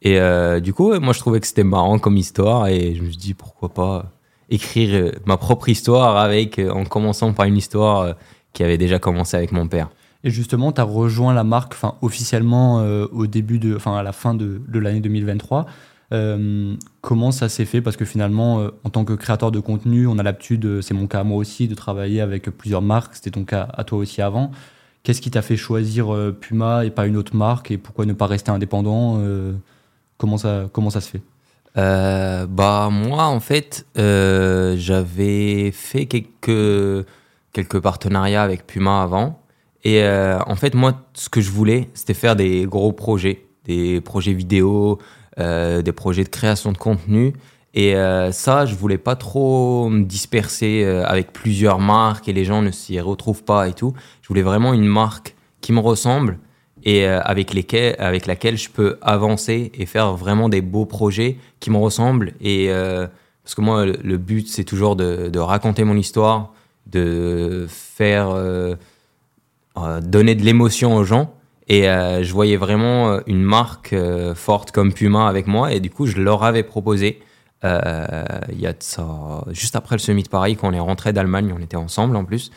Et 0.00 0.18
du 0.62 0.72
coup, 0.72 0.98
moi, 0.98 1.12
je 1.12 1.18
trouvais 1.18 1.40
que 1.40 1.46
c'était 1.46 1.64
marrant 1.64 1.98
comme 1.98 2.16
histoire 2.16 2.68
et 2.68 2.94
je 2.94 3.02
me 3.02 3.08
suis 3.08 3.16
dit 3.18 3.34
pourquoi 3.34 3.68
pas 3.68 4.06
écrire 4.48 5.12
ma 5.26 5.36
propre 5.36 5.68
histoire 5.68 6.16
avec, 6.16 6.58
en 6.58 6.84
commençant 6.84 7.34
par 7.34 7.44
une 7.44 7.56
histoire 7.58 8.14
qui 8.54 8.62
avait 8.64 8.78
déjà 8.78 8.98
commencé 8.98 9.36
avec 9.36 9.52
mon 9.52 9.68
père. 9.68 9.90
Et 10.28 10.30
justement, 10.30 10.72
tu 10.72 10.80
as 10.82 10.84
rejoint 10.84 11.32
la 11.32 11.42
marque 11.42 11.74
officiellement 12.02 12.80
euh, 12.80 13.06
au 13.12 13.26
début 13.26 13.58
de, 13.58 13.78
à 13.86 14.02
la 14.02 14.12
fin 14.12 14.34
de, 14.34 14.60
de 14.68 14.78
l'année 14.78 15.00
2023. 15.00 15.64
Euh, 16.12 16.74
comment 17.00 17.32
ça 17.32 17.48
s'est 17.48 17.64
fait? 17.64 17.80
Parce 17.80 17.96
que 17.96 18.04
finalement, 18.04 18.60
euh, 18.60 18.68
en 18.84 18.90
tant 18.90 19.06
que 19.06 19.14
créateur 19.14 19.50
de 19.50 19.58
contenu, 19.58 20.06
on 20.06 20.18
a 20.18 20.22
l'habitude, 20.22 20.82
c'est 20.82 20.92
mon 20.92 21.06
cas 21.06 21.20
à 21.20 21.24
moi 21.24 21.38
aussi, 21.38 21.66
de 21.66 21.74
travailler 21.74 22.20
avec 22.20 22.50
plusieurs 22.50 22.82
marques. 22.82 23.14
C'était 23.14 23.30
ton 23.30 23.44
cas 23.44 23.68
à 23.72 23.84
toi 23.84 23.96
aussi 23.96 24.20
avant. 24.20 24.50
Qu'est-ce 25.02 25.22
qui 25.22 25.30
t'a 25.30 25.40
fait 25.40 25.56
choisir 25.56 26.14
Puma 26.38 26.84
et 26.84 26.90
pas 26.90 27.06
une 27.06 27.16
autre 27.16 27.34
marque? 27.34 27.70
Et 27.70 27.78
pourquoi 27.78 28.04
ne 28.04 28.12
pas 28.12 28.26
rester 28.26 28.50
indépendant 28.50 29.18
comment, 30.18 30.36
ça, 30.36 30.68
comment 30.74 30.90
ça 30.90 31.00
se 31.00 31.08
fait? 31.08 31.22
Bah 31.74 32.90
moi 32.90 33.24
en 33.24 33.40
fait 33.40 33.86
j'avais 33.96 35.70
fait 35.70 36.04
quelques 36.04 37.06
quelques 37.54 37.80
partenariats 37.80 38.42
avec 38.42 38.66
Puma 38.66 39.00
avant 39.02 39.40
et 39.84 40.02
euh, 40.02 40.38
en 40.46 40.56
fait, 40.56 40.74
moi, 40.74 40.94
ce 41.14 41.28
que 41.28 41.40
je 41.40 41.50
voulais, 41.50 41.88
c'était 41.94 42.14
faire 42.14 42.36
des 42.36 42.66
gros 42.66 42.92
projets, 42.92 43.46
des 43.64 44.00
projets 44.00 44.32
vidéo, 44.32 44.98
euh, 45.38 45.82
des 45.82 45.92
projets 45.92 46.24
de 46.24 46.28
création 46.28 46.72
de 46.72 46.78
contenu. 46.78 47.34
Et 47.74 47.94
euh, 47.94 48.32
ça, 48.32 48.66
je 48.66 48.74
voulais 48.74 48.98
pas 48.98 49.14
trop 49.14 49.88
me 49.88 50.04
disperser 50.04 50.84
avec 50.84 51.32
plusieurs 51.32 51.78
marques 51.78 52.28
et 52.28 52.32
les 52.32 52.44
gens 52.44 52.62
ne 52.62 52.70
s'y 52.70 52.98
retrouvent 53.00 53.44
pas 53.44 53.68
et 53.68 53.72
tout. 53.72 53.94
Je 54.22 54.28
voulais 54.28 54.42
vraiment 54.42 54.74
une 54.74 54.86
marque 54.86 55.36
qui 55.60 55.72
me 55.72 55.80
ressemble 55.80 56.38
et 56.84 57.06
avec, 57.06 57.52
lesquels, 57.54 57.94
avec 57.98 58.26
laquelle 58.26 58.56
je 58.56 58.70
peux 58.70 58.98
avancer 59.02 59.70
et 59.74 59.86
faire 59.86 60.14
vraiment 60.14 60.48
des 60.48 60.60
beaux 60.60 60.86
projets 60.86 61.36
qui 61.60 61.70
me 61.70 61.76
ressemblent. 61.76 62.32
Et, 62.40 62.68
parce 63.44 63.54
que 63.54 63.60
moi, 63.60 63.84
le, 63.84 64.16
but, 64.16 64.48
c'est 64.48 64.64
toujours 64.64 64.96
de, 64.96 65.38
raconter 65.38 65.84
mon 65.84 65.96
histoire, 65.96 66.52
de 66.86 67.66
faire 67.68 68.34
donner 70.02 70.34
de 70.34 70.42
l'émotion 70.42 70.96
aux 70.96 71.04
gens. 71.04 71.34
Et 71.68 71.82
je 71.82 72.32
voyais 72.32 72.56
vraiment 72.56 73.20
une 73.26 73.42
marque 73.42 73.94
forte 74.34 74.70
comme 74.70 74.92
Puma 74.92 75.28
avec 75.28 75.46
moi. 75.46 75.72
Et 75.72 75.80
du 75.80 75.90
coup, 75.90 76.06
je 76.06 76.16
leur 76.16 76.42
avais 76.44 76.62
proposé 76.62 77.20
euh, 77.64 78.24
y 78.56 78.66
a 78.66 78.74
ça, 78.78 79.44
juste 79.50 79.74
après 79.74 79.96
le 79.96 80.00
Semi 80.00 80.22
de 80.22 80.28
Paris, 80.28 80.56
quand 80.56 80.68
on 80.68 80.72
est 80.72 80.80
rentré 80.80 81.12
d'Allemagne, 81.12 81.52
on 81.56 81.60
était 81.60 81.76
ensemble 81.76 82.16
en 82.16 82.24
plus. 82.24 82.50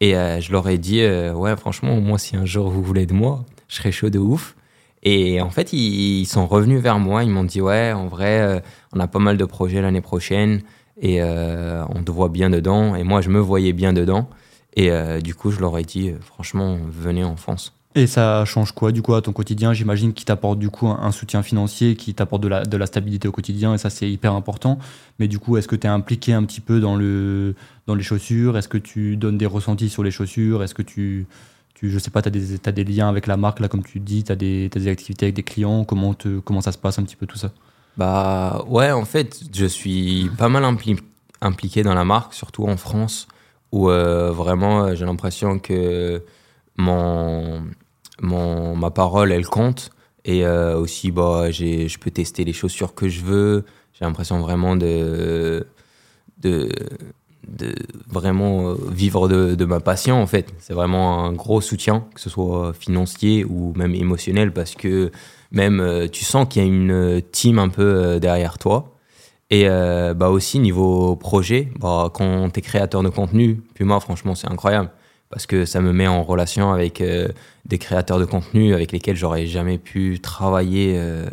Et 0.00 0.16
euh, 0.16 0.40
je 0.40 0.52
leur 0.52 0.68
ai 0.68 0.78
dit, 0.78 1.00
euh, 1.00 1.32
ouais, 1.32 1.56
franchement, 1.56 2.00
moi, 2.00 2.18
si 2.18 2.36
un 2.36 2.44
jour 2.44 2.68
vous 2.68 2.82
voulez 2.82 3.06
de 3.06 3.14
moi, 3.14 3.44
je 3.68 3.76
serais 3.76 3.92
chaud 3.92 4.10
de 4.10 4.18
ouf. 4.18 4.56
Et 5.04 5.40
en 5.40 5.50
fait, 5.50 5.72
ils, 5.72 6.26
sont 6.26 6.46
revenus 6.46 6.80
vers 6.80 6.98
moi. 6.98 7.22
Ils 7.22 7.30
m'ont 7.30 7.44
dit, 7.44 7.60
ouais, 7.60 7.92
en 7.92 8.08
vrai, 8.08 8.62
on 8.92 8.98
a 8.98 9.06
pas 9.06 9.20
mal 9.20 9.36
de 9.36 9.44
projets 9.44 9.80
l'année 9.80 10.00
prochaine 10.00 10.62
et 11.00 11.22
on 11.22 12.02
te 12.02 12.10
voit 12.10 12.28
bien 12.28 12.50
dedans. 12.50 12.96
Et 12.96 13.04
moi, 13.04 13.20
je 13.20 13.30
me 13.30 13.38
voyais 13.38 13.72
bien 13.72 13.92
dedans. 13.92 14.28
Et 14.74 14.90
du 15.22 15.34
coup, 15.34 15.50
je 15.50 15.60
leur 15.60 15.76
ai 15.76 15.82
dit, 15.82 16.12
franchement, 16.20 16.78
venez 16.88 17.24
en 17.24 17.36
France. 17.36 17.72
Et 17.94 18.06
ça 18.06 18.44
change 18.44 18.72
quoi 18.72 18.92
du 18.92 19.02
coup 19.02 19.14
à 19.14 19.22
ton 19.22 19.32
quotidien? 19.32 19.72
J'imagine 19.72 20.12
qu'il 20.12 20.26
t'apporte 20.26 20.58
du 20.58 20.70
coup 20.70 20.86
un, 20.86 21.10
soutien 21.10 21.42
financier, 21.42 21.96
qui 21.96 22.14
t'apporte 22.14 22.42
de 22.42 22.48
la, 22.48 22.64
de 22.64 22.76
la, 22.76 22.86
stabilité 22.86 23.26
au 23.26 23.32
quotidien, 23.32 23.74
et 23.74 23.78
ça 23.78 23.90
c'est 23.90 24.08
hyper 24.08 24.34
important. 24.34 24.78
Mais 25.18 25.26
du 25.26 25.38
coup, 25.38 25.56
est-ce 25.56 25.66
que 25.66 25.74
tu 25.74 25.86
es 25.86 25.90
impliqué 25.90 26.32
un 26.32 26.44
petit 26.44 26.60
peu 26.60 26.80
dans, 26.80 26.96
le, 26.96 27.56
dans 27.86 27.94
les 27.94 28.02
chaussures? 28.02 28.56
Est-ce 28.56 28.68
que 28.68 28.78
tu 28.78 29.16
donnes 29.16 29.38
des 29.38 29.46
ressentis 29.46 29.88
sur 29.88 30.04
les 30.04 30.10
chaussures? 30.10 30.62
Est-ce 30.62 30.74
que 30.74 30.82
tu, 30.82 31.26
tu, 31.74 31.90
je 31.90 31.98
sais 31.98 32.10
pas, 32.10 32.22
tu 32.22 32.28
as 32.28 32.30
des, 32.30 32.54
as 32.64 32.72
des 32.72 32.84
liens 32.84 33.08
avec 33.08 33.26
la 33.26 33.36
marque, 33.36 33.58
là 33.58 33.68
comme 33.68 33.82
tu 33.82 34.00
dis, 34.00 34.22
tu 34.22 34.30
as, 34.30 34.36
des, 34.36 34.70
as 34.76 34.78
des 34.78 34.88
activités 34.88 35.26
avec 35.26 35.34
des 35.34 35.42
clients? 35.42 35.84
Comment, 35.84 36.12
te, 36.14 36.38
comment 36.40 36.60
ça 36.60 36.72
se 36.72 36.78
passe 36.78 36.98
un 36.98 37.02
petit 37.02 37.16
peu 37.16 37.26
tout 37.26 37.38
ça? 37.38 37.50
Bah 37.96 38.64
ouais, 38.68 38.92
en 38.92 39.06
fait, 39.06 39.40
je 39.52 39.64
suis 39.64 40.30
pas 40.36 40.48
mal 40.48 40.62
impliqué 41.40 41.82
dans 41.82 41.94
la 41.94 42.04
marque, 42.04 42.34
surtout 42.34 42.64
en 42.64 42.76
France, 42.76 43.26
où 43.72 43.90
euh, 43.90 44.30
vraiment 44.32 44.94
j'ai 44.94 45.04
l'impression 45.04 45.58
que 45.58 46.22
mon 46.76 47.62
ma 48.22 48.90
parole, 48.90 49.32
elle 49.32 49.46
compte. 49.46 49.90
Et 50.24 50.44
euh, 50.44 50.76
aussi, 50.76 51.10
bah, 51.10 51.50
je 51.50 51.98
peux 51.98 52.10
tester 52.10 52.44
les 52.44 52.52
chaussures 52.52 52.94
que 52.94 53.08
je 53.08 53.22
veux. 53.22 53.64
J'ai 53.94 54.04
l'impression 54.04 54.40
vraiment 54.40 54.76
de, 54.76 55.66
de, 56.40 56.68
de 57.48 57.74
vraiment 58.06 58.70
euh, 58.70 58.74
vivre 58.90 59.28
de, 59.28 59.54
de, 59.54 59.64
ma 59.64 59.80
passion, 59.80 60.20
en 60.20 60.26
fait. 60.26 60.52
C'est 60.58 60.74
vraiment 60.74 61.24
un 61.24 61.32
gros 61.32 61.60
soutien, 61.60 62.04
que 62.14 62.20
ce 62.20 62.30
soit 62.30 62.72
financier 62.74 63.44
ou 63.44 63.72
même 63.74 63.94
émotionnel, 63.94 64.52
parce 64.52 64.74
que 64.74 65.10
même 65.50 65.80
euh, 65.80 66.08
tu 66.08 66.24
sens 66.24 66.46
qu'il 66.48 66.62
y 66.62 66.64
a 66.64 66.68
une 66.68 67.22
team 67.32 67.58
un 67.58 67.68
peu 67.68 68.20
derrière 68.20 68.58
toi. 68.58 68.94
Et 69.50 69.66
bah 69.66 70.28
aussi, 70.28 70.58
niveau 70.58 71.16
projet, 71.16 71.68
bah, 71.78 72.10
quand 72.12 72.50
tu 72.50 72.58
es 72.58 72.62
créateur 72.62 73.02
de 73.02 73.08
contenu, 73.08 73.62
moi, 73.80 73.98
franchement, 74.00 74.34
c'est 74.34 74.50
incroyable 74.50 74.90
parce 75.30 75.46
que 75.46 75.64
ça 75.64 75.80
me 75.80 75.92
met 75.92 76.06
en 76.06 76.22
relation 76.22 76.72
avec 76.72 77.00
euh, 77.00 77.28
des 77.66 77.78
créateurs 77.78 78.18
de 78.18 78.24
contenu 78.24 78.74
avec 78.74 78.92
lesquels 78.92 79.16
j'aurais 79.16 79.46
jamais 79.46 79.78
pu 79.78 80.20
travailler 80.20 80.94
euh, 80.96 81.26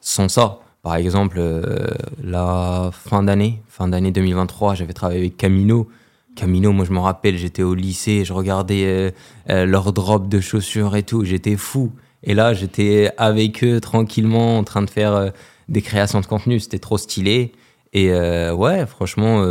sans 0.00 0.28
ça. 0.28 0.60
Par 0.82 0.96
exemple, 0.96 1.36
euh, 1.38 1.86
la 2.22 2.90
fin 2.92 3.22
d'année, 3.22 3.62
fin 3.68 3.88
d'année 3.88 4.12
2023, 4.12 4.74
j'avais 4.74 4.92
travaillé 4.92 5.20
avec 5.20 5.36
Camino. 5.36 5.88
Camino, 6.34 6.72
moi 6.72 6.84
je 6.84 6.92
me 6.92 6.98
rappelle, 6.98 7.36
j'étais 7.36 7.62
au 7.62 7.74
lycée, 7.74 8.24
je 8.24 8.32
regardais 8.32 9.12
leurs 9.46 9.92
drops 9.92 10.30
de 10.30 10.40
chaussures 10.40 10.96
et 10.96 11.02
tout, 11.02 11.24
j'étais 11.24 11.56
fou. 11.56 11.92
Et 12.22 12.32
là, 12.32 12.54
j'étais 12.54 13.10
avec 13.18 13.62
eux 13.62 13.80
tranquillement 13.80 14.56
en 14.56 14.64
train 14.64 14.80
de 14.80 14.88
faire 14.88 15.30
des 15.72 15.82
créations 15.82 16.20
de 16.20 16.26
contenu, 16.26 16.60
c'était 16.60 16.78
trop 16.78 16.98
stylé. 16.98 17.52
Et 17.92 18.12
ouais, 18.12 18.86
franchement, 18.86 19.44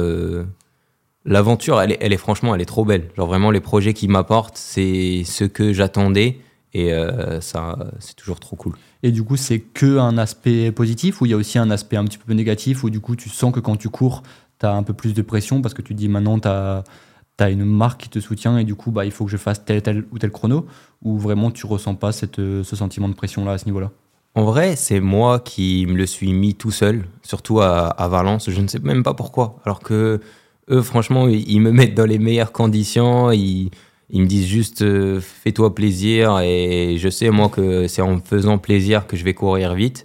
l'aventure, 1.25 1.81
elle 1.81 1.91
est, 2.13 2.17
franchement, 2.17 2.55
elle 2.55 2.61
est 2.61 2.65
trop 2.65 2.85
belle. 2.85 3.09
Genre 3.17 3.27
vraiment, 3.27 3.51
les 3.51 3.59
projets 3.59 3.93
qui 3.93 4.07
m'apportent, 4.07 4.57
c'est 4.57 5.23
ce 5.25 5.43
que 5.43 5.73
j'attendais 5.73 6.39
et 6.73 6.93
euh, 6.93 7.41
ça, 7.41 7.77
c'est 7.99 8.15
toujours 8.15 8.39
trop 8.39 8.55
cool. 8.55 8.73
Et 9.03 9.11
du 9.11 9.23
coup, 9.23 9.35
c'est 9.35 9.59
que 9.59 9.97
un 9.97 10.17
aspect 10.17 10.71
positif 10.71 11.21
ou 11.21 11.25
il 11.25 11.31
y 11.31 11.33
a 11.33 11.37
aussi 11.37 11.57
un 11.57 11.69
aspect 11.69 11.97
un 11.97 12.05
petit 12.05 12.17
peu 12.17 12.33
négatif 12.33 12.83
où 12.83 12.89
du 12.89 12.99
coup, 12.99 13.15
tu 13.15 13.29
sens 13.29 13.53
que 13.53 13.59
quand 13.59 13.75
tu 13.75 13.89
cours, 13.89 14.23
tu 14.59 14.65
as 14.65 14.71
un 14.71 14.83
peu 14.83 14.93
plus 14.93 15.13
de 15.13 15.21
pression 15.21 15.61
parce 15.61 15.73
que 15.73 15.81
tu 15.81 15.93
dis 15.93 16.07
maintenant, 16.07 16.39
tu 16.39 16.47
as, 16.47 16.83
as, 17.39 17.49
une 17.49 17.65
marque 17.65 18.01
qui 18.01 18.09
te 18.09 18.19
soutient 18.19 18.57
et 18.57 18.63
du 18.63 18.75
coup, 18.75 18.91
bah, 18.91 19.05
il 19.05 19.11
faut 19.11 19.25
que 19.25 19.31
je 19.31 19.37
fasse 19.37 19.65
tel, 19.65 19.81
tel 19.81 20.05
ou 20.11 20.19
tel 20.19 20.31
chrono 20.31 20.65
ou 21.01 21.17
vraiment 21.17 21.51
tu 21.51 21.65
ressens 21.65 21.95
pas 21.95 22.11
cette, 22.11 22.37
ce 22.37 22.75
sentiment 22.75 23.09
de 23.09 23.15
pression-là 23.15 23.53
à 23.53 23.57
ce 23.57 23.65
niveau-là? 23.65 23.91
En 24.35 24.43
vrai, 24.43 24.75
c'est 24.75 24.99
moi 24.99 25.39
qui 25.39 25.85
me 25.87 25.95
le 25.95 26.05
suis 26.05 26.33
mis 26.33 26.55
tout 26.55 26.71
seul, 26.71 27.05
surtout 27.21 27.61
à, 27.61 28.07
Valence. 28.09 28.49
Je 28.49 28.61
ne 28.61 28.67
sais 28.67 28.79
même 28.79 29.03
pas 29.03 29.13
pourquoi. 29.13 29.59
Alors 29.65 29.79
que 29.79 30.21
eux, 30.69 30.81
franchement, 30.81 31.27
ils 31.27 31.59
me 31.59 31.71
mettent 31.71 31.95
dans 31.95 32.05
les 32.05 32.19
meilleures 32.19 32.51
conditions. 32.53 33.31
Ils, 33.31 33.71
me 34.13 34.25
disent 34.25 34.47
juste 34.47 34.83
euh, 34.83 35.19
fais-toi 35.21 35.75
plaisir. 35.75 36.39
Et 36.39 36.97
je 36.97 37.09
sais, 37.09 37.29
moi, 37.29 37.49
que 37.49 37.87
c'est 37.87 38.01
en 38.01 38.19
faisant 38.19 38.57
plaisir 38.57 39.07
que 39.07 39.17
je 39.17 39.25
vais 39.25 39.33
courir 39.33 39.73
vite. 39.73 40.03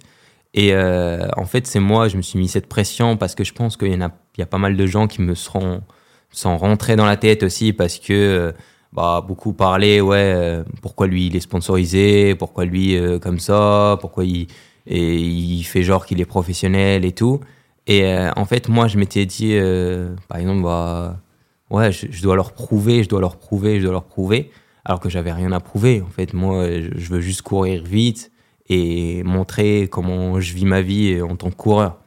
Et 0.53 0.73
euh, 0.73 1.27
en 1.37 1.45
fait, 1.45 1.67
c'est 1.67 1.79
moi, 1.79 2.07
je 2.07 2.17
me 2.17 2.21
suis 2.21 2.39
mis 2.39 2.47
cette 2.49 2.67
pression 2.67 3.17
parce 3.17 3.35
que 3.35 3.43
je 3.43 3.53
pense 3.53 3.77
qu'il 3.77 3.97
y, 3.97 4.03
a, 4.03 4.11
y 4.37 4.41
a 4.41 4.45
pas 4.45 4.57
mal 4.57 4.75
de 4.75 4.85
gens 4.85 5.07
qui 5.07 5.21
me 5.21 5.35
seront 5.35 5.81
sont 6.31 6.57
rentrés 6.57 6.95
dans 6.95 7.05
la 7.05 7.17
tête 7.17 7.43
aussi 7.43 7.73
parce 7.73 7.99
que 7.99 8.13
euh, 8.13 8.51
bah, 8.97 9.23
beaucoup 9.25 9.53
parlaient, 9.53 10.01
ouais, 10.01 10.63
pourquoi 10.81 11.07
lui 11.07 11.27
il 11.27 11.35
est 11.35 11.39
sponsorisé, 11.39 12.35
pourquoi 12.35 12.65
lui 12.65 12.97
comme 13.21 13.39
ça, 13.39 13.97
pourquoi 14.01 14.25
il, 14.25 14.47
et 14.87 15.19
il 15.19 15.63
fait 15.63 15.83
genre 15.83 16.05
qu'il 16.05 16.19
est 16.21 16.25
professionnel 16.25 17.05
et 17.05 17.11
tout. 17.11 17.41
Et 17.87 18.05
euh, 18.05 18.31
en 18.35 18.45
fait, 18.45 18.69
moi, 18.69 18.87
je 18.87 18.97
m'étais 18.97 19.25
dit, 19.25 19.51
euh, 19.53 20.15
par 20.27 20.37
exemple, 20.39 20.63
bah, 20.63 21.17
ouais, 21.69 21.91
je, 21.91 22.21
dois 22.21 22.35
leur 22.35 22.53
prouver, 22.53 23.03
je 23.03 23.09
dois 23.09 23.21
leur 23.21 23.37
prouver, 23.37 23.79
je 23.79 23.83
dois 23.83 23.93
leur 23.93 24.05
prouver, 24.05 24.51
alors 24.85 24.99
que 24.99 25.09
j'avais 25.09 25.31
rien 25.31 25.51
à 25.51 25.59
prouver. 25.59 26.01
En 26.01 26.09
fait, 26.09 26.33
moi, 26.33 26.67
je 26.67 27.09
veux 27.09 27.21
juste 27.21 27.41
courir 27.41 27.83
vite 27.83 28.31
et 28.69 29.23
montrer 29.23 29.87
comment 29.89 30.39
je 30.39 30.53
vis 30.53 30.65
ma 30.65 30.81
vie 30.81 31.21
en 31.21 31.35
tant 31.35 31.49
que 31.49 31.55
coureur. 31.55 31.97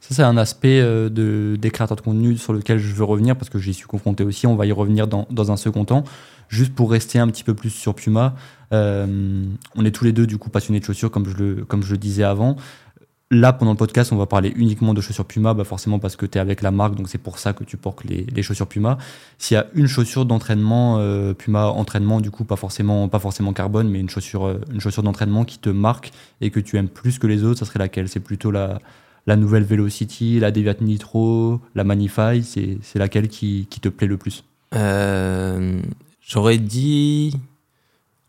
Ça, 0.00 0.14
c'est 0.14 0.22
un 0.22 0.36
aspect 0.36 0.80
euh, 0.80 1.08
de, 1.08 1.56
des 1.56 1.70
créateurs 1.70 1.96
de 1.96 2.02
contenu 2.02 2.36
sur 2.36 2.52
lequel 2.52 2.78
je 2.78 2.94
veux 2.94 3.04
revenir 3.04 3.36
parce 3.36 3.50
que 3.50 3.58
j'y 3.58 3.74
suis 3.74 3.86
confronté 3.86 4.24
aussi. 4.24 4.46
On 4.46 4.56
va 4.56 4.66
y 4.66 4.72
revenir 4.72 5.06
dans, 5.06 5.26
dans, 5.30 5.50
un 5.50 5.56
second 5.56 5.84
temps. 5.84 6.04
Juste 6.48 6.74
pour 6.74 6.90
rester 6.90 7.18
un 7.18 7.28
petit 7.28 7.44
peu 7.44 7.54
plus 7.54 7.70
sur 7.70 7.94
Puma, 7.94 8.34
on 8.72 9.84
est 9.84 9.92
tous 9.92 10.04
les 10.04 10.12
deux 10.12 10.26
du 10.26 10.36
coup 10.36 10.50
passionnés 10.50 10.80
de 10.80 10.84
chaussures, 10.84 11.10
comme 11.10 11.28
je 11.28 11.36
le, 11.36 11.64
comme 11.64 11.82
je 11.82 11.92
le 11.92 11.98
disais 11.98 12.24
avant. 12.24 12.56
Là, 13.30 13.52
pendant 13.52 13.72
le 13.72 13.76
podcast, 13.76 14.12
on 14.12 14.16
va 14.16 14.26
parler 14.26 14.52
uniquement 14.54 14.92
de 14.92 15.00
chaussures 15.00 15.24
Puma, 15.24 15.54
bah 15.54 15.64
forcément 15.64 15.98
parce 15.98 16.14
que 16.14 16.26
tu 16.26 16.38
es 16.38 16.40
avec 16.40 16.60
la 16.60 16.70
marque, 16.70 16.94
donc 16.94 17.08
c'est 17.08 17.18
pour 17.18 17.38
ça 17.38 17.52
que 17.52 17.64
tu 17.64 17.76
portes 17.76 18.04
les, 18.04 18.42
chaussures 18.42 18.66
Puma. 18.66 18.98
S'il 19.38 19.56
y 19.56 19.58
a 19.58 19.66
une 19.74 19.88
chaussure 19.88 20.26
d'entraînement, 20.26 20.98
euh, 20.98 21.32
Puma 21.32 21.66
entraînement, 21.66 22.20
du 22.20 22.30
coup, 22.30 22.44
pas 22.44 22.56
forcément, 22.56 23.08
pas 23.08 23.18
forcément 23.18 23.52
carbone, 23.52 23.88
mais 23.88 23.98
une 23.98 24.10
chaussure, 24.10 24.46
euh, 24.46 24.60
une 24.72 24.80
chaussure 24.80 25.02
d'entraînement 25.02 25.44
qui 25.44 25.58
te 25.58 25.70
marque 25.70 26.12
et 26.42 26.50
que 26.50 26.60
tu 26.60 26.76
aimes 26.76 26.88
plus 26.88 27.18
que 27.18 27.26
les 27.26 27.44
autres, 27.44 27.58
ça 27.58 27.64
serait 27.64 27.78
laquelle? 27.78 28.08
C'est 28.08 28.20
plutôt 28.20 28.50
la, 28.50 28.78
la 29.26 29.36
nouvelle 29.36 29.64
Velocity, 29.64 30.38
la 30.38 30.50
Deviat 30.50 30.76
Nitro, 30.82 31.60
la 31.74 31.82
Manify, 31.82 32.42
c'est 32.42 32.98
laquelle 32.98 33.28
qui, 33.28 33.66
qui, 33.70 33.80
te 33.80 33.88
plaît 33.88 34.06
le 34.06 34.18
plus? 34.18 34.44
Euh, 34.74 35.80
J'aurais 36.26 36.58
dit 36.58 37.34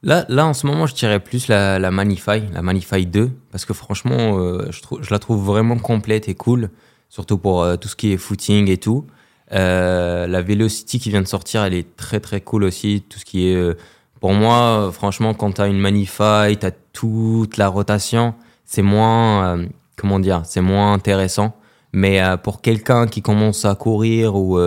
Là, 0.03 0.23
là, 0.29 0.45
en 0.45 0.53
ce 0.53 0.67
moment, 0.67 0.85
je 0.85 0.93
dirais 0.93 1.19
plus 1.19 1.47
la, 1.47 1.79
la 1.79 1.89
Manify, 1.89 2.43
la 2.53 2.61
Manify 2.61 3.07
2, 3.07 3.31
parce 3.51 3.65
que 3.65 3.73
franchement, 3.73 4.37
euh, 4.37 4.67
je, 4.69 4.81
je, 5.01 5.09
la 5.09 5.17
trouve 5.17 5.43
vraiment 5.43 5.77
complète 5.77 6.29
et 6.29 6.35
cool, 6.35 6.69
surtout 7.09 7.39
pour 7.39 7.63
euh, 7.63 7.75
tout 7.75 7.87
ce 7.87 7.95
qui 7.95 8.13
est 8.13 8.17
footing 8.17 8.69
et 8.69 8.77
tout. 8.77 9.07
Euh, 9.51 10.27
la 10.27 10.43
Velocity 10.43 10.99
qui 10.99 11.09
vient 11.09 11.23
de 11.23 11.27
sortir, 11.27 11.63
elle 11.63 11.73
est 11.73 11.95
très 11.95 12.19
très 12.19 12.39
cool 12.39 12.65
aussi. 12.65 13.03
Tout 13.09 13.17
ce 13.17 13.25
qui 13.25 13.47
est, 13.47 13.77
pour 14.19 14.33
moi, 14.33 14.91
franchement, 14.93 15.33
quand 15.33 15.53
tu 15.53 15.61
as 15.61 15.67
une 15.67 15.79
Manify, 15.79 16.55
tu 16.59 16.67
as 16.67 16.71
toute 16.93 17.57
la 17.57 17.67
rotation, 17.67 18.35
c'est 18.63 18.83
moins, 18.83 19.65
comment 19.95 20.19
dire, 20.19 20.43
c'est 20.45 20.61
moins 20.61 20.93
intéressant. 20.93 21.55
Mais 21.93 22.21
pour 22.43 22.61
quelqu'un 22.61 23.07
qui 23.07 23.21
commence 23.23 23.65
à 23.65 23.73
courir 23.73 24.35
ou 24.35 24.59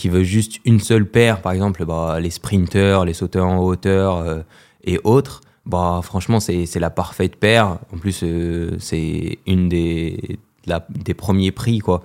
qui 0.00 0.08
veut 0.08 0.22
juste 0.22 0.60
une 0.64 0.80
seule 0.80 1.06
paire, 1.06 1.42
par 1.42 1.52
exemple, 1.52 1.84
bah, 1.84 2.18
les 2.20 2.30
sprinters, 2.30 3.04
les 3.04 3.14
sauteurs 3.14 3.46
en 3.46 3.58
hauteur 3.58 4.44
et 4.84 4.98
autres, 5.04 5.42
bah, 5.66 6.00
franchement, 6.02 6.40
c'est 6.40 6.80
la 6.80 6.90
parfaite 6.90 7.36
paire. 7.36 7.78
En 7.92 7.98
plus, 7.98 8.20
euh, 8.22 8.76
c'est 8.78 9.38
une 9.46 9.68
des, 9.68 10.38
des 10.88 11.14
premiers 11.14 11.52
prix, 11.52 11.78
quoi. 11.78 12.02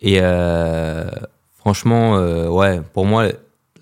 Et 0.00 0.18
euh, 0.20 1.10
franchement, 1.56 2.16
euh, 2.16 2.48
ouais, 2.48 2.80
pour 2.92 3.06
moi, 3.06 3.28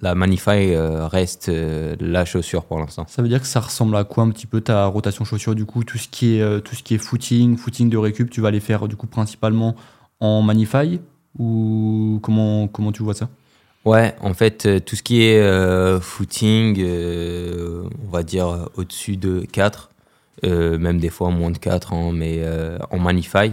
la 0.00 0.14
Manify 0.14 0.76
reste 0.76 1.50
la 1.50 2.24
chaussure 2.24 2.64
pour 2.64 2.78
l'instant. 2.78 3.04
Ça 3.08 3.22
veut 3.22 3.28
dire 3.28 3.40
que 3.40 3.46
ça 3.46 3.60
ressemble 3.60 3.96
à 3.96 4.04
quoi 4.04 4.24
un 4.24 4.30
petit 4.30 4.46
peu 4.46 4.60
ta 4.60 4.86
rotation 4.86 5.24
chaussure 5.24 5.54
du 5.54 5.64
coup 5.64 5.84
tout 5.84 5.96
ce 5.96 6.06
qui 6.08 6.36
est 6.36 6.60
tout 6.62 6.74
ce 6.74 6.82
qui 6.82 6.94
est 6.94 6.98
footing, 6.98 7.56
footing 7.56 7.88
de 7.88 7.96
récup, 7.96 8.28
tu 8.28 8.42
vas 8.42 8.50
les 8.50 8.60
faire 8.60 8.88
du 8.88 8.96
coup 8.96 9.06
principalement 9.06 9.74
en 10.20 10.42
Manify 10.42 11.00
ou 11.38 12.20
comment 12.22 12.68
comment 12.68 12.92
tu 12.92 13.02
vois 13.02 13.14
ça? 13.14 13.30
Ouais, 13.86 14.16
en 14.20 14.34
fait, 14.34 14.66
euh, 14.66 14.80
tout 14.80 14.96
ce 14.96 15.02
qui 15.04 15.22
est 15.22 15.38
euh, 15.40 16.00
footing, 16.00 16.76
euh, 16.80 17.84
on 18.04 18.10
va 18.10 18.24
dire 18.24 18.68
au-dessus 18.74 19.16
de 19.16 19.46
4, 19.52 19.90
euh, 20.44 20.76
même 20.76 20.98
des 20.98 21.08
fois 21.08 21.30
moins 21.30 21.52
de 21.52 21.58
4, 21.58 21.92
hein, 21.92 22.10
mais 22.12 22.44
en 22.90 22.98
Manify. 22.98 23.52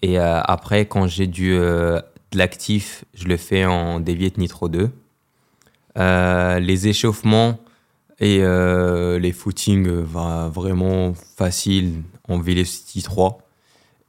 Et 0.00 0.18
après, 0.18 0.86
quand 0.86 1.06
j'ai 1.06 1.26
du, 1.26 1.50
de 1.50 2.02
l'actif, 2.34 3.04
je 3.12 3.26
le 3.28 3.36
fais 3.36 3.66
en 3.66 4.00
Deviate 4.00 4.38
Nitro 4.38 4.70
2. 4.70 4.88
Euh, 5.98 6.58
les 6.58 6.88
échauffements 6.88 7.60
et 8.18 8.38
les 8.38 9.32
footings 9.32 9.88
va 9.90 10.48
vraiment 10.48 11.12
facile 11.36 12.02
en 12.28 12.38
Velocity 12.38 13.02
3. 13.02 13.38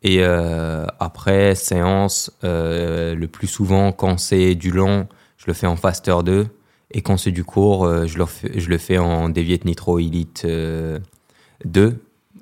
Et 0.03 0.23
après, 0.23 1.55
séance, 1.55 2.31
le 2.41 3.25
plus 3.25 3.47
souvent, 3.47 3.91
quand 3.91 4.17
c'est 4.17 4.55
du 4.55 4.71
long, 4.71 5.07
je 5.41 5.47
le 5.47 5.53
fais 5.53 5.67
en 5.67 5.75
Faster 5.75 6.15
2. 6.23 6.47
Et 6.91 7.01
quand 7.01 7.17
c'est 7.17 7.31
du 7.31 7.43
court, 7.43 7.85
euh, 7.85 8.05
je, 8.05 8.17
le 8.17 8.77
fais, 8.77 8.97
en 8.97 9.29
Deviate 9.29 9.65
Nitro 9.65 9.97
Elite 9.97 10.43
euh, 10.45 10.99
2, 11.65 11.99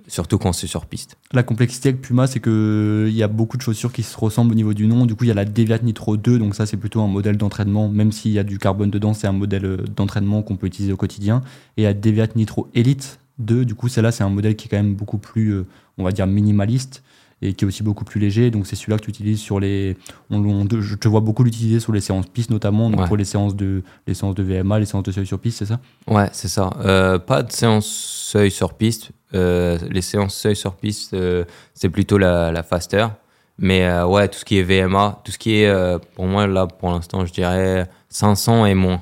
surtout 0.08 0.38
quand 0.38 0.52
c'est 0.52 0.68
sur 0.68 0.86
piste. 0.86 1.18
La 1.32 1.44
complexité 1.44 1.90
avec 1.90 2.02
Puma, 2.02 2.28
c'est 2.28 2.40
que 2.40 3.06
il 3.08 3.16
y 3.16 3.24
a 3.24 3.28
beaucoup 3.28 3.58
de 3.58 3.62
chaussures 3.62 3.94
qui 3.94 4.04
se 4.04 4.18
ressemblent 4.18 4.52
au 4.52 4.56
niveau 4.56 4.74
du 4.74 4.88
nom. 4.88 5.06
Du 5.06 5.16
coup, 5.16 5.24
il 5.24 5.28
y 5.28 5.32
a 5.32 5.36
la 5.36 5.46
Deviate 5.46 5.84
Nitro 5.84 6.18
2, 6.18 6.40
donc 6.40 6.56
ça, 6.56 6.66
c'est 6.66 6.78
plutôt 6.78 7.02
un 7.02 7.08
modèle 7.08 7.38
d'entraînement. 7.38 7.88
Même 7.88 8.12
s'il 8.12 8.32
y 8.32 8.40
a 8.40 8.44
du 8.44 8.58
carbone 8.58 8.90
dedans, 8.90 9.14
c'est 9.14 9.28
un 9.28 9.34
modèle 9.34 9.66
euh, 9.66 9.78
d'entraînement 9.96 10.42
qu'on 10.42 10.58
peut 10.58 10.68
utiliser 10.68 10.92
au 10.92 10.98
quotidien. 10.98 11.42
Et 11.78 11.84
la 11.84 11.94
Deviate 11.94 12.36
Nitro 12.36 12.68
Elite 12.74 13.20
2, 13.38 13.64
du 13.64 13.76
coup, 13.76 13.88
celle-là, 13.88 14.12
c'est 14.12 14.24
un 14.24 14.30
modèle 14.30 14.58
qui 14.58 14.66
est 14.66 14.70
quand 14.70 14.78
même 14.78 14.96
beaucoup 14.96 15.20
plus, 15.20 15.52
euh, 15.52 15.66
on 15.98 16.04
va 16.04 16.12
dire, 16.12 16.28
minimaliste 16.28 17.04
et 17.42 17.54
qui 17.54 17.64
est 17.64 17.68
aussi 17.68 17.84
beaucoup 17.84 18.04
plus 18.06 18.20
léger. 18.20 18.52
Donc, 18.52 18.68
c'est 18.68 18.76
celui-là 18.76 18.98
que 18.98 19.04
tu 19.06 19.10
utilises 19.12 19.40
sur 19.40 19.60
les. 19.60 19.98
On, 20.30 20.44
on- 20.44 20.68
je 20.82 20.96
te 20.96 21.08
vois 21.08 21.22
beaucoup 21.22 21.44
l'utiliser 21.44 21.80
sur 21.80 21.92
les 21.94 22.02
séances 22.02 22.28
piste, 22.28 22.50
notamment, 22.50 22.90
donc 22.90 23.00
Ouais. 23.02 23.08
pour 23.08 23.18
les 23.18 23.26
séances, 23.26 23.56
de, 23.56 23.82
les 24.08 24.14
séances 24.14 24.36
de 24.36 24.44
VMA, 24.44 24.80
les 24.80 24.86
séances 24.86 25.04
de 25.04 25.12
seuil 25.12 25.26
sur 25.26 25.40
piste, 25.40 25.60
c'est 25.60 25.66
ça? 25.66 25.80
Ouais, 26.08 26.30
c'est 26.34 26.48
ça. 26.50 26.70
Euh, 26.84 27.18
pas 27.20 27.44
de 27.44 27.52
séance 27.52 27.86
seuil 27.88 28.52
sur 28.52 28.74
piste. 28.74 29.12
Euh, 29.36 29.78
les 29.90 30.02
séances 30.02 30.36
seuil 30.36 30.56
sur 30.56 30.76
piste, 30.76 31.14
euh, 31.14 31.46
c'est 31.74 31.90
plutôt 31.90 32.18
la, 32.18 32.52
la 32.52 32.64
faster. 32.64 33.08
Mais 33.58 34.02
ouais, 34.04 34.28
tout 34.30 34.40
ce 34.40 34.46
qui 34.46 34.58
est 34.58 34.64
VMA, 34.64 35.22
tout 35.24 35.32
ce 35.34 35.38
qui 35.38 35.56
est, 35.62 36.00
pour 36.16 36.26
moi, 36.28 36.48
là, 36.48 36.66
pour 36.66 36.92
l'instant, 36.92 37.26
je 37.26 37.34
dirais 37.34 37.90
500 38.08 38.66
et 38.66 38.74
moins. 38.74 39.02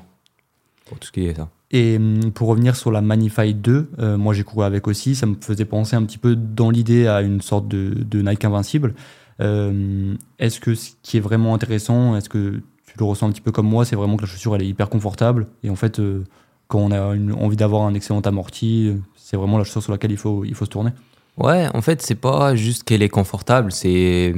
Pour 0.86 0.98
tout 0.98 1.06
ce 1.06 1.12
qui 1.12 1.26
est 1.26 1.34
ça. 1.36 1.48
Et 1.70 1.96
hum, 1.96 2.32
pour 2.32 2.48
revenir 2.48 2.76
sur 2.76 2.90
la 2.90 3.00
Manify 3.00 3.54
2, 3.54 3.90
euh, 3.98 4.16
moi 4.16 4.34
j'ai 4.34 4.44
couru 4.44 4.64
avec 4.64 4.88
aussi, 4.88 5.14
ça 5.14 5.26
me 5.26 5.36
faisait 5.40 5.64
penser 5.64 5.96
un 5.96 6.02
petit 6.02 6.18
peu 6.18 6.34
dans 6.36 6.70
l'idée 6.70 7.06
à 7.06 7.20
une 7.20 7.40
sorte 7.40 7.68
de, 7.68 8.22
Nike 8.22 8.44
Invincible. 8.44 8.94
Euh, 9.40 10.14
est-ce 10.38 10.60
que 10.60 10.74
ce 10.74 10.90
qui 11.02 11.16
est 11.16 11.20
vraiment 11.20 11.54
intéressant, 11.54 12.16
est-ce 12.16 12.28
que 12.28 12.60
tu 12.86 12.94
le 12.98 13.04
ressens 13.04 13.28
un 13.28 13.30
petit 13.30 13.40
peu 13.40 13.52
comme 13.52 13.68
moi, 13.68 13.84
c'est 13.84 13.96
vraiment 13.96 14.16
que 14.16 14.22
la 14.22 14.28
chaussure 14.28 14.56
elle 14.56 14.62
est 14.62 14.68
hyper 14.68 14.88
confortable 14.88 15.46
et 15.62 15.70
en 15.70 15.76
fait 15.76 16.00
euh, 16.00 16.24
quand 16.66 16.80
on 16.80 16.90
a 16.90 17.16
envie 17.34 17.56
d'avoir 17.56 17.82
un 17.82 17.94
excellent 17.94 18.20
amorti, 18.20 18.92
c'est 19.16 19.36
vraiment 19.36 19.58
la 19.58 19.64
chaussure 19.64 19.82
sur 19.82 19.92
laquelle 19.92 20.10
il 20.10 20.18
faut, 20.18 20.44
il 20.44 20.54
faut 20.54 20.66
se 20.66 20.70
tourner. 20.70 20.90
Ouais, 21.38 21.68
en 21.72 21.82
fait, 21.82 22.02
c'est 22.02 22.16
pas 22.16 22.56
juste 22.56 22.82
qu'elle 22.82 23.02
est 23.02 23.08
confortable, 23.08 23.72
c'est. 23.72 24.34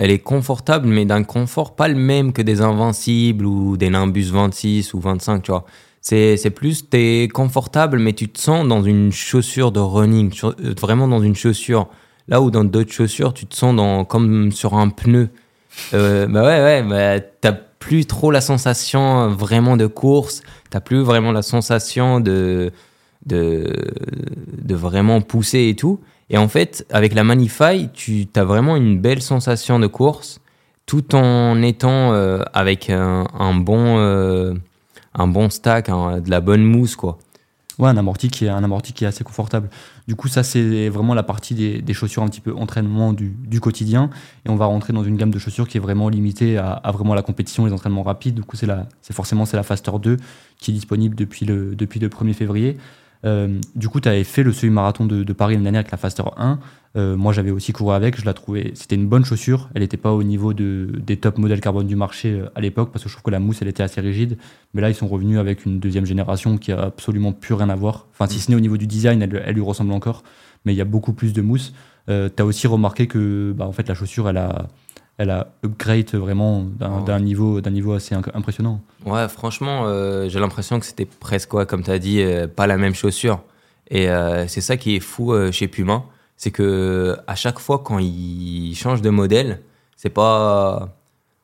Elle 0.00 0.12
est 0.12 0.20
confortable, 0.20 0.86
mais 0.86 1.04
d'un 1.04 1.24
confort 1.24 1.74
pas 1.74 1.88
le 1.88 1.96
même 1.96 2.32
que 2.32 2.40
des 2.40 2.60
Invincibles 2.60 3.44
ou 3.44 3.76
des 3.76 3.90
Nimbus 3.90 4.30
26 4.30 4.94
ou 4.94 5.00
25, 5.00 5.42
tu 5.42 5.50
vois. 5.50 5.64
C'est 6.00 6.50
plus, 6.50 6.88
t'es 6.88 7.28
confortable, 7.32 7.98
mais 7.98 8.12
tu 8.12 8.28
te 8.28 8.40
sens 8.40 8.66
dans 8.66 8.82
une 8.82 9.12
chaussure 9.12 9.72
de 9.72 9.80
running, 9.80 10.32
euh, 10.44 10.74
vraiment 10.80 11.08
dans 11.08 11.22
une 11.22 11.36
chaussure. 11.36 11.88
Là 12.28 12.40
où 12.40 12.50
dans 12.50 12.64
d'autres 12.64 12.92
chaussures, 12.92 13.34
tu 13.34 13.46
te 13.46 13.54
sens 13.54 13.74
dans, 13.74 14.04
comme 14.04 14.52
sur 14.52 14.74
un 14.74 14.88
pneu. 14.88 15.28
Euh, 15.94 16.26
bah 16.26 16.42
ouais, 16.44 16.62
ouais, 16.62 16.82
bah, 16.82 17.20
t'as 17.40 17.52
plus 17.52 18.06
trop 18.06 18.30
la 18.30 18.40
sensation 18.40 19.28
vraiment 19.28 19.76
de 19.76 19.86
course, 19.86 20.42
t'as 20.70 20.80
plus 20.80 21.02
vraiment 21.02 21.32
la 21.32 21.42
sensation 21.42 22.20
de, 22.20 22.72
de, 23.26 23.72
de 24.62 24.74
vraiment 24.74 25.20
pousser 25.20 25.68
et 25.68 25.76
tout. 25.76 26.00
Et 26.30 26.36
en 26.36 26.48
fait, 26.48 26.86
avec 26.90 27.14
la 27.14 27.24
Manify, 27.24 27.88
tu 27.92 28.26
as 28.34 28.44
vraiment 28.44 28.76
une 28.76 28.98
belle 28.98 29.22
sensation 29.22 29.78
de 29.78 29.86
course, 29.86 30.40
tout 30.86 31.14
en 31.14 31.62
étant 31.62 32.12
euh, 32.12 32.42
avec 32.52 32.90
un, 32.90 33.54
bon, 33.54 33.98
euh, 33.98 34.54
un 35.18 35.28
bon 35.28 35.50
stack, 35.50 35.88
de 35.88 36.30
la 36.30 36.40
bonne 36.40 36.62
mousse, 36.62 36.96
quoi. 36.96 37.18
Ouais, 37.78 37.88
un 37.88 37.96
amorti 37.96 38.28
qui 38.28 38.46
est, 38.46 38.48
un 38.48 38.64
amorti 38.64 38.92
qui 38.92 39.04
est 39.04 39.06
assez 39.06 39.22
confortable. 39.22 39.70
Du 40.08 40.16
coup, 40.16 40.26
ça, 40.26 40.42
c'est 40.42 40.88
vraiment 40.88 41.14
la 41.14 41.22
partie 41.22 41.54
des, 41.54 41.94
chaussures 41.94 42.24
un 42.24 42.28
petit 42.28 42.40
peu 42.40 42.52
entraînement 42.54 43.12
du, 43.12 43.60
quotidien. 43.60 44.10
Et 44.44 44.50
on 44.50 44.56
va 44.56 44.66
rentrer 44.66 44.92
dans 44.92 45.04
une 45.04 45.16
gamme 45.16 45.30
de 45.30 45.38
chaussures 45.38 45.68
qui 45.68 45.76
est 45.76 45.80
vraiment 45.80 46.08
limitée 46.08 46.58
à, 46.58 46.82
vraiment 46.92 47.14
la 47.14 47.22
compétition, 47.22 47.66
les 47.66 47.72
entraînements 47.72 48.02
rapides. 48.02 48.34
Du 48.34 48.42
coup, 48.42 48.56
c'est 48.56 49.12
forcément 49.12 49.44
c'est 49.44 49.56
la 49.56 49.62
Faster 49.62 49.92
2 50.02 50.16
qui 50.58 50.72
est 50.72 50.74
disponible 50.74 51.14
depuis 51.14 51.46
le, 51.46 51.76
depuis 51.76 52.00
le 52.00 52.08
1er 52.08 52.32
février. 52.32 52.76
Euh, 53.24 53.60
du 53.76 53.88
coup, 53.88 54.00
tu 54.00 54.08
avais 54.08 54.24
fait 54.24 54.42
le 54.42 54.52
semi-marathon 54.52 55.06
de, 55.06 55.22
de 55.22 55.32
Paris 55.32 55.54
l'année 55.54 55.64
dernière 55.64 55.80
avec 55.80 55.92
la 55.92 55.98
Faster 55.98 56.24
1. 56.36 56.58
Euh, 56.98 57.16
moi, 57.16 57.32
j'avais 57.32 57.50
aussi 57.52 57.72
couru 57.72 57.94
avec. 57.94 58.20
Je 58.20 58.26
la 58.26 58.34
trouvais. 58.34 58.72
C'était 58.74 58.96
une 58.96 59.06
bonne 59.06 59.24
chaussure. 59.24 59.70
Elle 59.74 59.82
n'était 59.82 59.96
pas 59.96 60.12
au 60.12 60.22
niveau 60.22 60.52
de, 60.52 60.90
des 60.98 61.16
top 61.16 61.38
modèles 61.38 61.60
carbone 61.60 61.86
du 61.86 61.96
marché 61.96 62.32
euh, 62.32 62.48
à 62.54 62.60
l'époque 62.60 62.90
parce 62.92 63.04
que 63.04 63.08
je 63.08 63.14
trouve 63.14 63.22
que 63.22 63.30
la 63.30 63.38
mousse, 63.38 63.62
elle 63.62 63.68
était 63.68 63.82
assez 63.84 64.00
rigide. 64.00 64.36
Mais 64.74 64.82
là, 64.82 64.90
ils 64.90 64.94
sont 64.94 65.06
revenus 65.08 65.38
avec 65.38 65.64
une 65.64 65.78
deuxième 65.78 66.04
génération 66.06 66.58
qui 66.58 66.72
a 66.72 66.80
absolument 66.82 67.32
plus 67.32 67.54
rien 67.54 67.68
à 67.70 67.76
voir. 67.76 68.06
Enfin, 68.12 68.26
si 68.26 68.40
ce 68.40 68.50
n'est 68.50 68.56
au 68.56 68.60
niveau 68.60 68.76
du 68.76 68.86
design, 68.86 69.22
elle, 69.22 69.42
elle 69.46 69.54
lui 69.54 69.62
ressemble 69.62 69.92
encore. 69.92 70.24
Mais 70.64 70.74
il 70.74 70.76
y 70.76 70.80
a 70.80 70.84
beaucoup 70.84 71.12
plus 71.12 71.32
de 71.32 71.40
mousse. 71.40 71.72
Euh, 72.08 72.28
tu 72.34 72.42
as 72.42 72.46
aussi 72.46 72.66
remarqué 72.66 73.06
que 73.06 73.52
bah, 73.56 73.66
en 73.66 73.72
fait, 73.72 73.86
la 73.88 73.94
chaussure, 73.94 74.28
elle 74.28 74.38
a, 74.38 74.66
elle 75.18 75.30
a 75.30 75.48
upgrade 75.64 76.10
vraiment 76.14 76.64
d'un 76.64 77.16
Oh. 77.16 77.20
niveau, 77.20 77.60
d'un 77.60 77.70
niveau 77.70 77.92
assez 77.92 78.14
impressionnant. 78.14 78.80
Ouais, 79.06 79.28
franchement, 79.28 79.82
euh, 79.86 80.28
j'ai 80.28 80.40
l'impression 80.40 80.80
que 80.80 80.86
c'était 80.86 81.04
presque, 81.04 81.52
ouais, 81.54 81.66
comme 81.66 81.82
tu 81.82 81.90
as 81.90 81.98
dit, 81.98 82.22
euh, 82.22 82.48
pas 82.48 82.66
la 82.66 82.76
même 82.76 82.94
chaussure. 82.94 83.42
Et 83.90 84.08
euh, 84.10 84.46
c'est 84.48 84.60
ça 84.60 84.76
qui 84.76 84.96
est 84.96 85.00
fou 85.00 85.32
chez 85.50 85.66
Puma, 85.68 86.04
c'est 86.38 86.50
que 86.50 87.16
à 87.26 87.34
chaque 87.34 87.58
fois 87.58 87.80
quand 87.80 87.98
ils 87.98 88.74
changent 88.74 89.02
de 89.02 89.10
modèle, 89.10 89.60
c'est 89.96 90.08
pas 90.08 90.88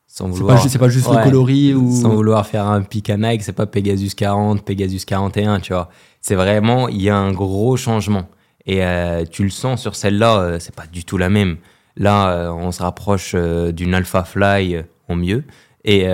sans 0.07 0.29
vouloir, 0.29 0.63
c'est 0.69 0.79
pas 0.79 0.89
juste 0.89 1.11
le 1.11 1.23
coloris 1.25 1.75
ou. 1.75 1.93
sans 1.93 2.15
vouloir 2.15 2.47
faire 2.47 2.69
un 2.69 2.83
pic 2.83 3.11
à 3.11 3.17
Nike, 3.17 3.43
c'est 3.43 3.53
pas 3.53 3.67
Pegasus 3.67 4.11
40, 4.17 4.65
Pegasus 4.65 5.05
41, 5.05 5.59
tu 5.59 5.73
vois. 5.73 5.91
C'est 6.21 6.37
vraiment, 6.37 6.89
il 6.89 7.03
y 7.03 7.11
a 7.11 7.17
un 7.17 7.33
gros 7.33 7.77
changement. 7.77 8.29
Et 8.65 8.85
euh, 8.85 9.25
tu 9.29 9.43
le 9.43 9.51
sens 9.51 9.83
sur 9.83 9.97
celle-là, 9.97 10.39
euh, 10.39 10.59
c'est 10.61 10.75
pas 10.75 10.87
du 10.87 11.05
tout 11.05 11.19
la 11.19 11.29
même. 11.29 11.57
Là, 11.97 12.31
euh, 12.31 12.51
on 12.53 12.71
se 12.71 12.81
rapproche 12.81 13.35
d'une 13.35 13.93
Alpha 13.93 14.23
Fly 14.23 14.85
en 15.09 15.17
mieux. 15.17 15.43
Et, 15.85 16.05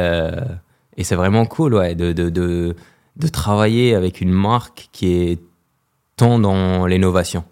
et 0.96 1.04
c'est 1.04 1.14
vraiment 1.14 1.44
cool, 1.44 1.74
ouais, 1.74 1.94
de, 1.94 2.12
de, 2.12 2.30
de, 2.30 2.74
de 3.16 3.28
travailler 3.28 3.94
avec 3.94 4.20
une 4.22 4.32
marque 4.32 4.88
qui 4.92 5.12
est 5.12 5.40
tant 6.16 6.38
dans 6.38 6.86
l'innovation. 6.86 7.44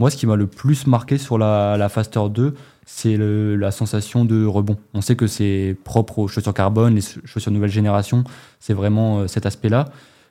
Moi, 0.00 0.10
ce 0.10 0.16
qui 0.16 0.26
m'a 0.26 0.34
le 0.34 0.48
plus 0.48 0.88
marqué 0.88 1.18
sur 1.18 1.38
la, 1.38 1.88
Faster 1.88 2.22
2, 2.28 2.54
c'est 2.84 3.16
la 3.16 3.70
sensation 3.70 4.24
de 4.24 4.44
rebond. 4.44 4.76
On 4.92 5.00
sait 5.00 5.14
que 5.14 5.28
c'est 5.28 5.76
propre 5.84 6.18
aux 6.18 6.28
chaussures 6.28 6.52
carbone, 6.52 6.96
les 6.96 7.02
chaussures 7.24 7.52
nouvelle 7.52 7.70
génération, 7.70 8.24
c'est 8.58 8.74
vraiment 8.74 9.20
euh, 9.20 9.26
cet 9.28 9.46
aspect-là. 9.46 9.90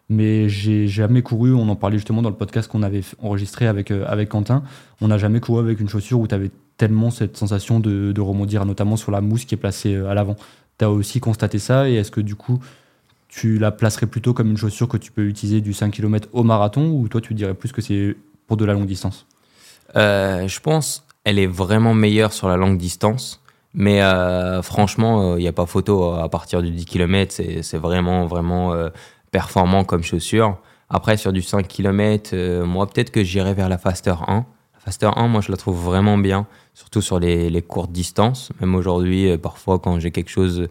Mais 0.09 0.49
j'ai 0.49 0.89
jamais 0.89 1.21
couru, 1.21 1.53
on 1.53 1.69
en 1.69 1.77
parlait 1.77 1.97
justement 1.97 2.21
dans 2.21 2.29
le 2.29 2.35
podcast 2.35 2.69
qu'on 2.69 2.83
avait 2.83 3.03
enregistré 3.19 3.65
avec, 3.65 3.89
euh, 3.89 4.03
avec 4.05 4.27
Quentin, 4.27 4.63
on 4.99 5.07
n'a 5.07 5.17
jamais 5.17 5.39
couru 5.39 5.61
avec 5.61 5.79
une 5.79 5.87
chaussure 5.87 6.19
où 6.19 6.27
tu 6.27 6.35
avais 6.35 6.51
tellement 6.75 7.09
cette 7.09 7.37
sensation 7.37 7.79
de, 7.79 8.11
de 8.11 8.21
rebondir, 8.21 8.65
notamment 8.65 8.97
sur 8.97 9.11
la 9.11 9.21
mousse 9.21 9.45
qui 9.45 9.55
est 9.55 9.57
placée 9.57 9.95
euh, 9.95 10.09
à 10.09 10.13
l'avant. 10.13 10.35
Tu 10.77 10.83
as 10.83 10.91
aussi 10.91 11.21
constaté 11.21 11.57
ça 11.57 11.89
et 11.89 11.93
est-ce 11.93 12.11
que 12.11 12.19
du 12.21 12.35
coup, 12.35 12.59
tu 13.29 13.57
la 13.59 13.71
placerais 13.71 14.07
plutôt 14.07 14.33
comme 14.33 14.49
une 14.51 14.57
chaussure 14.57 14.89
que 14.89 14.97
tu 14.97 15.13
peux 15.13 15.25
utiliser 15.25 15.61
du 15.61 15.71
5 15.71 15.91
km 15.91 16.27
au 16.33 16.43
marathon 16.43 16.91
ou 16.91 17.07
toi 17.07 17.21
tu 17.21 17.33
dirais 17.33 17.53
plus 17.53 17.71
que 17.71 17.81
c'est 17.81 18.17
pour 18.45 18.57
de 18.57 18.65
la 18.65 18.73
longue 18.73 18.87
distance? 18.87 19.25
Euh, 19.95 20.47
je 20.47 20.59
pense 20.59 21.05
elle 21.25 21.39
est 21.39 21.47
vraiment 21.47 21.93
meilleure 21.93 22.33
sur 22.33 22.49
la 22.49 22.57
longue 22.57 22.77
distance. 22.77 23.41
Mais 23.73 24.01
euh, 24.01 24.61
franchement, 24.61 25.37
il 25.37 25.39
n'y 25.39 25.47
a 25.47 25.53
pas 25.53 25.65
photo. 25.65 26.13
À 26.13 26.29
partir 26.29 26.61
du 26.61 26.69
10 26.69 26.85
km, 26.85 27.33
c'est 27.61 27.77
vraiment, 27.77 28.27
vraiment 28.27 28.73
euh, 28.73 28.89
performant 29.31 29.83
comme 29.83 30.03
chaussure. 30.03 30.57
Après, 30.89 31.17
sur 31.17 31.31
du 31.33 31.41
5 31.41 31.67
km, 31.67 32.35
moi, 32.65 32.87
peut-être 32.87 33.09
que 33.09 33.23
j'irai 33.23 33.53
vers 33.53 33.69
la 33.69 33.77
Faster 33.77 34.15
1. 34.27 34.35
La 34.35 34.79
Faster 34.79 35.09
1, 35.15 35.27
moi, 35.27 35.41
je 35.41 35.49
la 35.49 35.57
trouve 35.57 35.81
vraiment 35.81 36.17
bien, 36.17 36.45
surtout 36.73 37.01
sur 37.01 37.19
les, 37.19 37.61
courtes 37.61 37.91
distances. 37.91 38.51
Même 38.59 38.75
aujourd'hui, 38.75 39.31
euh, 39.31 39.37
parfois, 39.37 39.79
quand 39.79 39.99
j'ai 39.99 40.11
quelque 40.11 40.29
chose 40.29 40.67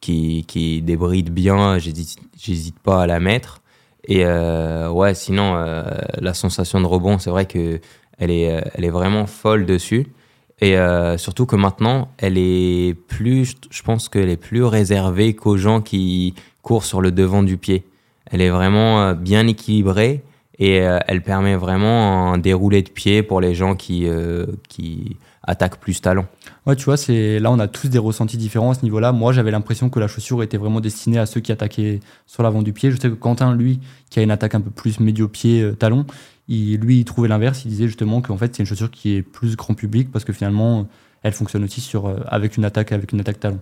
qui, 0.00 0.44
débride 0.84 1.30
bien, 1.30 1.78
j'hésite 1.78 2.78
pas 2.80 3.02
à 3.02 3.06
la 3.06 3.20
mettre. 3.20 3.62
Et 4.06 4.24
euh, 4.24 4.90
ouais, 4.90 5.14
sinon, 5.14 5.54
euh, 5.56 5.82
la 6.18 6.34
sensation 6.34 6.80
de 6.80 6.86
rebond, 6.86 7.18
c'est 7.18 7.30
vrai 7.30 7.46
que 7.46 7.80
elle 8.18 8.30
est, 8.30 8.50
euh, 8.50 8.60
elle 8.74 8.84
est 8.84 8.90
vraiment 8.90 9.26
folle 9.26 9.66
dessus. 9.66 10.06
Et 10.60 10.78
euh, 10.78 11.18
surtout 11.18 11.46
que 11.46 11.56
maintenant, 11.56 12.08
elle 12.18 12.38
est 12.38 12.94
plus, 13.08 13.56
je 13.70 13.82
pense 13.82 14.08
qu'elle 14.08 14.30
est 14.30 14.36
plus 14.36 14.62
réservée 14.62 15.34
qu'aux 15.34 15.56
gens 15.56 15.80
qui 15.80 16.34
courent 16.62 16.84
sur 16.84 17.00
le 17.00 17.10
devant 17.10 17.42
du 17.42 17.56
pied. 17.56 17.84
Elle 18.30 18.40
est 18.40 18.50
vraiment 18.50 19.00
euh, 19.00 19.14
bien 19.14 19.46
équilibrée 19.46 20.22
et 20.60 20.74
elle 20.76 21.20
permet 21.22 21.56
vraiment 21.56 22.32
un 22.32 22.38
déroulé 22.38 22.82
de 22.82 22.88
pied 22.88 23.24
pour 23.24 23.40
les 23.40 23.56
gens 23.56 23.74
qui, 23.74 24.06
qui 24.68 25.16
attaque 25.46 25.78
plus 25.78 26.00
talent. 26.00 26.26
Ouais, 26.66 26.76
tu 26.76 26.84
vois, 26.84 26.96
c'est 26.96 27.38
là 27.38 27.50
on 27.50 27.58
a 27.58 27.68
tous 27.68 27.88
des 27.88 27.98
ressentis 27.98 28.36
différents 28.36 28.70
à 28.70 28.74
ce 28.74 28.82
niveau-là. 28.82 29.12
Moi, 29.12 29.32
j'avais 29.32 29.50
l'impression 29.50 29.90
que 29.90 30.00
la 30.00 30.08
chaussure 30.08 30.42
était 30.42 30.56
vraiment 30.56 30.80
destinée 30.80 31.18
à 31.18 31.26
ceux 31.26 31.40
qui 31.40 31.52
attaquaient 31.52 32.00
sur 32.26 32.42
l'avant 32.42 32.62
du 32.62 32.72
pied. 32.72 32.90
Je 32.90 32.96
sais 32.96 33.10
que 33.10 33.14
Quentin, 33.14 33.54
lui, 33.54 33.80
qui 34.10 34.20
a 34.20 34.22
une 34.22 34.30
attaque 34.30 34.54
un 34.54 34.60
peu 34.60 34.70
plus 34.70 35.00
médio-pied 35.00 35.62
euh, 35.62 35.72
talon, 35.72 36.06
il, 36.48 36.78
lui, 36.78 37.04
trouvait 37.04 37.28
l'inverse. 37.28 37.64
Il 37.64 37.68
disait 37.68 37.86
justement 37.86 38.20
qu'en 38.20 38.36
fait, 38.36 38.54
c'est 38.54 38.62
une 38.62 38.66
chaussure 38.66 38.90
qui 38.90 39.14
est 39.14 39.22
plus 39.22 39.56
grand 39.56 39.74
public 39.74 40.10
parce 40.12 40.24
que 40.24 40.32
finalement, 40.32 40.88
elle 41.22 41.32
fonctionne 41.32 41.64
aussi 41.64 41.80
sur 41.80 42.06
euh, 42.06 42.18
avec 42.26 42.56
une 42.56 42.64
attaque 42.64 42.92
avec 42.92 43.12
une 43.12 43.20
attaque 43.20 43.40
talon. 43.40 43.60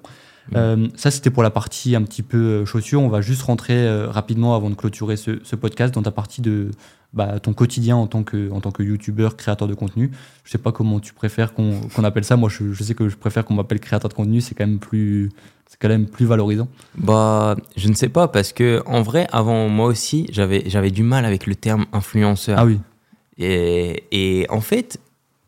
Euh, 0.56 0.88
ça, 0.96 1.10
c'était 1.10 1.30
pour 1.30 1.42
la 1.42 1.50
partie 1.50 1.94
un 1.94 2.02
petit 2.02 2.22
peu 2.22 2.36
euh, 2.36 2.66
chaussure. 2.66 3.00
On 3.02 3.08
va 3.08 3.20
juste 3.20 3.42
rentrer 3.42 3.74
euh, 3.74 4.08
rapidement 4.10 4.54
avant 4.54 4.70
de 4.70 4.74
clôturer 4.74 5.16
ce, 5.16 5.40
ce 5.42 5.56
podcast 5.56 5.94
dans 5.94 6.02
ta 6.02 6.10
partie 6.10 6.42
de 6.42 6.70
bah, 7.12 7.38
ton 7.40 7.52
quotidien 7.52 7.96
en 7.96 8.06
tant 8.06 8.22
que, 8.22 8.50
en 8.50 8.60
tant 8.60 8.70
que 8.70 8.82
youtubeur, 8.82 9.36
créateur 9.36 9.68
de 9.68 9.74
contenu. 9.74 10.10
Je 10.44 10.50
sais 10.50 10.58
pas 10.58 10.72
comment 10.72 11.00
tu 11.00 11.12
préfères 11.14 11.54
qu'on 11.54 12.04
appelle 12.04 12.24
ça. 12.24 12.36
Moi, 12.36 12.48
je, 12.48 12.72
je 12.72 12.82
sais 12.82 12.94
que 12.94 13.08
je 13.08 13.16
préfère 13.16 13.44
qu'on 13.44 13.54
m'appelle 13.54 13.80
créateur 13.80 14.08
de 14.08 14.14
contenu. 14.14 14.40
C'est 14.40 14.54
quand 14.54 14.66
même 14.66 14.78
plus, 14.78 15.30
c'est 15.68 15.78
quand 15.78 15.88
même 15.88 16.06
plus 16.06 16.26
valorisant. 16.26 16.68
Bah, 16.96 17.56
je 17.76 17.88
ne 17.88 17.94
sais 17.94 18.08
pas 18.08 18.28
parce 18.28 18.52
que 18.52 18.82
en 18.86 19.02
vrai, 19.02 19.26
avant 19.32 19.68
moi 19.68 19.86
aussi, 19.86 20.26
j'avais 20.32 20.64
j'avais 20.66 20.90
du 20.90 21.02
mal 21.02 21.24
avec 21.24 21.46
le 21.46 21.54
terme 21.54 21.86
influenceur. 21.92 22.58
Ah 22.58 22.66
oui. 22.66 22.80
Et, 23.38 24.04
et 24.10 24.46
en 24.50 24.60
fait, 24.60 24.98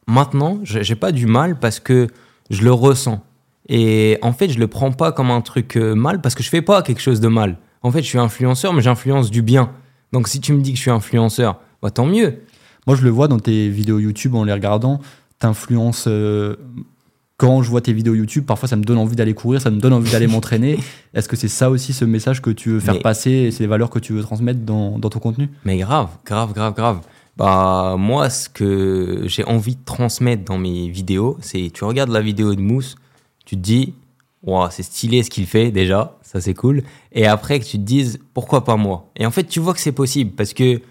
maintenant, 0.07 0.61
j'ai 0.63 0.95
pas 0.95 1.13
du 1.13 1.27
mal 1.27 1.59
parce 1.59 1.81
que 1.81 2.09
je 2.51 2.63
le 2.63 2.73
ressens. 2.73 3.23
Et 3.69 4.19
en 4.23 4.33
fait, 4.33 4.51
je 4.51 4.59
le 4.59 4.67
prends 4.69 4.93
pas 4.93 5.13
comme 5.13 5.31
un 5.31 5.41
truc 5.41 5.77
euh, 5.77 5.95
mal 5.95 6.21
parce 6.21 6.35
que 6.35 6.43
je 6.43 6.49
fais 6.51 6.63
pas 6.63 6.83
quelque 6.83 7.01
chose 7.01 7.21
de 7.21 7.29
mal. 7.29 7.57
En 7.83 7.91
fait, 7.91 8.03
je 8.03 8.07
suis 8.09 8.19
influenceur, 8.19 8.73
mais 8.73 8.83
j'influence 8.83 9.31
du 9.31 9.43
bien. 9.43 9.71
Donc, 10.13 10.29
si 10.29 10.41
tu 10.41 10.53
me 10.53 10.61
dis 10.61 10.71
que 10.73 10.77
je 10.77 10.83
suis 10.83 10.91
influenceur, 10.91 11.61
bah, 11.83 11.91
tant 11.91 12.07
mieux. 12.07 12.41
Moi, 12.87 12.97
je 12.97 13.03
le 13.03 13.11
vois 13.11 13.29
dans 13.29 13.39
tes 13.39 13.69
vidéos 13.69 13.99
YouTube 13.99 14.35
en 14.35 14.45
les 14.45 14.53
regardant. 14.53 15.01
T'influences. 15.39 16.05
euh, 16.09 16.57
quand 17.37 17.63
je 17.63 17.69
vois 17.71 17.81
tes 17.81 17.93
vidéos 17.93 18.15
YouTube, 18.15 18.45
parfois 18.47 18.69
ça 18.69 18.77
me 18.77 18.85
donne 18.85 18.97
envie 18.97 19.17
d'aller 19.17 19.35
courir, 19.35 19.61
ça 19.61 19.71
me 19.71 19.81
donne 19.81 19.93
envie 19.93 20.11
d'aller 20.13 20.27
m'entraîner. 20.29 20.79
Est-ce 21.15 21.29
que 21.29 21.35
c'est 21.35 21.49
ça 21.49 21.69
aussi 21.69 21.93
ce 21.93 22.05
message 22.05 22.41
que 22.41 22.51
tu 22.51 22.71
veux 22.71 22.81
faire 22.81 22.95
Mais- 22.95 23.01
passer 23.01 23.31
et 23.31 23.51
c'est 23.51 23.65
les 23.65 23.67
valeurs 23.67 23.91
que 23.91 23.99
tu 23.99 24.13
veux 24.13 24.23
transmettre 24.23 24.61
dans, 24.61 24.99
dans 25.01 25.11
ton 25.11 25.19
contenu? 25.19 25.49
Mais 25.65 25.79
grave, 25.79 26.09
grave, 26.25 26.53
grave, 26.53 26.75
grave. 26.75 27.01
Bah, 27.37 27.97
moi, 27.99 28.31
ce 28.31 28.49
que 28.49 29.23
j'ai 29.27 29.43
envie 29.45 29.75
de 29.75 29.85
transmettre 29.85 30.45
dans 30.45 30.59
mes 30.59 30.89
vidéos, 30.89 31.37
c'est 31.41 31.71
tu 31.75 31.83
regardes 31.83 32.11
la 32.11 32.21
vidéo 32.21 32.55
de 32.55 32.61
Mousse, 32.61 32.95
tu 33.45 33.57
te 33.57 33.61
dis, 33.61 33.95
Wow, 34.43 34.67
c'est 34.71 34.83
stylé 34.83 35.23
ce 35.23 35.31
qu'il 35.31 35.47
fait 35.47 35.71
déjà, 35.71 36.19
ça 36.23 36.41
c'est 36.41 36.53
cool. 36.55 36.83
Et 37.13 37.27
après 37.27 37.61
que 37.61 37.65
tu 37.65 37.79
te 37.79 37.83
dises, 37.83 38.19
pourquoi 38.35 38.65
pas 38.65 38.77
moi? 38.77 39.09
Et 39.17 39.25
en 39.25 39.31
fait, 39.31 39.45
tu 39.45 39.59
vois 39.59 39.73
que 39.73 39.81
c'est 39.81 39.93
possible 39.93 40.33
parce 40.33 40.53
que 40.53 40.83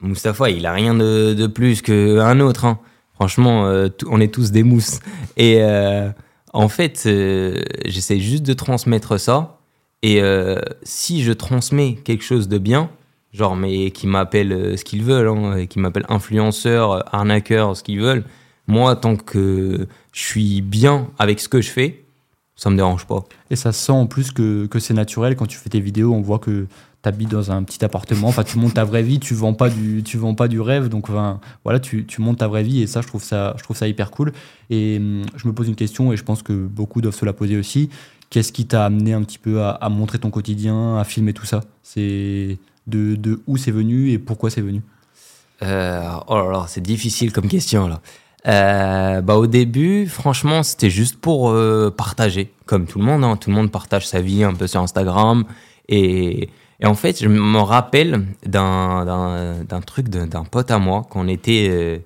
Mustapha, 0.00 0.50
il 0.50 0.66
a 0.66 0.72
rien 0.72 0.94
de, 0.94 1.34
de 1.34 1.46
plus 1.48 1.82
qu'un 1.82 2.38
autre. 2.40 2.64
hein. 2.64 2.78
Franchement, 3.14 3.66
euh, 3.66 3.88
on 4.08 4.20
est 4.20 4.32
tous 4.32 4.52
des 4.52 4.62
mousses. 4.62 5.00
Et 5.36 5.56
euh, 5.62 6.10
en 6.52 6.68
fait, 6.68 7.04
euh, 7.06 7.60
j'essaie 7.86 8.20
juste 8.20 8.44
de 8.44 8.52
transmettre 8.52 9.18
ça. 9.18 9.58
Et 10.02 10.22
si 10.84 11.24
je 11.24 11.32
transmets 11.32 11.94
quelque 12.04 12.22
chose 12.22 12.46
de 12.46 12.58
bien, 12.58 12.90
genre, 13.32 13.56
mais 13.56 13.90
qui 13.90 14.06
m'appellent 14.06 14.52
euh, 14.52 14.76
ce 14.76 14.84
qu'ils 14.84 15.02
veulent, 15.02 15.28
hein, 15.28 15.66
qui 15.66 15.78
m'appellent 15.80 16.06
influenceur, 16.08 17.12
arnaqueur, 17.14 17.76
ce 17.76 17.82
qu'ils 17.82 18.00
veulent, 18.00 18.24
moi, 18.66 18.96
tant 18.96 19.16
que 19.16 19.86
je 20.12 20.20
suis 20.20 20.60
bien 20.60 21.08
avec 21.18 21.40
ce 21.40 21.48
que 21.48 21.60
je 21.60 21.70
fais, 21.70 22.04
ça 22.56 22.70
me 22.70 22.76
dérange 22.76 23.06
pas. 23.06 23.24
Et 23.50 23.56
ça 23.56 23.72
sent 23.72 23.92
en 23.92 24.06
plus 24.06 24.30
que, 24.32 24.66
que 24.66 24.78
c'est 24.78 24.94
naturel. 24.94 25.36
Quand 25.36 25.46
tu 25.46 25.58
fais 25.58 25.68
tes 25.68 25.80
vidéos, 25.80 26.14
on 26.14 26.22
voit 26.22 26.38
que 26.38 26.66
tu 27.02 27.08
habites 27.08 27.28
dans 27.28 27.52
un 27.52 27.62
petit 27.62 27.84
appartement. 27.84 28.28
Enfin, 28.28 28.44
tu 28.44 28.58
montes 28.58 28.74
ta 28.74 28.84
vraie 28.84 29.02
vie, 29.02 29.20
tu 29.20 29.34
vends 29.34 29.52
pas 29.54 29.68
du, 29.68 30.02
tu 30.02 30.16
vends 30.16 30.34
pas 30.34 30.48
du 30.48 30.60
rêve. 30.60 30.88
Donc, 30.88 31.10
enfin, 31.10 31.38
voilà, 31.64 31.80
tu, 31.80 32.06
tu 32.06 32.22
montes 32.22 32.38
ta 32.38 32.48
vraie 32.48 32.62
vie. 32.62 32.80
Et 32.80 32.86
ça, 32.86 33.02
je 33.02 33.08
trouve 33.08 33.22
ça, 33.22 33.54
je 33.58 33.62
trouve 33.62 33.76
ça 33.76 33.86
hyper 33.86 34.10
cool. 34.10 34.32
Et 34.70 34.96
hum, 34.96 35.24
je 35.36 35.46
me 35.46 35.52
pose 35.52 35.68
une 35.68 35.76
question, 35.76 36.12
et 36.12 36.16
je 36.16 36.24
pense 36.24 36.42
que 36.42 36.52
beaucoup 36.52 37.00
doivent 37.02 37.14
se 37.14 37.24
la 37.26 37.32
poser 37.34 37.58
aussi. 37.58 37.90
Qu'est-ce 38.30 38.52
qui 38.52 38.66
t'a 38.66 38.86
amené 38.86 39.12
un 39.12 39.22
petit 39.22 39.38
peu 39.38 39.62
à, 39.62 39.70
à 39.70 39.88
montrer 39.88 40.18
ton 40.18 40.30
quotidien, 40.30 40.98
à 40.98 41.04
filmer 41.04 41.32
tout 41.32 41.46
ça? 41.46 41.60
C'est 41.82 42.58
de, 42.86 43.14
de 43.16 43.40
où 43.46 43.56
c'est 43.56 43.70
venu 43.70 44.10
et 44.10 44.18
pourquoi 44.18 44.50
c'est 44.50 44.62
venu? 44.62 44.82
Euh, 45.62 46.10
oh 46.26 46.36
là 46.36 46.50
là, 46.50 46.64
c'est 46.68 46.82
difficile 46.82 47.32
comme 47.32 47.48
question 47.48 47.86
là. 47.86 48.00
Euh, 48.46 49.20
bah 49.22 49.34
au 49.36 49.46
début, 49.48 50.06
franchement, 50.06 50.62
c'était 50.62 50.90
juste 50.90 51.16
pour 51.20 51.50
euh, 51.50 51.90
partager, 51.90 52.52
comme 52.64 52.86
tout 52.86 52.98
le 52.98 53.04
monde. 53.04 53.24
hein. 53.24 53.36
Tout 53.36 53.50
le 53.50 53.56
monde 53.56 53.70
partage 53.72 54.06
sa 54.06 54.20
vie 54.20 54.44
un 54.44 54.54
peu 54.54 54.66
sur 54.68 54.80
Instagram. 54.80 55.44
Et, 55.88 56.48
et 56.80 56.86
en 56.86 56.94
fait, 56.94 57.20
je 57.22 57.28
me 57.28 57.58
rappelle 57.58 58.26
d'un- 58.44 59.04
truc 59.86 60.08
d'un 60.08 60.44
pote 60.44 60.70
à 60.70 60.78
moi 60.78 61.02
quand 61.10 61.20
on 61.24 61.28
était 61.28 61.68
euh, 61.70 61.98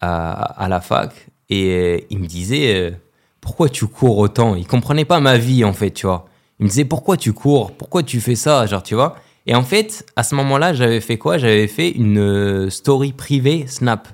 à, 0.00 0.32
à 0.64 0.68
la 0.68 0.80
fac. 0.80 1.12
Et 1.48 2.06
il 2.10 2.18
me 2.18 2.26
disait 2.26 2.94
Pourquoi 3.40 3.68
tu 3.68 3.86
cours 3.86 4.18
autant? 4.18 4.54
Il 4.56 4.66
comprenait 4.66 5.04
pas 5.06 5.20
ma 5.20 5.38
vie 5.38 5.64
en 5.64 5.72
fait, 5.72 5.90
tu 5.90 6.06
vois. 6.06 6.26
Il 6.58 6.64
me 6.64 6.68
disait 6.68 6.84
Pourquoi 6.84 7.16
tu 7.16 7.32
cours? 7.32 7.72
Pourquoi 7.72 8.02
tu 8.02 8.20
fais 8.20 8.36
ça? 8.36 8.66
Genre, 8.66 8.82
tu 8.82 8.94
vois. 8.94 9.16
Et 9.46 9.54
en 9.54 9.62
fait, 9.62 10.06
à 10.16 10.22
ce 10.22 10.34
moment-là, 10.34 10.74
j'avais 10.74 11.00
fait 11.00 11.16
quoi? 11.16 11.38
J'avais 11.38 11.66
fait 11.66 11.90
une 11.90 12.68
story 12.70 13.12
privée 13.12 13.64
Snap. 13.66 14.06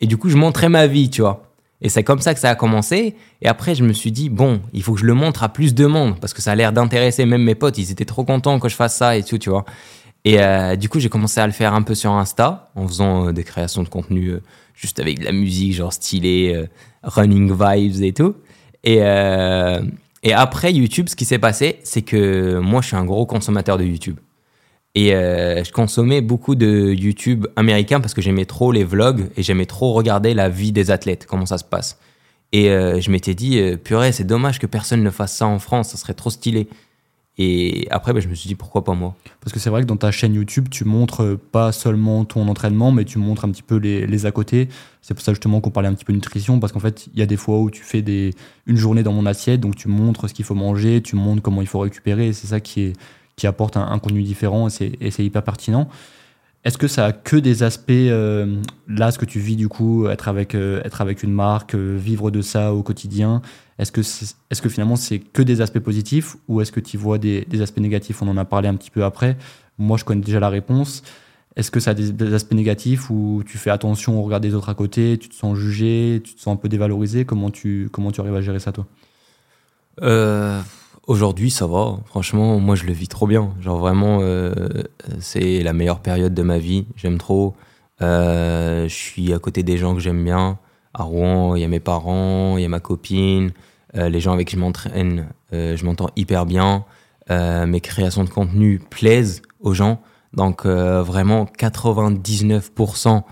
Et 0.00 0.06
du 0.06 0.16
coup, 0.16 0.28
je 0.28 0.36
montrais 0.36 0.68
ma 0.68 0.86
vie, 0.86 1.10
tu 1.10 1.22
vois. 1.22 1.42
Et 1.82 1.88
c'est 1.88 2.04
comme 2.04 2.20
ça 2.20 2.32
que 2.34 2.40
ça 2.40 2.50
a 2.50 2.54
commencé. 2.54 3.16
Et 3.42 3.48
après, 3.48 3.74
je 3.74 3.84
me 3.84 3.92
suis 3.92 4.12
dit, 4.12 4.30
bon, 4.30 4.60
il 4.72 4.82
faut 4.82 4.94
que 4.94 5.00
je 5.00 5.04
le 5.04 5.14
montre 5.14 5.42
à 5.42 5.48
plus 5.48 5.74
de 5.74 5.86
monde 5.86 6.18
parce 6.20 6.32
que 6.32 6.40
ça 6.40 6.52
a 6.52 6.54
l'air 6.54 6.72
d'intéresser 6.72 7.26
même 7.26 7.42
mes 7.42 7.54
potes. 7.54 7.78
Ils 7.78 7.90
étaient 7.90 8.04
trop 8.06 8.24
contents 8.24 8.58
que 8.58 8.68
je 8.68 8.74
fasse 8.74 8.96
ça 8.96 9.16
et 9.16 9.22
tout, 9.22 9.38
tu 9.38 9.50
vois. 9.50 9.64
Et 10.24 10.40
euh, 10.40 10.74
du 10.74 10.88
coup, 10.88 10.98
j'ai 10.98 11.08
commencé 11.08 11.38
à 11.38 11.46
le 11.46 11.52
faire 11.52 11.74
un 11.74 11.82
peu 11.82 11.94
sur 11.94 12.10
Insta 12.12 12.70
en 12.74 12.88
faisant 12.88 13.28
euh, 13.28 13.32
des 13.32 13.44
créations 13.44 13.82
de 13.82 13.88
contenu 13.88 14.30
euh, 14.30 14.42
juste 14.74 14.98
avec 14.98 15.20
de 15.20 15.24
la 15.24 15.32
musique, 15.32 15.74
genre 15.74 15.92
stylé, 15.92 16.66
running 17.02 17.52
vibes 17.52 18.02
et 18.02 18.12
tout. 18.12 18.34
Et 18.84 19.02
après 20.32 20.72
YouTube, 20.72 21.08
ce 21.08 21.16
qui 21.16 21.24
s'est 21.24 21.38
passé, 21.38 21.78
c'est 21.84 22.02
que 22.02 22.58
moi, 22.58 22.80
je 22.82 22.88
suis 22.88 22.96
un 22.96 23.04
gros 23.04 23.24
consommateur 23.24 23.78
de 23.78 23.84
YouTube. 23.84 24.16
Et 24.96 25.14
euh, 25.14 25.62
je 25.62 25.70
consommais 25.72 26.22
beaucoup 26.22 26.54
de 26.54 26.94
YouTube 26.94 27.46
américain 27.54 28.00
parce 28.00 28.14
que 28.14 28.22
j'aimais 28.22 28.46
trop 28.46 28.72
les 28.72 28.82
vlogs 28.82 29.28
et 29.36 29.42
j'aimais 29.42 29.66
trop 29.66 29.92
regarder 29.92 30.32
la 30.32 30.48
vie 30.48 30.72
des 30.72 30.90
athlètes, 30.90 31.26
comment 31.26 31.44
ça 31.44 31.58
se 31.58 31.64
passe. 31.64 31.98
Et 32.52 32.70
euh, 32.70 32.98
je 32.98 33.10
m'étais 33.10 33.34
dit, 33.34 33.58
euh, 33.58 33.76
purée, 33.76 34.10
c'est 34.12 34.24
dommage 34.24 34.58
que 34.58 34.66
personne 34.66 35.02
ne 35.02 35.10
fasse 35.10 35.36
ça 35.36 35.46
en 35.46 35.58
France, 35.58 35.90
ça 35.90 35.98
serait 35.98 36.14
trop 36.14 36.30
stylé. 36.30 36.66
Et 37.36 37.86
après, 37.90 38.14
bah, 38.14 38.20
je 38.20 38.28
me 38.28 38.34
suis 38.34 38.48
dit, 38.48 38.54
pourquoi 38.54 38.84
pas 38.84 38.94
moi? 38.94 39.14
Parce 39.42 39.52
que 39.52 39.60
c'est 39.60 39.68
vrai 39.68 39.82
que 39.82 39.86
dans 39.86 39.98
ta 39.98 40.10
chaîne 40.10 40.32
YouTube, 40.32 40.68
tu 40.70 40.86
montres 40.86 41.38
pas 41.52 41.72
seulement 41.72 42.24
ton 42.24 42.48
entraînement, 42.48 42.90
mais 42.90 43.04
tu 43.04 43.18
montres 43.18 43.44
un 43.44 43.50
petit 43.50 43.62
peu 43.62 43.76
les, 43.76 44.24
à 44.24 44.30
côté. 44.30 44.70
C'est 45.02 45.12
pour 45.12 45.22
ça 45.22 45.32
justement 45.32 45.60
qu'on 45.60 45.68
parlait 45.68 45.90
un 45.90 45.94
petit 45.94 46.06
peu 46.06 46.14
nutrition, 46.14 46.58
parce 46.58 46.72
qu'en 46.72 46.80
fait, 46.80 47.08
il 47.12 47.18
y 47.18 47.22
a 47.22 47.26
des 47.26 47.36
fois 47.36 47.60
où 47.60 47.70
tu 47.70 47.82
fais 47.82 48.00
des, 48.00 48.32
une 48.64 48.78
journée 48.78 49.02
dans 49.02 49.12
mon 49.12 49.26
assiette, 49.26 49.60
donc 49.60 49.76
tu 49.76 49.88
montres 49.88 50.30
ce 50.30 50.32
qu'il 50.32 50.46
faut 50.46 50.54
manger, 50.54 51.02
tu 51.02 51.16
montres 51.16 51.42
comment 51.42 51.60
il 51.60 51.68
faut 51.68 51.80
récupérer, 51.80 52.28
et 52.28 52.32
c'est 52.32 52.46
ça 52.46 52.60
qui, 52.60 52.80
est, 52.80 52.92
qui 53.36 53.46
apporte 53.46 53.76
un, 53.76 53.86
un 53.86 53.98
contenu 53.98 54.22
différent, 54.22 54.68
et 54.68 55.10
c'est, 55.10 55.24
hyper 55.24 55.42
pertinent. 55.42 55.88
Est-ce 56.64 56.78
que 56.78 56.88
ça 56.88 57.06
a 57.06 57.12
que 57.12 57.36
des 57.36 57.62
aspects, 57.62 57.90
euh, 57.92 58.60
là, 58.88 59.12
ce 59.12 59.18
que 59.18 59.24
tu 59.24 59.38
vis 59.38 59.54
du 59.54 59.68
coup, 59.68 60.08
être 60.08 60.26
avec, 60.26 60.54
euh, 60.54 60.82
être 60.84 61.00
avec 61.00 61.22
une 61.22 61.32
marque, 61.32 61.74
euh, 61.74 61.96
vivre 61.96 62.30
de 62.30 62.42
ça 62.42 62.72
au 62.72 62.82
quotidien? 62.82 63.40
Est-ce 63.78 63.92
que, 63.92 64.00
est-ce 64.00 64.62
que 64.62 64.68
finalement 64.68 64.96
c'est 64.96 65.18
que 65.18 65.42
des 65.42 65.60
aspects 65.60 65.78
positifs 65.78 66.36
ou 66.48 66.60
est-ce 66.60 66.72
que 66.72 66.80
tu 66.80 66.96
vois 66.96 67.18
des, 67.18 67.46
aspects 67.60 67.78
négatifs? 67.78 68.20
On 68.22 68.28
en 68.28 68.36
a 68.36 68.44
parlé 68.44 68.68
un 68.68 68.74
petit 68.74 68.90
peu 68.90 69.04
après. 69.04 69.36
Moi, 69.78 69.96
je 69.98 70.04
connais 70.04 70.22
déjà 70.22 70.40
la 70.40 70.48
réponse. 70.48 71.02
Est-ce 71.54 71.70
que 71.70 71.78
ça 71.78 71.92
a 71.92 71.94
des, 71.94 72.34
aspects 72.34 72.54
négatifs 72.54 73.10
où 73.10 73.44
tu 73.46 73.58
fais 73.58 73.70
attention 73.70 74.18
au 74.18 74.22
regard 74.22 74.40
des 74.40 74.54
autres 74.54 74.70
à 74.70 74.74
côté, 74.74 75.18
tu 75.18 75.28
te 75.28 75.34
sens 75.34 75.56
jugé, 75.56 76.20
tu 76.24 76.34
te 76.34 76.40
sens 76.40 76.54
un 76.54 76.56
peu 76.56 76.68
dévalorisé? 76.68 77.24
Comment 77.24 77.50
tu, 77.50 77.90
comment 77.92 78.10
tu 78.10 78.20
arrives 78.20 78.34
à 78.34 78.40
gérer 78.40 78.58
ça, 78.58 78.72
toi? 78.72 78.86
Aujourd'hui, 81.06 81.50
ça 81.50 81.66
va. 81.66 81.98
Franchement, 82.06 82.58
moi, 82.58 82.74
je 82.74 82.84
le 82.84 82.92
vis 82.92 83.06
trop 83.06 83.26
bien. 83.28 83.54
Genre, 83.60 83.78
vraiment, 83.78 84.18
euh, 84.22 84.52
c'est 85.20 85.62
la 85.62 85.72
meilleure 85.72 86.00
période 86.00 86.34
de 86.34 86.42
ma 86.42 86.58
vie. 86.58 86.86
J'aime 86.96 87.18
trop. 87.18 87.54
Euh, 88.02 88.88
je 88.88 88.94
suis 88.94 89.32
à 89.32 89.38
côté 89.38 89.62
des 89.62 89.78
gens 89.78 89.94
que 89.94 90.00
j'aime 90.00 90.24
bien. 90.24 90.58
À 90.94 91.04
Rouen, 91.04 91.54
il 91.54 91.62
y 91.62 91.64
a 91.64 91.68
mes 91.68 91.80
parents, 91.80 92.56
il 92.56 92.62
y 92.62 92.64
a 92.64 92.68
ma 92.68 92.80
copine, 92.80 93.52
euh, 93.96 94.08
les 94.08 94.18
gens 94.18 94.32
avec 94.32 94.48
qui 94.48 94.56
je 94.56 94.60
m'entraîne, 94.60 95.28
je 95.52 95.84
m'entends 95.84 96.10
hyper 96.16 96.46
bien. 96.46 96.84
Mes 97.30 97.80
créations 97.80 98.24
de 98.24 98.30
contenu 98.30 98.78
plaisent 98.78 99.42
aux 99.60 99.74
gens. 99.74 100.00
Donc, 100.32 100.66
vraiment, 100.66 101.44
99% 101.58 103.22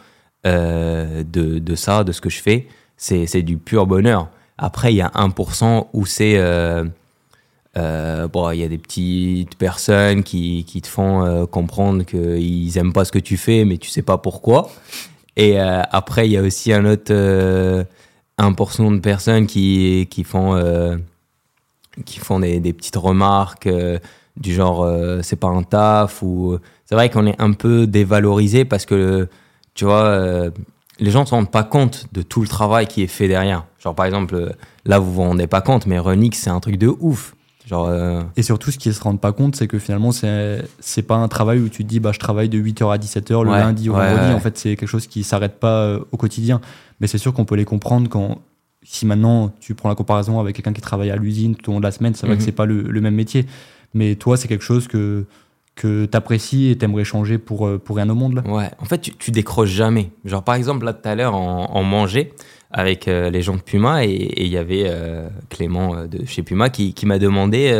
euh, 0.46 1.22
de, 1.24 1.74
ça, 1.74 2.04
de 2.04 2.12
ce 2.12 2.20
que 2.20 2.30
je 2.30 2.40
fais, 2.42 2.68
c'est 2.96 3.42
du 3.42 3.56
pur 3.56 3.86
bonheur. 3.86 4.28
Après, 4.58 4.92
il 4.92 4.96
y 4.96 5.02
a 5.02 5.08
1% 5.08 5.88
où 5.92 6.06
c'est. 6.06 6.38
Euh, 7.76 8.24
euh, 8.24 8.28
bon, 8.28 8.50
il 8.50 8.60
y 8.60 8.64
a 8.64 8.68
des 8.68 8.78
petites 8.78 9.56
personnes 9.56 10.22
qui, 10.22 10.64
qui 10.64 10.82
te 10.82 10.88
font 10.88 11.24
euh, 11.24 11.46
comprendre 11.46 12.04
qu'ils 12.04 12.78
aiment 12.78 12.92
pas 12.92 13.04
ce 13.04 13.12
que 13.12 13.18
tu 13.18 13.36
fais, 13.36 13.64
mais 13.64 13.78
tu 13.78 13.88
sais 13.90 14.02
pas 14.02 14.18
pourquoi. 14.18 14.70
Et 15.36 15.60
euh, 15.60 15.82
après, 15.90 16.28
il 16.28 16.32
y 16.32 16.36
a 16.36 16.42
aussi 16.42 16.72
un 16.72 16.84
autre 16.84 17.12
euh, 17.12 17.84
1% 18.38 18.94
de 18.94 19.00
personnes 19.00 19.46
qui, 19.46 20.06
qui 20.10 20.24
font, 20.24 20.54
euh, 20.54 20.96
qui 22.04 22.18
font 22.18 22.40
des, 22.40 22.72
petites 22.72 22.96
remarques 22.96 23.66
euh, 23.66 23.98
du 24.36 24.52
genre 24.52 24.82
euh, 24.82 25.20
c'est 25.22 25.36
pas 25.36 25.48
un 25.48 25.62
taf 25.62 26.22
ou 26.22 26.58
c'est 26.86 26.96
vrai 26.96 27.08
qu'on 27.08 27.26
est 27.26 27.40
un 27.40 27.52
peu 27.52 27.86
dévalorisé 27.86 28.64
parce 28.64 28.84
que 28.84 29.28
tu 29.74 29.84
vois 29.84 30.02
euh, 30.02 30.50
les 30.98 31.10
gens 31.10 31.20
ne 31.20 31.26
se 31.26 31.30
rendent 31.30 31.50
pas 31.50 31.64
compte 31.64 32.06
de 32.12 32.22
tout 32.22 32.40
le 32.40 32.48
travail 32.48 32.86
qui 32.86 33.02
est 33.02 33.08
fait 33.08 33.28
derrière. 33.28 33.64
Genre, 33.80 33.94
par 33.94 34.06
exemple, 34.06 34.34
euh, 34.34 34.50
là, 34.84 34.98
vous 34.98 35.12
vous 35.12 35.22
rendez 35.22 35.46
pas 35.46 35.60
compte, 35.60 35.86
mais 35.86 35.98
Renix, 35.98 36.38
c'est 36.38 36.50
un 36.50 36.60
truc 36.60 36.78
de 36.78 36.88
ouf. 37.00 37.34
Genre, 37.66 37.86
euh, 37.88 38.22
Et 38.36 38.42
surtout, 38.42 38.70
ce 38.70 38.76
qu'ils 38.78 38.92
se 38.92 39.00
rendent 39.02 39.20
pas 39.20 39.32
compte, 39.32 39.56
c'est 39.56 39.66
que 39.66 39.78
finalement, 39.78 40.12
c'est 40.12 40.62
c'est 40.80 41.02
pas 41.02 41.16
un 41.16 41.28
travail 41.28 41.60
où 41.60 41.68
tu 41.70 41.82
te 41.84 41.88
dis, 41.88 41.98
bah, 41.98 42.12
je 42.12 42.18
travaille 42.18 42.48
de 42.50 42.58
8h 42.58 42.92
à 42.92 42.98
17h 42.98 43.42
le 43.44 43.50
Ouais, 43.50 43.58
lundi 43.58 43.88
au 43.88 43.94
ouais, 43.94 44.00
vendredi. 44.10 44.28
ouais. 44.28 44.34
En 44.34 44.40
fait, 44.40 44.58
c'est 44.58 44.76
quelque 44.76 44.88
chose 44.88 45.06
qui 45.06 45.22
s'arrête 45.24 45.58
pas 45.58 45.80
euh, 45.84 46.00
au 46.12 46.16
quotidien. 46.18 46.60
Mais 47.00 47.06
c'est 47.06 47.18
sûr 47.18 47.32
qu'on 47.32 47.44
peut 47.46 47.54
les 47.54 47.64
comprendre 47.64 48.08
quand, 48.10 48.38
si 48.82 49.06
maintenant 49.06 49.50
tu 49.60 49.74
prends 49.74 49.88
la 49.88 49.94
comparaison 49.94 50.40
avec 50.40 50.56
quelqu'un 50.56 50.74
qui 50.74 50.82
travaille 50.82 51.10
à 51.10 51.16
l'usine 51.16 51.56
tout 51.56 51.70
au 51.70 51.74
long 51.74 51.80
de 51.80 51.84
la 51.84 51.90
semaine, 51.92 52.14
c'est 52.14 52.26
vrai 52.26 52.34
Mhm. 52.34 52.38
que 52.38 52.44
c'est 52.44 52.52
pas 52.52 52.66
le, 52.66 52.82
le 52.82 53.00
même 53.00 53.14
métier. 53.14 53.46
Mais 53.94 54.14
toi, 54.16 54.36
c'est 54.36 54.46
quelque 54.48 54.64
chose 54.64 54.86
que, 54.86 55.24
que 55.74 56.06
tu 56.06 56.16
apprécies 56.16 56.70
et 56.70 56.78
t'aimerais 56.78 57.04
changer 57.04 57.38
pour, 57.38 57.66
euh, 57.66 57.78
pour 57.78 57.96
rien 57.96 58.08
au 58.08 58.14
monde, 58.14 58.34
là. 58.34 58.42
Ouais, 58.46 58.70
en 58.78 58.84
fait, 58.84 59.10
tu, 59.18 59.30
décroches 59.30 59.70
jamais. 59.70 60.10
Genre, 60.24 60.42
par 60.42 60.54
exemple, 60.54 60.84
là, 60.84 60.92
tout 60.92 61.08
à 61.08 61.14
l'heure, 61.14 61.34
on, 61.34 61.68
on 61.72 61.82
mangeait 61.82 62.32
avec 62.70 63.08
euh, 63.08 63.30
les 63.30 63.42
gens 63.42 63.56
de 63.56 63.60
Puma 63.60 64.04
et 64.04 64.32
il 64.36 64.48
y 64.48 64.56
avait 64.56 64.84
euh, 64.86 65.28
Clément 65.48 66.06
de 66.06 66.24
chez 66.26 66.42
Puma 66.42 66.70
qui, 66.70 66.94
qui 66.94 67.06
m'a 67.06 67.18
demandé 67.18 67.70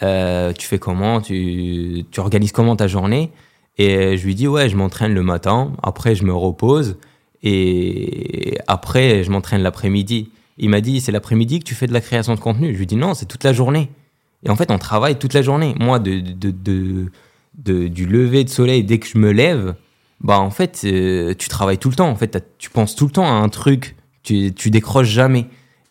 Tu 0.00 0.66
fais 0.66 0.78
comment? 0.78 1.20
Tu, 1.20 2.04
tu 2.10 2.20
organises 2.20 2.52
comment 2.52 2.76
ta 2.76 2.86
journée? 2.86 3.30
Et 3.78 4.16
je 4.16 4.24
lui 4.26 4.34
dis 4.34 4.48
Ouais, 4.48 4.68
je 4.68 4.76
m'entraîne 4.76 5.14
le 5.14 5.22
matin, 5.22 5.72
après, 5.82 6.14
je 6.14 6.24
me 6.24 6.32
repose 6.32 6.96
et 7.42 8.58
après, 8.66 9.22
je 9.22 9.30
m'entraîne 9.30 9.62
l'après-midi. 9.62 10.30
Il 10.58 10.70
m'a 10.70 10.80
dit 10.80 11.00
C'est 11.00 11.12
l'après-midi 11.12 11.60
que 11.60 11.64
tu 11.64 11.74
fais 11.74 11.86
de 11.86 11.92
la 11.92 12.00
création 12.00 12.34
de 12.34 12.40
contenu 12.40 12.72
Je 12.72 12.78
lui 12.78 12.86
dis 12.86 12.96
Non, 12.96 13.14
c'est 13.14 13.26
toute 13.26 13.44
la 13.44 13.52
journée. 13.52 13.90
Et 14.44 14.50
en 14.50 14.56
fait, 14.56 14.70
on 14.70 14.78
travaille 14.78 15.18
toute 15.18 15.34
la 15.34 15.42
journée. 15.42 15.74
Moi, 15.78 15.98
de, 15.98 16.20
de, 16.20 17.10
de, 17.54 17.88
du 17.88 18.06
lever 18.06 18.44
de 18.44 18.48
soleil, 18.48 18.84
dès 18.84 18.98
que 18.98 19.06
je 19.06 19.18
me 19.18 19.32
lève, 19.32 19.74
bah 20.20 20.38
en 20.38 20.50
fait, 20.50 20.82
euh, 20.84 21.34
tu 21.34 21.48
travailles 21.48 21.78
tout 21.78 21.90
le 21.90 21.96
temps. 21.96 22.08
En 22.08 22.16
fait, 22.16 22.44
tu 22.58 22.70
penses 22.70 22.94
tout 22.94 23.06
le 23.06 23.10
temps 23.12 23.26
à 23.26 23.32
un 23.32 23.48
truc. 23.48 23.96
Tu, 24.22 24.52
tu 24.54 24.70
décroches 24.70 25.08
jamais. 25.08 25.46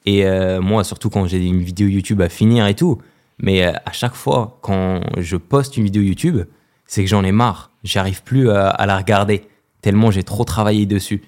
Et 0.06 0.26
euh, 0.26 0.62
moi, 0.62 0.84
surtout 0.84 1.10
quand 1.10 1.28
j'ai 1.28 1.46
une 1.46 1.62
vidéo 1.62 1.88
YouTube 1.88 2.22
à 2.22 2.30
finir 2.30 2.68
et 2.68 2.76
tout. 2.76 3.00
Mais 3.40 3.66
euh, 3.66 3.74
à 3.86 3.92
chaque 3.92 4.16
fois, 4.16 4.60
quand 4.62 5.02
je 5.18 5.38
poste 5.38 5.78
une 5.78 5.84
vidéo 5.84 6.02
YouTube, 6.02 6.42
c'est 6.86 7.04
que 7.04 7.10
j'en 7.10 7.24
ai 7.24 7.32
marre. 7.32 7.72
J'arrive 7.84 8.24
plus 8.24 8.50
à, 8.50 8.70
à 8.70 8.86
la 8.86 8.98
regarder. 8.98 9.44
Tellement 9.82 10.10
j'ai 10.12 10.24
trop 10.24 10.44
travaillé 10.44 10.86
dessus. 10.86 11.22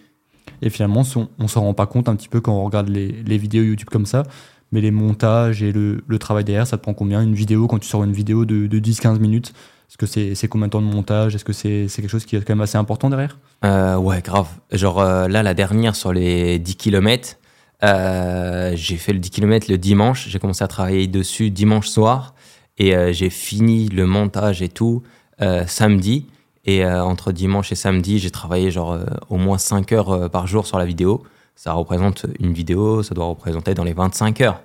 Et 0.61 0.69
finalement, 0.69 1.03
on, 1.15 1.29
on 1.39 1.47
s'en 1.47 1.61
rend 1.61 1.73
pas 1.73 1.85
compte 1.85 2.09
un 2.09 2.15
petit 2.15 2.29
peu 2.29 2.41
quand 2.41 2.53
on 2.53 2.65
regarde 2.65 2.89
les, 2.89 3.11
les 3.11 3.37
vidéos 3.37 3.63
YouTube 3.63 3.89
comme 3.89 4.05
ça. 4.05 4.23
Mais 4.71 4.81
les 4.81 4.91
montages 4.91 5.63
et 5.63 5.71
le, 5.71 6.01
travail 6.19 6.43
derrière, 6.43 6.67
ça 6.67 6.77
te 6.77 6.83
prend 6.83 6.93
combien 6.93 7.21
Une 7.21 7.33
vidéo, 7.33 7.67
quand 7.67 7.79
tu 7.79 7.87
sors 7.87 8.03
une 8.03 8.13
vidéo 8.13 8.45
de, 8.45 8.67
de 8.67 8.79
10-15 8.79 9.19
minutes, 9.19 9.53
est-ce 9.89 9.97
que 9.97 10.05
c'est 10.05 10.47
combien 10.47 10.67
de 10.67 10.71
temps 10.71 10.81
de 10.81 10.87
montage? 10.87 11.33
Est-ce 11.33 11.45
que 11.45 11.53
c'est 11.53 11.87
quelque 11.95 12.09
chose 12.09 12.25
qui 12.25 12.35
est 12.35 12.41
quand 12.41 12.53
même 12.53 12.61
assez 12.61 12.77
important 12.77 13.09
derrière? 13.09 13.39
Euh, 13.65 13.97
ouais, 13.97 14.21
grave. 14.21 14.47
Genre 14.71 14.99
euh, 14.99 15.27
là, 15.27 15.41
la 15.41 15.55
dernière 15.55 15.95
sur 15.95 16.13
les 16.13 16.59
10 16.59 16.75
km, 16.75 17.37
j'ai 17.81 18.97
fait 18.97 19.13
le 19.13 19.19
10 19.19 19.29
km 19.31 19.71
le 19.71 19.79
dimanche. 19.79 20.27
J'ai 20.29 20.37
commencé 20.37 20.63
à 20.63 20.67
travailler 20.67 21.07
dessus 21.07 21.49
dimanche 21.49 21.87
soir. 21.87 22.35
Et 22.79 22.95
euh, 22.95 23.11
j'ai 23.11 23.29
fini 23.29 23.89
le 23.89 24.05
montage 24.05 24.61
et 24.61 24.69
tout 24.69 25.03
euh, 25.41 25.65
samedi. 25.67 26.27
Et 26.65 26.83
euh, 26.83 27.03
entre 27.03 27.31
dimanche 27.31 27.71
et 27.71 27.75
samedi, 27.75 28.19
j'ai 28.19 28.31
travaillé 28.31 28.71
genre 28.71 28.93
euh, 28.93 29.05
au 29.29 29.37
moins 29.37 29.57
5 29.57 29.91
heures 29.91 30.09
euh, 30.09 30.29
par 30.29 30.47
jour 30.47 30.65
sur 30.65 30.77
la 30.77 30.85
vidéo. 30.85 31.23
Ça 31.59 31.73
représente 31.73 32.25
une 32.39 32.53
vidéo, 32.53 33.03
ça 33.03 33.13
doit 33.13 33.25
représenter 33.25 33.73
dans 33.73 33.83
les 33.83 33.91
25 33.91 34.39
heures. 34.39 34.61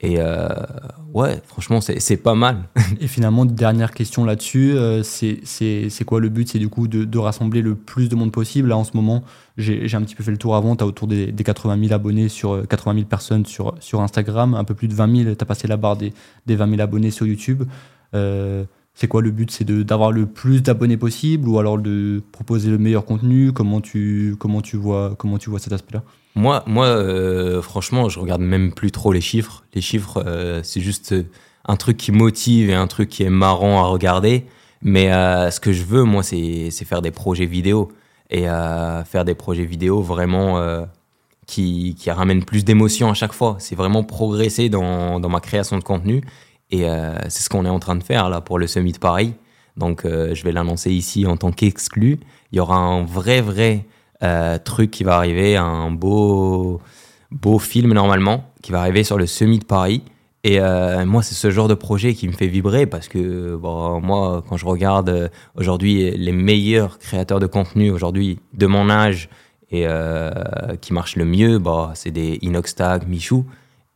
Et 0.00 0.16
euh, 0.18 0.46
ouais, 1.14 1.40
franchement, 1.46 1.80
c'est 1.80 2.16
pas 2.18 2.34
mal. 2.34 2.68
Et 3.00 3.06
finalement, 3.06 3.46
dernière 3.46 3.92
question 3.92 4.22
là-dessus, 4.22 4.72
euh, 4.72 5.02
c'est 5.02 6.04
quoi 6.04 6.20
le 6.20 6.28
but? 6.28 6.46
C'est 6.50 6.58
du 6.58 6.68
coup 6.68 6.88
de, 6.88 7.18
rassembler 7.18 7.62
le 7.62 7.74
plus 7.74 8.10
de 8.10 8.16
monde 8.16 8.32
possible. 8.32 8.68
Là, 8.68 8.76
en 8.76 8.84
ce 8.84 8.94
moment, 8.94 9.24
j'ai 9.56 9.94
un 9.94 10.02
petit 10.02 10.14
peu 10.14 10.22
fait 10.22 10.30
le 10.30 10.36
tour 10.36 10.56
avant, 10.56 10.76
tu 10.76 10.84
as 10.84 10.86
autour 10.86 11.08
des, 11.08 11.32
des 11.32 11.42
80 11.42 11.80
000 11.80 11.94
abonnés, 11.94 12.28
sur 12.28 12.52
euh, 12.52 12.64
80 12.64 12.96
000 12.96 13.06
personnes 13.06 13.46
sur, 13.46 13.74
sur 13.80 14.02
Instagram, 14.02 14.52
un 14.52 14.64
peu 14.64 14.74
plus 14.74 14.88
de 14.88 14.94
20 14.94 15.16
000, 15.22 15.34
tu 15.36 15.42
as 15.42 15.46
passé 15.46 15.66
la 15.66 15.78
barre 15.78 15.96
des, 15.96 16.12
des 16.44 16.54
20 16.54 16.68
000 16.68 16.82
abonnés 16.82 17.10
sur 17.10 17.26
YouTube. 17.26 17.64
Euh, 18.12 18.66
c'est 18.92 19.08
quoi 19.08 19.22
le 19.22 19.30
but? 19.30 19.50
C'est 19.50 19.64
d'avoir 19.64 20.12
le 20.12 20.26
plus 20.26 20.62
d'abonnés 20.62 20.98
possible 20.98 21.48
ou 21.48 21.58
alors 21.58 21.78
de 21.78 22.22
proposer 22.30 22.68
le 22.68 22.76
meilleur 22.76 23.06
contenu? 23.06 23.52
Comment 23.52 23.80
tu, 23.80 24.36
comment 24.38 24.60
tu, 24.60 24.76
vois, 24.76 25.14
comment 25.16 25.38
tu 25.38 25.48
vois 25.48 25.60
cet 25.60 25.72
aspect-là? 25.72 26.02
Moi, 26.36 26.62
moi 26.66 26.84
euh, 26.84 27.62
franchement, 27.62 28.10
je 28.10 28.20
regarde 28.20 28.42
même 28.42 28.70
plus 28.72 28.92
trop 28.92 29.10
les 29.10 29.22
chiffres. 29.22 29.64
Les 29.74 29.80
chiffres, 29.80 30.22
euh, 30.26 30.60
c'est 30.62 30.82
juste 30.82 31.12
euh, 31.12 31.24
un 31.64 31.76
truc 31.76 31.96
qui 31.96 32.12
motive 32.12 32.68
et 32.68 32.74
un 32.74 32.86
truc 32.86 33.08
qui 33.08 33.22
est 33.22 33.30
marrant 33.30 33.82
à 33.82 33.86
regarder. 33.86 34.44
Mais 34.82 35.08
ce 35.50 35.58
que 35.58 35.72
je 35.72 35.82
veux, 35.82 36.04
moi, 36.04 36.22
c'est 36.22 36.70
faire 36.70 37.02
des 37.02 37.10
projets 37.10 37.46
vidéo. 37.46 37.90
Et 38.30 38.42
faire 38.42 39.24
des 39.24 39.34
projets 39.34 39.64
vidéo 39.64 40.00
vraiment 40.00 40.62
qui, 41.46 41.96
ramènent 42.06 42.44
plus 42.44 42.64
d'émotion 42.64 43.10
à 43.10 43.14
chaque 43.14 43.32
fois. 43.32 43.56
C'est 43.58 43.74
vraiment 43.74 44.04
progresser 44.04 44.68
dans, 44.68 45.18
ma 45.18 45.40
création 45.40 45.76
de 45.78 45.82
contenu. 45.82 46.22
Et 46.70 46.82
c'est 47.28 47.42
ce 47.42 47.48
qu'on 47.48 47.64
est 47.64 47.70
en 47.70 47.80
train 47.80 47.96
de 47.96 48.04
faire 48.04 48.28
là 48.28 48.40
pour 48.40 48.60
le 48.60 48.68
Summit 48.68 48.92
Paris. 48.92 49.34
Donc, 49.76 50.02
je 50.04 50.44
vais 50.44 50.52
l'annoncer 50.52 50.92
ici 50.92 51.26
en 51.26 51.36
tant 51.36 51.50
qu'exclu. 51.50 52.20
Il 52.52 52.56
y 52.56 52.60
aura 52.60 52.76
un 52.76 53.02
vrai, 53.02 53.40
vrai 53.40 53.86
euh, 54.22 54.58
truc 54.58 54.90
qui 54.90 55.04
va 55.04 55.16
arriver, 55.16 55.56
un 55.56 55.90
beau, 55.90 56.80
beau 57.30 57.58
film 57.58 57.92
normalement, 57.92 58.44
qui 58.62 58.72
va 58.72 58.80
arriver 58.80 59.04
sur 59.04 59.18
le 59.18 59.26
Summit 59.26 59.58
de 59.58 59.64
Paris. 59.64 60.02
Et 60.42 60.60
euh, 60.60 61.04
moi, 61.04 61.22
c'est 61.22 61.34
ce 61.34 61.50
genre 61.50 61.68
de 61.68 61.74
projet 61.74 62.14
qui 62.14 62.28
me 62.28 62.32
fait 62.32 62.46
vibrer 62.46 62.86
parce 62.86 63.08
que 63.08 63.56
bon, 63.56 64.00
moi, 64.00 64.44
quand 64.48 64.56
je 64.56 64.64
regarde 64.64 65.08
euh, 65.08 65.28
aujourd'hui 65.56 66.12
les 66.12 66.32
meilleurs 66.32 66.98
créateurs 66.98 67.40
de 67.40 67.46
contenu 67.46 67.90
aujourd'hui 67.90 68.38
de 68.54 68.66
mon 68.66 68.88
âge 68.88 69.28
et 69.72 69.84
qui 70.80 70.92
marchent 70.92 71.16
le 71.16 71.24
mieux, 71.24 71.58
bah, 71.58 71.90
c'est 71.94 72.12
des 72.12 72.38
Inoxtag, 72.40 73.08
Michou. 73.08 73.44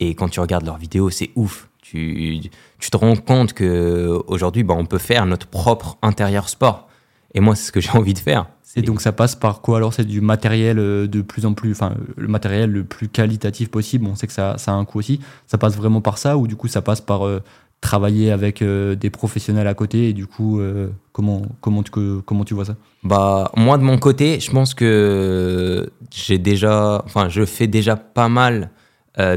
Et 0.00 0.16
quand 0.16 0.28
tu 0.28 0.40
regardes 0.40 0.66
leurs 0.66 0.78
vidéos, 0.78 1.10
c'est 1.10 1.30
ouf. 1.36 1.68
Tu, 1.80 2.40
tu 2.80 2.90
te 2.90 2.96
rends 2.96 3.14
compte 3.14 3.52
que 3.52 4.20
aujourd'hui, 4.26 4.64
bah, 4.64 4.74
on 4.76 4.84
peut 4.84 4.98
faire 4.98 5.26
notre 5.26 5.46
propre 5.46 5.96
intérieur 6.02 6.48
sport. 6.48 6.89
Et 7.34 7.40
moi, 7.40 7.54
c'est 7.54 7.66
ce 7.68 7.72
que 7.72 7.80
j'ai 7.80 7.90
envie 7.94 8.14
de 8.14 8.18
faire. 8.18 8.46
Et 8.76 8.82
donc 8.82 9.00
ça 9.00 9.10
passe 9.10 9.34
par 9.34 9.62
quoi 9.62 9.78
alors? 9.78 9.92
C'est 9.92 10.04
du 10.04 10.20
matériel 10.20 10.78
euh, 10.78 11.08
de 11.08 11.22
plus 11.22 11.44
en 11.44 11.54
plus, 11.54 11.72
enfin 11.72 11.94
le 12.16 12.28
matériel 12.28 12.70
le 12.70 12.84
plus 12.84 13.08
qualitatif 13.08 13.68
possible. 13.68 14.06
On 14.06 14.14
sait 14.14 14.28
que 14.28 14.32
ça, 14.32 14.58
ça 14.58 14.70
a 14.70 14.74
un 14.74 14.84
coût 14.84 15.00
aussi. 15.00 15.18
Ça 15.48 15.58
passe 15.58 15.76
vraiment 15.76 16.00
par 16.00 16.18
ça 16.18 16.36
ou 16.38 16.46
du 16.46 16.54
coup 16.54 16.68
ça 16.68 16.80
passe 16.80 17.00
par 17.00 17.26
euh, 17.26 17.42
travailler 17.80 18.30
avec 18.30 18.62
euh, 18.62 18.94
des 18.94 19.10
professionnels 19.10 19.66
à 19.66 19.74
côté 19.74 20.10
et 20.10 20.12
du 20.12 20.28
coup 20.28 20.60
euh, 20.60 20.88
comment 21.10 21.42
comment 21.60 21.82
tu 21.82 21.90
comment 22.24 22.44
tu 22.44 22.54
vois 22.54 22.64
ça? 22.64 22.76
Bah 23.02 23.50
moi 23.56 23.76
de 23.76 23.82
mon 23.82 23.98
côté, 23.98 24.38
je 24.38 24.52
pense 24.52 24.72
que 24.72 25.90
j'ai 26.14 26.38
déjà, 26.38 27.02
enfin 27.06 27.28
je 27.28 27.44
fais 27.44 27.66
déjà 27.66 27.96
pas 27.96 28.28
mal 28.28 28.70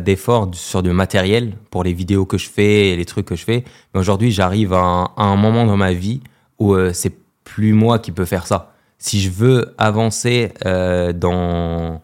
d'efforts 0.05 0.51
sur 0.53 0.81
du 0.83 0.91
matériel 0.91 1.55
pour 1.71 1.83
les 1.83 1.91
vidéos 1.93 2.25
que 2.25 2.37
je 2.37 2.47
fais 2.47 2.89
et 2.91 2.95
les 2.95 3.03
trucs 3.05 3.25
que 3.25 3.35
je 3.35 3.43
fais. 3.43 3.63
Mais 3.93 3.99
aujourd'hui, 3.99 4.31
j'arrive 4.31 4.71
à, 4.73 4.79
un- 4.79 5.03
à 5.17 5.23
un 5.23 5.35
moment 5.35 5.65
dans 5.65 5.75
ma 5.75 5.91
vie 5.91 6.21
où 6.59 6.73
c'est 6.93 7.13
plus 7.53 7.73
moi 7.73 7.99
qui 7.99 8.11
peux 8.11 8.25
faire 8.25 8.47
ça. 8.47 8.73
Si 8.97 9.21
je 9.21 9.29
veux 9.29 9.75
avancer 9.77 10.53
euh, 10.65 11.13
dans 11.13 12.01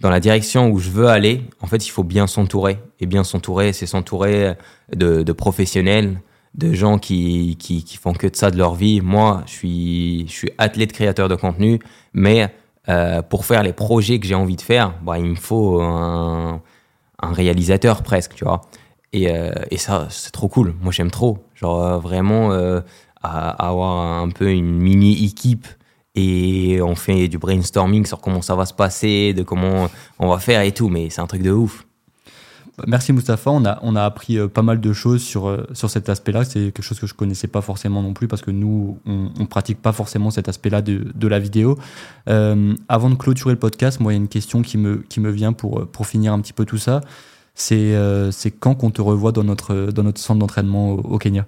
dans 0.00 0.10
la 0.10 0.20
direction 0.20 0.68
où 0.70 0.78
je 0.78 0.90
veux 0.90 1.08
aller, 1.08 1.42
en 1.60 1.66
fait, 1.66 1.86
il 1.86 1.90
faut 1.90 2.04
bien 2.04 2.26
s'entourer. 2.26 2.78
Et 3.00 3.06
bien 3.06 3.24
s'entourer, 3.24 3.72
c'est 3.72 3.86
s'entourer 3.86 4.54
de, 4.94 5.22
de 5.22 5.32
professionnels, 5.32 6.20
de 6.54 6.72
gens 6.74 6.98
qui, 6.98 7.56
qui, 7.58 7.82
qui 7.82 7.96
font 7.96 8.12
que 8.12 8.26
de 8.26 8.36
ça 8.36 8.50
de 8.50 8.58
leur 8.58 8.74
vie. 8.74 9.00
Moi, 9.00 9.42
je 9.46 9.52
suis, 9.52 10.26
je 10.28 10.32
suis 10.32 10.50
athlète 10.58 10.92
créateur 10.92 11.28
de 11.30 11.34
contenu, 11.34 11.78
mais 12.12 12.54
euh, 12.90 13.22
pour 13.22 13.46
faire 13.46 13.62
les 13.62 13.72
projets 13.72 14.18
que 14.20 14.26
j'ai 14.26 14.34
envie 14.34 14.56
de 14.56 14.60
faire, 14.62 14.94
bah, 15.02 15.18
il 15.18 15.24
me 15.24 15.34
faut 15.34 15.80
un, 15.80 16.60
réalisateur 17.22 18.02
presque, 18.02 18.34
tu 18.34 18.44
vois. 18.44 18.60
Et, 19.14 19.30
euh, 19.30 19.50
et 19.70 19.78
ça, 19.78 20.08
c'est 20.10 20.30
trop 20.30 20.48
cool. 20.48 20.74
Moi, 20.82 20.92
j'aime 20.92 21.10
trop. 21.10 21.38
Genre, 21.54 21.98
vraiment, 22.00 22.50
à- 23.22 23.50
avoir 23.68 24.22
un 24.22 24.30
peu 24.30 24.50
une 24.50 24.78
mini-équipe 24.78 25.66
et 26.14 26.80
on 26.82 26.94
fait 26.94 27.28
du 27.28 27.38
brainstorming 27.38 28.06
sur 28.06 28.20
comment 28.20 28.42
ça 28.42 28.54
va 28.54 28.64
se 28.66 28.74
passer, 28.74 29.34
de 29.34 29.42
comment 29.42 29.88
on 30.18 30.28
va 30.28 30.38
faire 30.38 30.62
et 30.62 30.72
tout, 30.72 30.88
mais 30.88 31.10
c'est 31.10 31.20
un 31.20 31.26
truc 31.26 31.42
de 31.42 31.50
ouf. 31.50 31.86
Merci 32.86 33.14
Mustapha, 33.14 33.50
on 33.50 33.64
a, 33.64 33.78
on 33.80 33.96
a 33.96 34.04
appris 34.04 34.36
euh, 34.36 34.48
pas 34.48 34.60
mal 34.60 34.82
de 34.82 34.92
choses 34.92 35.22
sur, 35.22 35.48
euh, 35.48 35.66
sur 35.72 35.88
cet 35.88 36.10
aspect-là. 36.10 36.44
C'est 36.44 36.60
quelque 36.60 36.82
chose 36.82 37.00
que 37.00 37.06
je 37.06 37.14
connaissais 37.14 37.48
pas 37.48 37.62
forcément 37.62 38.02
non 38.02 38.12
plus 38.12 38.28
parce 38.28 38.42
que 38.42 38.50
nous, 38.50 38.98
on, 39.06 39.30
on 39.40 39.46
pratique 39.46 39.80
pas 39.80 39.92
forcément 39.92 40.30
cet 40.30 40.46
aspect-là 40.46 40.82
de, 40.82 41.10
de 41.14 41.26
la 41.26 41.38
vidéo. 41.38 41.78
Euh, 42.28 42.74
avant 42.88 43.08
de 43.08 43.14
clôturer 43.14 43.54
le 43.54 43.58
podcast, 43.58 43.98
moi, 43.98 44.12
il 44.12 44.16
y 44.16 44.18
a 44.18 44.22
une 44.22 44.28
question 44.28 44.60
qui 44.60 44.76
me, 44.76 44.96
qui 45.08 45.20
me 45.20 45.30
vient 45.30 45.54
pour, 45.54 45.86
pour 45.86 46.06
finir 46.06 46.34
un 46.34 46.40
petit 46.40 46.52
peu 46.52 46.66
tout 46.66 46.76
ça. 46.76 47.00
C'est 47.54 47.94
quand 48.60 48.74
qu'on 48.74 48.90
te 48.90 49.00
revoit 49.00 49.32
dans 49.32 49.44
notre, 49.44 49.90
dans 49.90 50.02
notre 50.02 50.20
centre 50.20 50.38
d'entraînement 50.38 50.90
au 50.92 51.16
Kenya? 51.16 51.46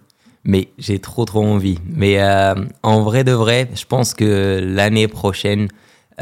Mais 0.48 0.68
j'ai 0.78 0.98
trop 0.98 1.26
trop 1.26 1.44
envie. 1.44 1.78
Mais 1.84 2.22
euh, 2.22 2.54
en 2.82 3.02
vrai 3.02 3.22
de 3.22 3.32
vrai, 3.32 3.68
je 3.74 3.84
pense 3.84 4.14
que 4.14 4.60
l'année 4.64 5.06
prochaine, 5.06 5.68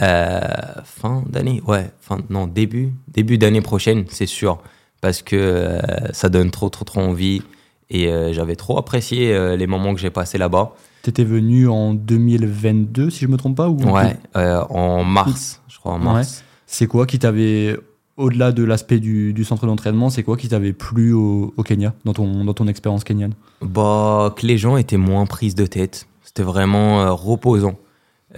euh, 0.02 0.40
fin 0.84 1.22
d'année, 1.28 1.62
ouais, 1.68 1.90
fin, 2.00 2.18
non, 2.28 2.48
début, 2.48 2.92
début 3.06 3.38
d'année 3.38 3.60
prochaine, 3.60 4.04
c'est 4.08 4.26
sûr. 4.26 4.58
Parce 5.00 5.22
que 5.22 5.36
euh, 5.36 5.80
ça 6.12 6.28
donne 6.28 6.50
trop 6.50 6.70
trop 6.70 6.84
trop 6.84 7.02
envie. 7.02 7.40
Et 7.88 8.10
j'avais 8.32 8.56
trop 8.56 8.78
apprécié 8.78 9.56
les 9.56 9.66
moments 9.68 9.94
que 9.94 10.00
j'ai 10.00 10.10
passés 10.10 10.38
là-bas. 10.38 10.74
T'étais 11.02 11.22
venu 11.22 11.68
en 11.68 11.94
2022, 11.94 13.10
si 13.10 13.20
je 13.20 13.28
me 13.28 13.36
trompe 13.36 13.56
pas 13.56 13.68
ou 13.68 13.76
Ouais, 13.76 14.16
en 14.34 15.04
mars, 15.04 15.62
je 15.68 15.78
crois, 15.78 15.92
en 15.92 16.00
mars. 16.00 16.42
C'est 16.66 16.88
quoi 16.88 17.06
qui 17.06 17.20
t'avait, 17.20 17.76
au-delà 18.16 18.52
de 18.52 18.64
l'aspect 18.64 18.98
du, 18.98 19.44
centre 19.44 19.66
d'entraînement, 19.66 20.10
c'est 20.10 20.22
quoi 20.22 20.36
qui 20.36 20.48
t'avait 20.48 20.72
plu 20.72 21.12
au, 21.12 21.52
Kenya, 21.64 21.94
dans 22.04 22.14
ton, 22.14 22.44
dans 22.44 22.54
ton 22.54 22.66
expérience 22.66 23.04
kenyane? 23.04 23.34
Bah, 23.60 24.34
que 24.36 24.46
les 24.46 24.58
gens 24.58 24.76
étaient 24.76 24.96
moins 24.96 25.26
prises 25.26 25.54
de 25.54 25.66
tête. 25.66 26.06
C'était 26.22 26.42
vraiment 26.42 27.00
euh, 27.02 27.12
reposant. 27.12 27.76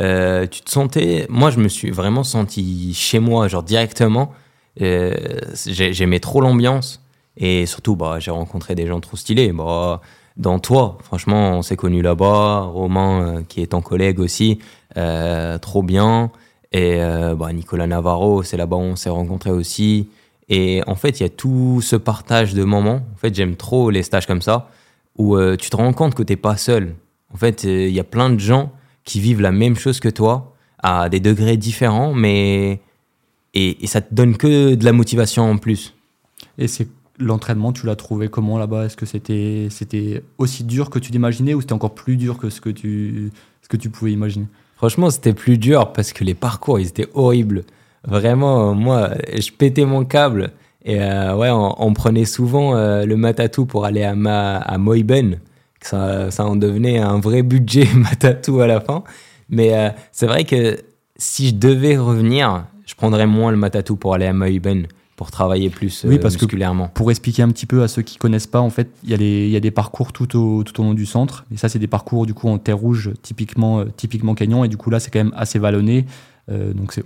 Euh, 0.01 0.47
tu 0.47 0.63
te 0.63 0.71
sentais. 0.71 1.27
Moi, 1.29 1.51
je 1.51 1.59
me 1.59 1.69
suis 1.69 1.91
vraiment 1.91 2.25
senti 2.25 2.93
chez 2.95 3.19
moi, 3.21 3.49
genre 3.49 3.63
directement. 3.63 4.33
Euh, 4.81 5.15
j'ai- 5.67 5.93
J'aimais 5.93 6.21
trop 6.21 6.41
l'ambiance. 6.41 7.03
Et 7.37 7.67
surtout, 7.67 7.95
bah, 7.95 8.19
j'ai 8.19 8.33
rencontré 8.33 8.75
des 8.75 8.87
gens 8.87 9.01
trop 9.01 9.17
stylés. 9.17 9.53
Bah, 9.53 10.01
dans 10.37 10.59
toi, 10.59 10.99
franchement, 11.03 11.53
on 11.53 11.63
s'est 11.63 11.77
connus 11.77 12.03
là-bas. 12.03 12.69
Romain, 12.73 13.43
qui 13.49 13.63
est 13.63 13.69
ton 13.69 13.81
collègue 13.81 14.19
aussi, 14.19 14.59
trop 15.61 15.83
bien. 15.83 16.31
Et 16.73 16.97
euh, 17.01 17.35
bah, 17.35 17.53
Nicolas 17.53 17.87
Navarro, 17.87 18.43
c'est 18.43 18.57
là-bas 18.57 18.77
où 18.77 18.81
on 18.81 18.97
s'est 18.97 19.11
rencontrés 19.11 19.51
aussi. 19.51 20.09
Et 20.49 20.83
en 20.87 20.95
fait, 20.95 21.21
il 21.21 21.23
y 21.23 21.27
a 21.27 21.31
tout 21.31 21.81
ce 21.83 21.97
partage 21.97 22.55
de 22.55 22.65
moments. 22.65 23.03
En 23.15 23.17
fait, 23.17 23.35
j'aime 23.35 23.57
trop 23.57 23.91
les 23.91 24.03
stages 24.03 24.27
comme 24.27 24.43
ça, 24.43 24.71
où 25.17 25.37
euh, 25.37 25.57
tu 25.57 25.71
te 25.71 25.77
rends 25.77 25.93
compte 25.93 26.15
que 26.15 26.23
t'es 26.23 26.37
pas 26.37 26.57
seul. 26.57 26.95
En 27.33 27.37
fait, 27.37 27.65
euh, 27.65 27.89
il 27.89 27.95
y 27.95 28.01
a 28.01 28.05
plein 28.05 28.31
de 28.31 28.39
gens 28.39 28.73
qui 29.05 29.21
vivent 29.21 29.41
la 29.41 29.53
même 29.53 29.77
chose 29.77 30.01
que 30.01 30.09
toi, 30.09 30.55
à 30.79 31.09
des 31.09 31.21
degrés 31.21 31.57
différents, 31.57 32.15
mais. 32.15 32.81
Et, 33.55 33.83
et 33.83 33.87
ça 33.87 34.03
te 34.03 34.15
donne 34.15 34.37
que 34.37 34.75
de 34.75 34.85
la 34.85 34.93
motivation 34.93 35.51
en 35.51 35.57
plus. 35.57 35.95
Et 36.59 36.69
c'est 36.69 36.87
l'entraînement, 37.19 37.73
tu 37.73 37.87
l'as 37.87 37.97
trouvé 37.97 38.29
comment 38.29 38.59
là-bas? 38.59 38.87
Est-ce 38.87 38.97
que 38.97 39.07
c'était 39.07 39.69
c'était 39.71 40.23
aussi 40.37 40.65
dur 40.65 40.91
que 40.91 40.99
tu 40.99 41.13
l'imaginais 41.13 41.55
ou 41.55 41.61
c'était 41.61 41.73
encore 41.73 41.95
plus 41.95 42.17
dur 42.17 42.39
que 42.39 42.51
ce 42.51 42.61
que 42.61 42.71
tu 42.71 43.33
ce 43.63 43.69
que 43.69 43.77
tu 43.77 43.91
pouvais 43.91 44.13
imaginer? 44.13 44.47
Franchement, 44.79 45.11
c'était 45.11 45.33
plus 45.33 45.59
dur 45.59 45.93
parce 45.93 46.13
que 46.13 46.23
les 46.23 46.35
parcours, 46.35 46.79
ils 46.79 46.87
étaient 46.87 47.09
horribles. 47.13 47.65
Vraiment, 48.05 48.71
euh, 48.71 48.75
moi, 48.75 49.11
je 49.37 49.51
pétais 49.51 49.85
mon 49.85 50.05
câble. 50.05 50.53
Et 50.85 51.03
euh, 51.03 51.35
ouais, 51.35 51.51
on, 51.51 51.93
prenait 51.95 52.25
souvent 52.25 52.77
euh, 52.77 53.05
le 53.05 53.17
Matatou 53.17 53.67
pour 53.67 53.85
aller 53.85 54.05
à, 54.05 54.15
ma, 54.15 54.57
à 54.59 54.79
Moiben. 54.79 55.41
Ça, 55.83 56.31
ça 56.31 56.47
en 56.47 56.55
devenait 56.55 56.99
un 56.99 57.19
vrai 57.19 57.43
budget 57.43 57.89
Matatou 57.95 58.61
à 58.61 58.69
la 58.69 58.81
fin. 58.81 59.03
Mais 59.51 59.95
c'est 60.13 60.27
vrai 60.27 60.45
que 60.45 60.79
si 61.17 61.49
je 61.49 61.55
devais 61.55 61.97
revenir, 61.97 62.65
je 62.87 62.95
prendrais 62.95 63.27
moins 63.27 63.51
le 63.51 63.57
Matatou 63.57 63.97
pour 63.97 64.15
aller 64.15 64.27
à 64.27 64.33
Moiben, 64.33 64.87
pour 65.19 65.33
travailler 65.33 65.69
plus 65.69 66.05
Oui, 66.05 66.15
euh, 66.15 66.19
que-. 66.37 66.95
Pour 66.95 67.11
expliquer 67.11 67.43
un 67.43 67.49
petit 67.49 67.67
peu 67.67 67.83
à 67.83 67.89
ceux 67.89 68.03
qui 68.03 68.19
connaissent 68.19 68.47
pas, 68.47 68.61
en 68.61 68.71
fait, 68.71 68.89
il 69.03 69.11
y, 69.11 69.15
a 69.15 69.59
y 69.59 69.61
des 69.61 69.71
parcours 69.73 70.13
tout 70.13 70.39
au, 70.39 70.63
tout 70.63 70.81
au 70.81 70.85
long 70.85 70.95
du 70.95 71.07
centre. 71.07 71.45
Et 71.53 71.57
ça, 71.57 71.69
c'est 71.69 71.81
des 71.81 71.89
parcours 71.89 72.25
du 72.25 72.35
coup 72.35 72.49
en 72.49 72.57
terre 72.59 72.79
rouge, 72.79 73.11
typiquement, 73.21 73.81
euh, 73.81 73.87
typiquement 73.97 74.37
Kenyan. 74.37 74.63
Et 74.63 74.69
du 74.69 74.77
coup, 74.77 74.91
là, 74.91 75.01
c'est 75.01 75.11
quand 75.11 75.19
même 75.19 75.35
assez 75.37 75.59
vallonné. 75.59 76.07
Euh, 76.51 76.73
donc, 76.73 76.93
c'est 76.93 77.05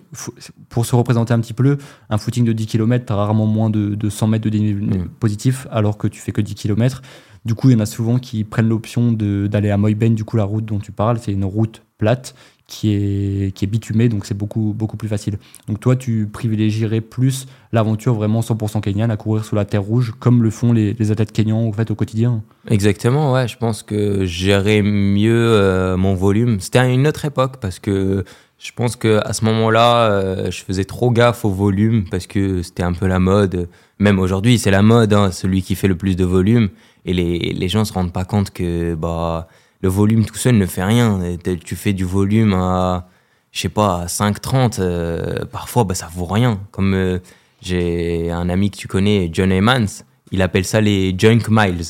pour 0.68 0.84
se 0.84 0.94
représenter 0.94 1.32
un 1.32 1.40
petit 1.40 1.54
peu, 1.54 1.78
un 2.10 2.18
footing 2.18 2.44
de 2.44 2.52
10 2.52 2.66
km, 2.66 3.06
tu 3.06 3.12
as 3.14 3.16
rarement 3.16 3.46
moins 3.46 3.70
de, 3.70 3.94
de 3.94 4.10
100 4.10 4.26
mètres 4.26 4.44
de 4.44 4.50
dénivelé 4.50 5.00
positif, 5.18 5.66
alors 5.70 5.96
que 5.96 6.06
tu 6.06 6.20
fais 6.20 6.32
que 6.32 6.42
10 6.42 6.54
km. 6.54 7.00
Du 7.46 7.54
coup, 7.54 7.70
il 7.70 7.72
y 7.72 7.76
en 7.76 7.80
a 7.80 7.86
souvent 7.86 8.18
qui 8.18 8.44
prennent 8.44 8.68
l'option 8.68 9.10
d'aller 9.10 9.70
à 9.70 9.78
Moyben, 9.78 10.14
du 10.14 10.24
coup, 10.24 10.36
la 10.36 10.44
route 10.44 10.66
dont 10.66 10.78
tu 10.80 10.92
parles, 10.92 11.18
c'est 11.18 11.32
une 11.32 11.46
route 11.46 11.82
plate 11.96 12.34
qui 12.72 12.94
est, 12.94 13.54
qui 13.54 13.66
est 13.66 13.68
bitumée, 13.68 14.08
donc 14.08 14.24
c'est 14.24 14.36
beaucoup, 14.36 14.72
beaucoup 14.74 14.96
plus 14.96 15.08
facile. 15.08 15.38
Donc 15.68 15.78
toi, 15.78 15.94
tu 15.94 16.26
privilégierais 16.26 17.02
plus 17.02 17.46
l'aventure 17.70 18.14
vraiment 18.14 18.40
100% 18.40 18.80
kenyane 18.80 19.10
à 19.10 19.18
courir 19.18 19.44
sous 19.44 19.54
la 19.54 19.66
terre 19.66 19.82
rouge, 19.82 20.14
comme 20.18 20.42
le 20.42 20.48
font 20.48 20.72
les, 20.72 21.10
athlètes 21.10 21.32
kenyans 21.32 21.68
en 21.68 21.72
fait, 21.72 21.90
au 21.90 21.94
quotidien. 21.94 22.42
Exactement, 22.68 23.32
ouais. 23.32 23.46
Je 23.46 23.58
pense 23.58 23.82
que 23.82 24.24
gérer 24.24 24.80
mieux 24.80 25.34
euh, 25.36 25.98
mon 25.98 26.14
volume. 26.14 26.60
C'était 26.60 26.78
à 26.78 26.88
une 26.88 27.06
autre 27.06 27.26
époque 27.26 27.58
parce 27.60 27.78
que 27.78 28.24
je 28.58 28.72
pense 28.74 28.96
que 28.96 29.20
à 29.22 29.34
ce 29.34 29.44
moment-là, 29.44 30.10
euh, 30.10 30.50
je 30.50 30.64
faisais 30.64 30.84
trop 30.84 31.10
gaffe 31.10 31.44
au 31.44 31.50
volume 31.50 32.06
parce 32.10 32.26
que 32.26 32.62
c'était 32.62 32.84
un 32.84 32.94
peu 32.94 33.06
la 33.06 33.18
mode. 33.18 33.68
Même 33.98 34.18
aujourd'hui, 34.18 34.58
c'est 34.58 34.70
la 34.70 34.82
mode, 34.82 35.12
hein, 35.12 35.30
celui 35.30 35.62
qui 35.62 35.74
fait 35.74 35.88
le 35.88 35.96
plus 35.96 36.16
de 36.16 36.24
volume. 36.24 36.70
Et 37.04 37.12
les, 37.12 37.38
les 37.38 37.68
gens 37.68 37.84
se 37.84 37.92
rendent 37.92 38.14
pas 38.14 38.24
compte 38.24 38.50
que 38.50 38.94
bah 38.94 39.48
le 39.82 39.88
volume 39.88 40.24
tout 40.24 40.36
seul 40.36 40.56
ne 40.56 40.66
fait 40.66 40.84
rien. 40.84 41.20
Tu 41.64 41.76
fais 41.76 41.92
du 41.92 42.04
volume 42.04 42.54
à, 42.54 43.08
je 43.50 43.60
sais 43.60 43.68
pas, 43.68 44.02
à 44.02 44.06
5,30. 44.06 44.80
euh, 44.80 45.44
parfois, 45.50 45.84
bah, 45.84 45.94
ça 45.94 46.08
vaut 46.12 46.26
rien. 46.26 46.60
Comme 46.70 46.94
euh, 46.94 47.18
j'ai 47.60 48.30
un 48.30 48.48
ami 48.48 48.70
que 48.70 48.76
tu 48.76 48.88
connais, 48.88 49.28
John 49.32 49.52
Emmans, 49.52 50.04
il 50.30 50.42
appelle 50.42 50.64
ça 50.64 50.80
les 50.80 51.14
junk 51.18 51.42
miles 51.50 51.84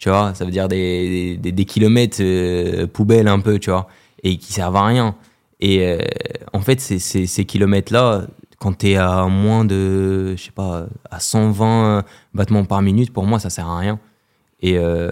tu 0.00 0.08
vois, 0.08 0.32
ça 0.34 0.46
veut 0.46 0.50
dire 0.50 0.66
des, 0.66 1.36
des, 1.36 1.64
kilomètres 1.66 2.22
euh, 2.22 2.86
poubelles 2.86 3.28
un 3.28 3.38
peu, 3.38 3.58
tu 3.58 3.68
vois, 3.70 3.86
et 4.22 4.38
qui 4.38 4.50
servent 4.50 4.76
à 4.76 4.86
rien. 4.86 5.14
Et 5.60 5.86
euh, 5.86 5.98
en 6.54 6.60
fait, 6.60 6.80
ces, 6.80 6.98
ces, 6.98 7.26
ces 7.26 7.44
kilomètres-là, 7.44 8.22
quand 8.58 8.78
tu 8.78 8.92
es 8.92 8.96
à 8.96 9.26
moins 9.26 9.66
de, 9.66 10.34
je 10.36 10.42
sais 10.42 10.52
pas, 10.52 10.86
à 11.10 11.20
120 11.20 12.02
battements 12.32 12.64
par 12.64 12.80
minute, 12.80 13.12
pour 13.12 13.26
moi, 13.26 13.38
ça 13.38 13.50
sert 13.50 13.68
à 13.68 13.78
rien. 13.78 14.00
Et 14.62 14.76
euh, 14.76 15.10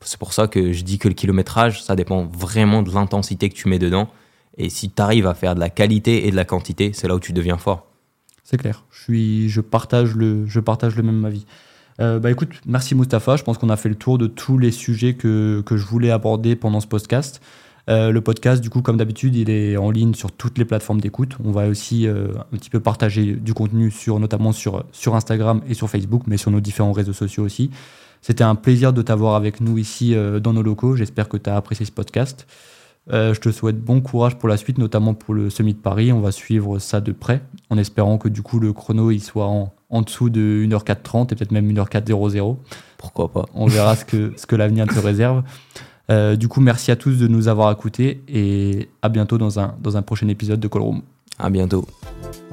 c'est 0.00 0.18
pour 0.18 0.32
ça 0.32 0.46
que 0.46 0.72
je 0.72 0.84
dis 0.84 0.98
que 0.98 1.08
le 1.08 1.14
kilométrage, 1.14 1.82
ça 1.82 1.96
dépend 1.96 2.24
vraiment 2.24 2.82
de 2.82 2.92
l'intensité 2.92 3.48
que 3.48 3.54
tu 3.54 3.68
mets 3.68 3.78
dedans. 3.78 4.08
Et 4.56 4.70
si 4.70 4.90
tu 4.90 5.02
arrives 5.02 5.26
à 5.26 5.34
faire 5.34 5.54
de 5.54 5.60
la 5.60 5.70
qualité 5.70 6.28
et 6.28 6.30
de 6.30 6.36
la 6.36 6.44
quantité, 6.44 6.92
c'est 6.94 7.08
là 7.08 7.16
où 7.16 7.20
tu 7.20 7.32
deviens 7.32 7.58
fort. 7.58 7.86
C'est 8.44 8.56
clair. 8.56 8.84
Je, 8.90 9.60
partage 9.60 10.14
le, 10.14 10.46
même 11.02 11.24
avis. 11.24 11.44
Euh, 12.00 12.18
bah 12.20 12.30
écoute, 12.30 12.50
merci 12.66 12.94
Mustapha. 12.94 13.36
Je 13.36 13.42
pense 13.42 13.58
qu'on 13.58 13.70
a 13.70 13.76
fait 13.76 13.88
le 13.88 13.94
tour 13.96 14.16
de 14.16 14.26
tous 14.26 14.58
les 14.58 14.70
sujets 14.70 15.14
que, 15.14 15.64
je 15.68 15.84
voulais 15.84 16.10
aborder 16.10 16.54
pendant 16.54 16.80
ce 16.80 16.86
podcast. 16.86 17.40
Euh, 17.90 18.10
le 18.10 18.20
podcast, 18.20 18.62
du 18.62 18.70
coup, 18.70 18.80
comme 18.80 18.96
d'habitude, 18.96 19.34
il 19.34 19.50
est 19.50 19.76
en 19.76 19.90
ligne 19.90 20.14
sur 20.14 20.30
toutes 20.30 20.56
les 20.56 20.64
plateformes 20.64 21.00
d'écoute. 21.00 21.36
On 21.44 21.50
va 21.50 21.66
aussi 21.66 22.06
un 22.06 22.56
petit 22.56 22.70
peu 22.70 22.78
partager 22.78 23.32
du 23.32 23.54
contenu, 23.54 23.92
notamment 24.06 24.52
sur 24.52 24.84
Instagram 25.14 25.62
et 25.68 25.74
sur 25.74 25.90
Facebook, 25.90 26.22
mais 26.28 26.36
sur 26.36 26.52
nos 26.52 26.60
différents 26.60 26.92
réseaux 26.92 27.12
sociaux 27.12 27.44
aussi. 27.44 27.70
C'était 28.24 28.42
un 28.42 28.54
plaisir 28.54 28.94
de 28.94 29.02
t'avoir 29.02 29.34
avec 29.34 29.60
nous 29.60 29.76
ici 29.76 30.14
euh, 30.14 30.40
dans 30.40 30.54
nos 30.54 30.62
locaux. 30.62 30.96
J'espère 30.96 31.28
que 31.28 31.36
tu 31.36 31.50
as 31.50 31.56
apprécié 31.56 31.84
ce 31.84 31.92
podcast. 31.92 32.46
Euh, 33.12 33.34
je 33.34 33.40
te 33.42 33.50
souhaite 33.50 33.78
bon 33.78 34.00
courage 34.00 34.38
pour 34.38 34.48
la 34.48 34.56
suite, 34.56 34.78
notamment 34.78 35.12
pour 35.12 35.34
le 35.34 35.50
Semi 35.50 35.74
de 35.74 35.78
Paris. 35.78 36.10
On 36.10 36.20
va 36.20 36.32
suivre 36.32 36.78
ça 36.78 37.02
de 37.02 37.12
près, 37.12 37.42
en 37.68 37.76
espérant 37.76 38.16
que 38.16 38.30
du 38.30 38.40
coup 38.40 38.60
le 38.60 38.72
chrono 38.72 39.10
il 39.10 39.20
soit 39.20 39.44
en, 39.44 39.74
en 39.90 40.00
dessous 40.00 40.30
de 40.30 40.64
1h430 40.66 41.24
et 41.24 41.36
peut-être 41.36 41.52
même 41.52 41.70
1h400. 41.70 42.56
Pourquoi 42.96 43.30
pas 43.30 43.44
On 43.52 43.66
verra 43.66 43.94
ce 43.94 44.06
que, 44.06 44.32
ce 44.38 44.46
que 44.46 44.56
l'avenir 44.56 44.86
te 44.86 44.98
réserve. 44.98 45.42
Euh, 46.10 46.34
du 46.34 46.48
coup, 46.48 46.62
merci 46.62 46.90
à 46.90 46.96
tous 46.96 47.18
de 47.18 47.28
nous 47.28 47.48
avoir 47.48 47.70
écoutés 47.70 48.22
et 48.26 48.88
à 49.02 49.10
bientôt 49.10 49.36
dans 49.36 49.60
un, 49.60 49.74
dans 49.82 49.98
un 49.98 50.02
prochain 50.02 50.28
épisode 50.28 50.60
de 50.60 50.68
Callroom. 50.68 51.02
À 51.38 51.50
bientôt. 51.50 51.84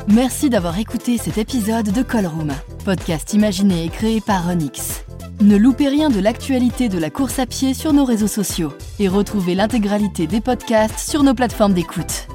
Merci 0.07 0.49
d'avoir 0.49 0.77
écouté 0.79 1.17
cet 1.17 1.37
épisode 1.37 1.91
de 1.91 2.01
Callroom, 2.01 2.51
podcast 2.83 3.33
imaginé 3.33 3.85
et 3.85 3.89
créé 3.89 4.19
par 4.21 4.49
Onyx. 4.49 5.03
Ne 5.41 5.57
loupez 5.57 5.87
rien 5.87 6.09
de 6.09 6.19
l'actualité 6.19 6.89
de 6.89 6.99
la 6.99 7.09
course 7.09 7.39
à 7.39 7.45
pied 7.45 7.73
sur 7.73 7.93
nos 7.93 8.05
réseaux 8.05 8.27
sociaux 8.27 8.73
et 8.99 9.07
retrouvez 9.07 9.55
l'intégralité 9.55 10.27
des 10.27 10.41
podcasts 10.41 10.99
sur 10.99 11.23
nos 11.23 11.33
plateformes 11.33 11.73
d'écoute. 11.73 12.27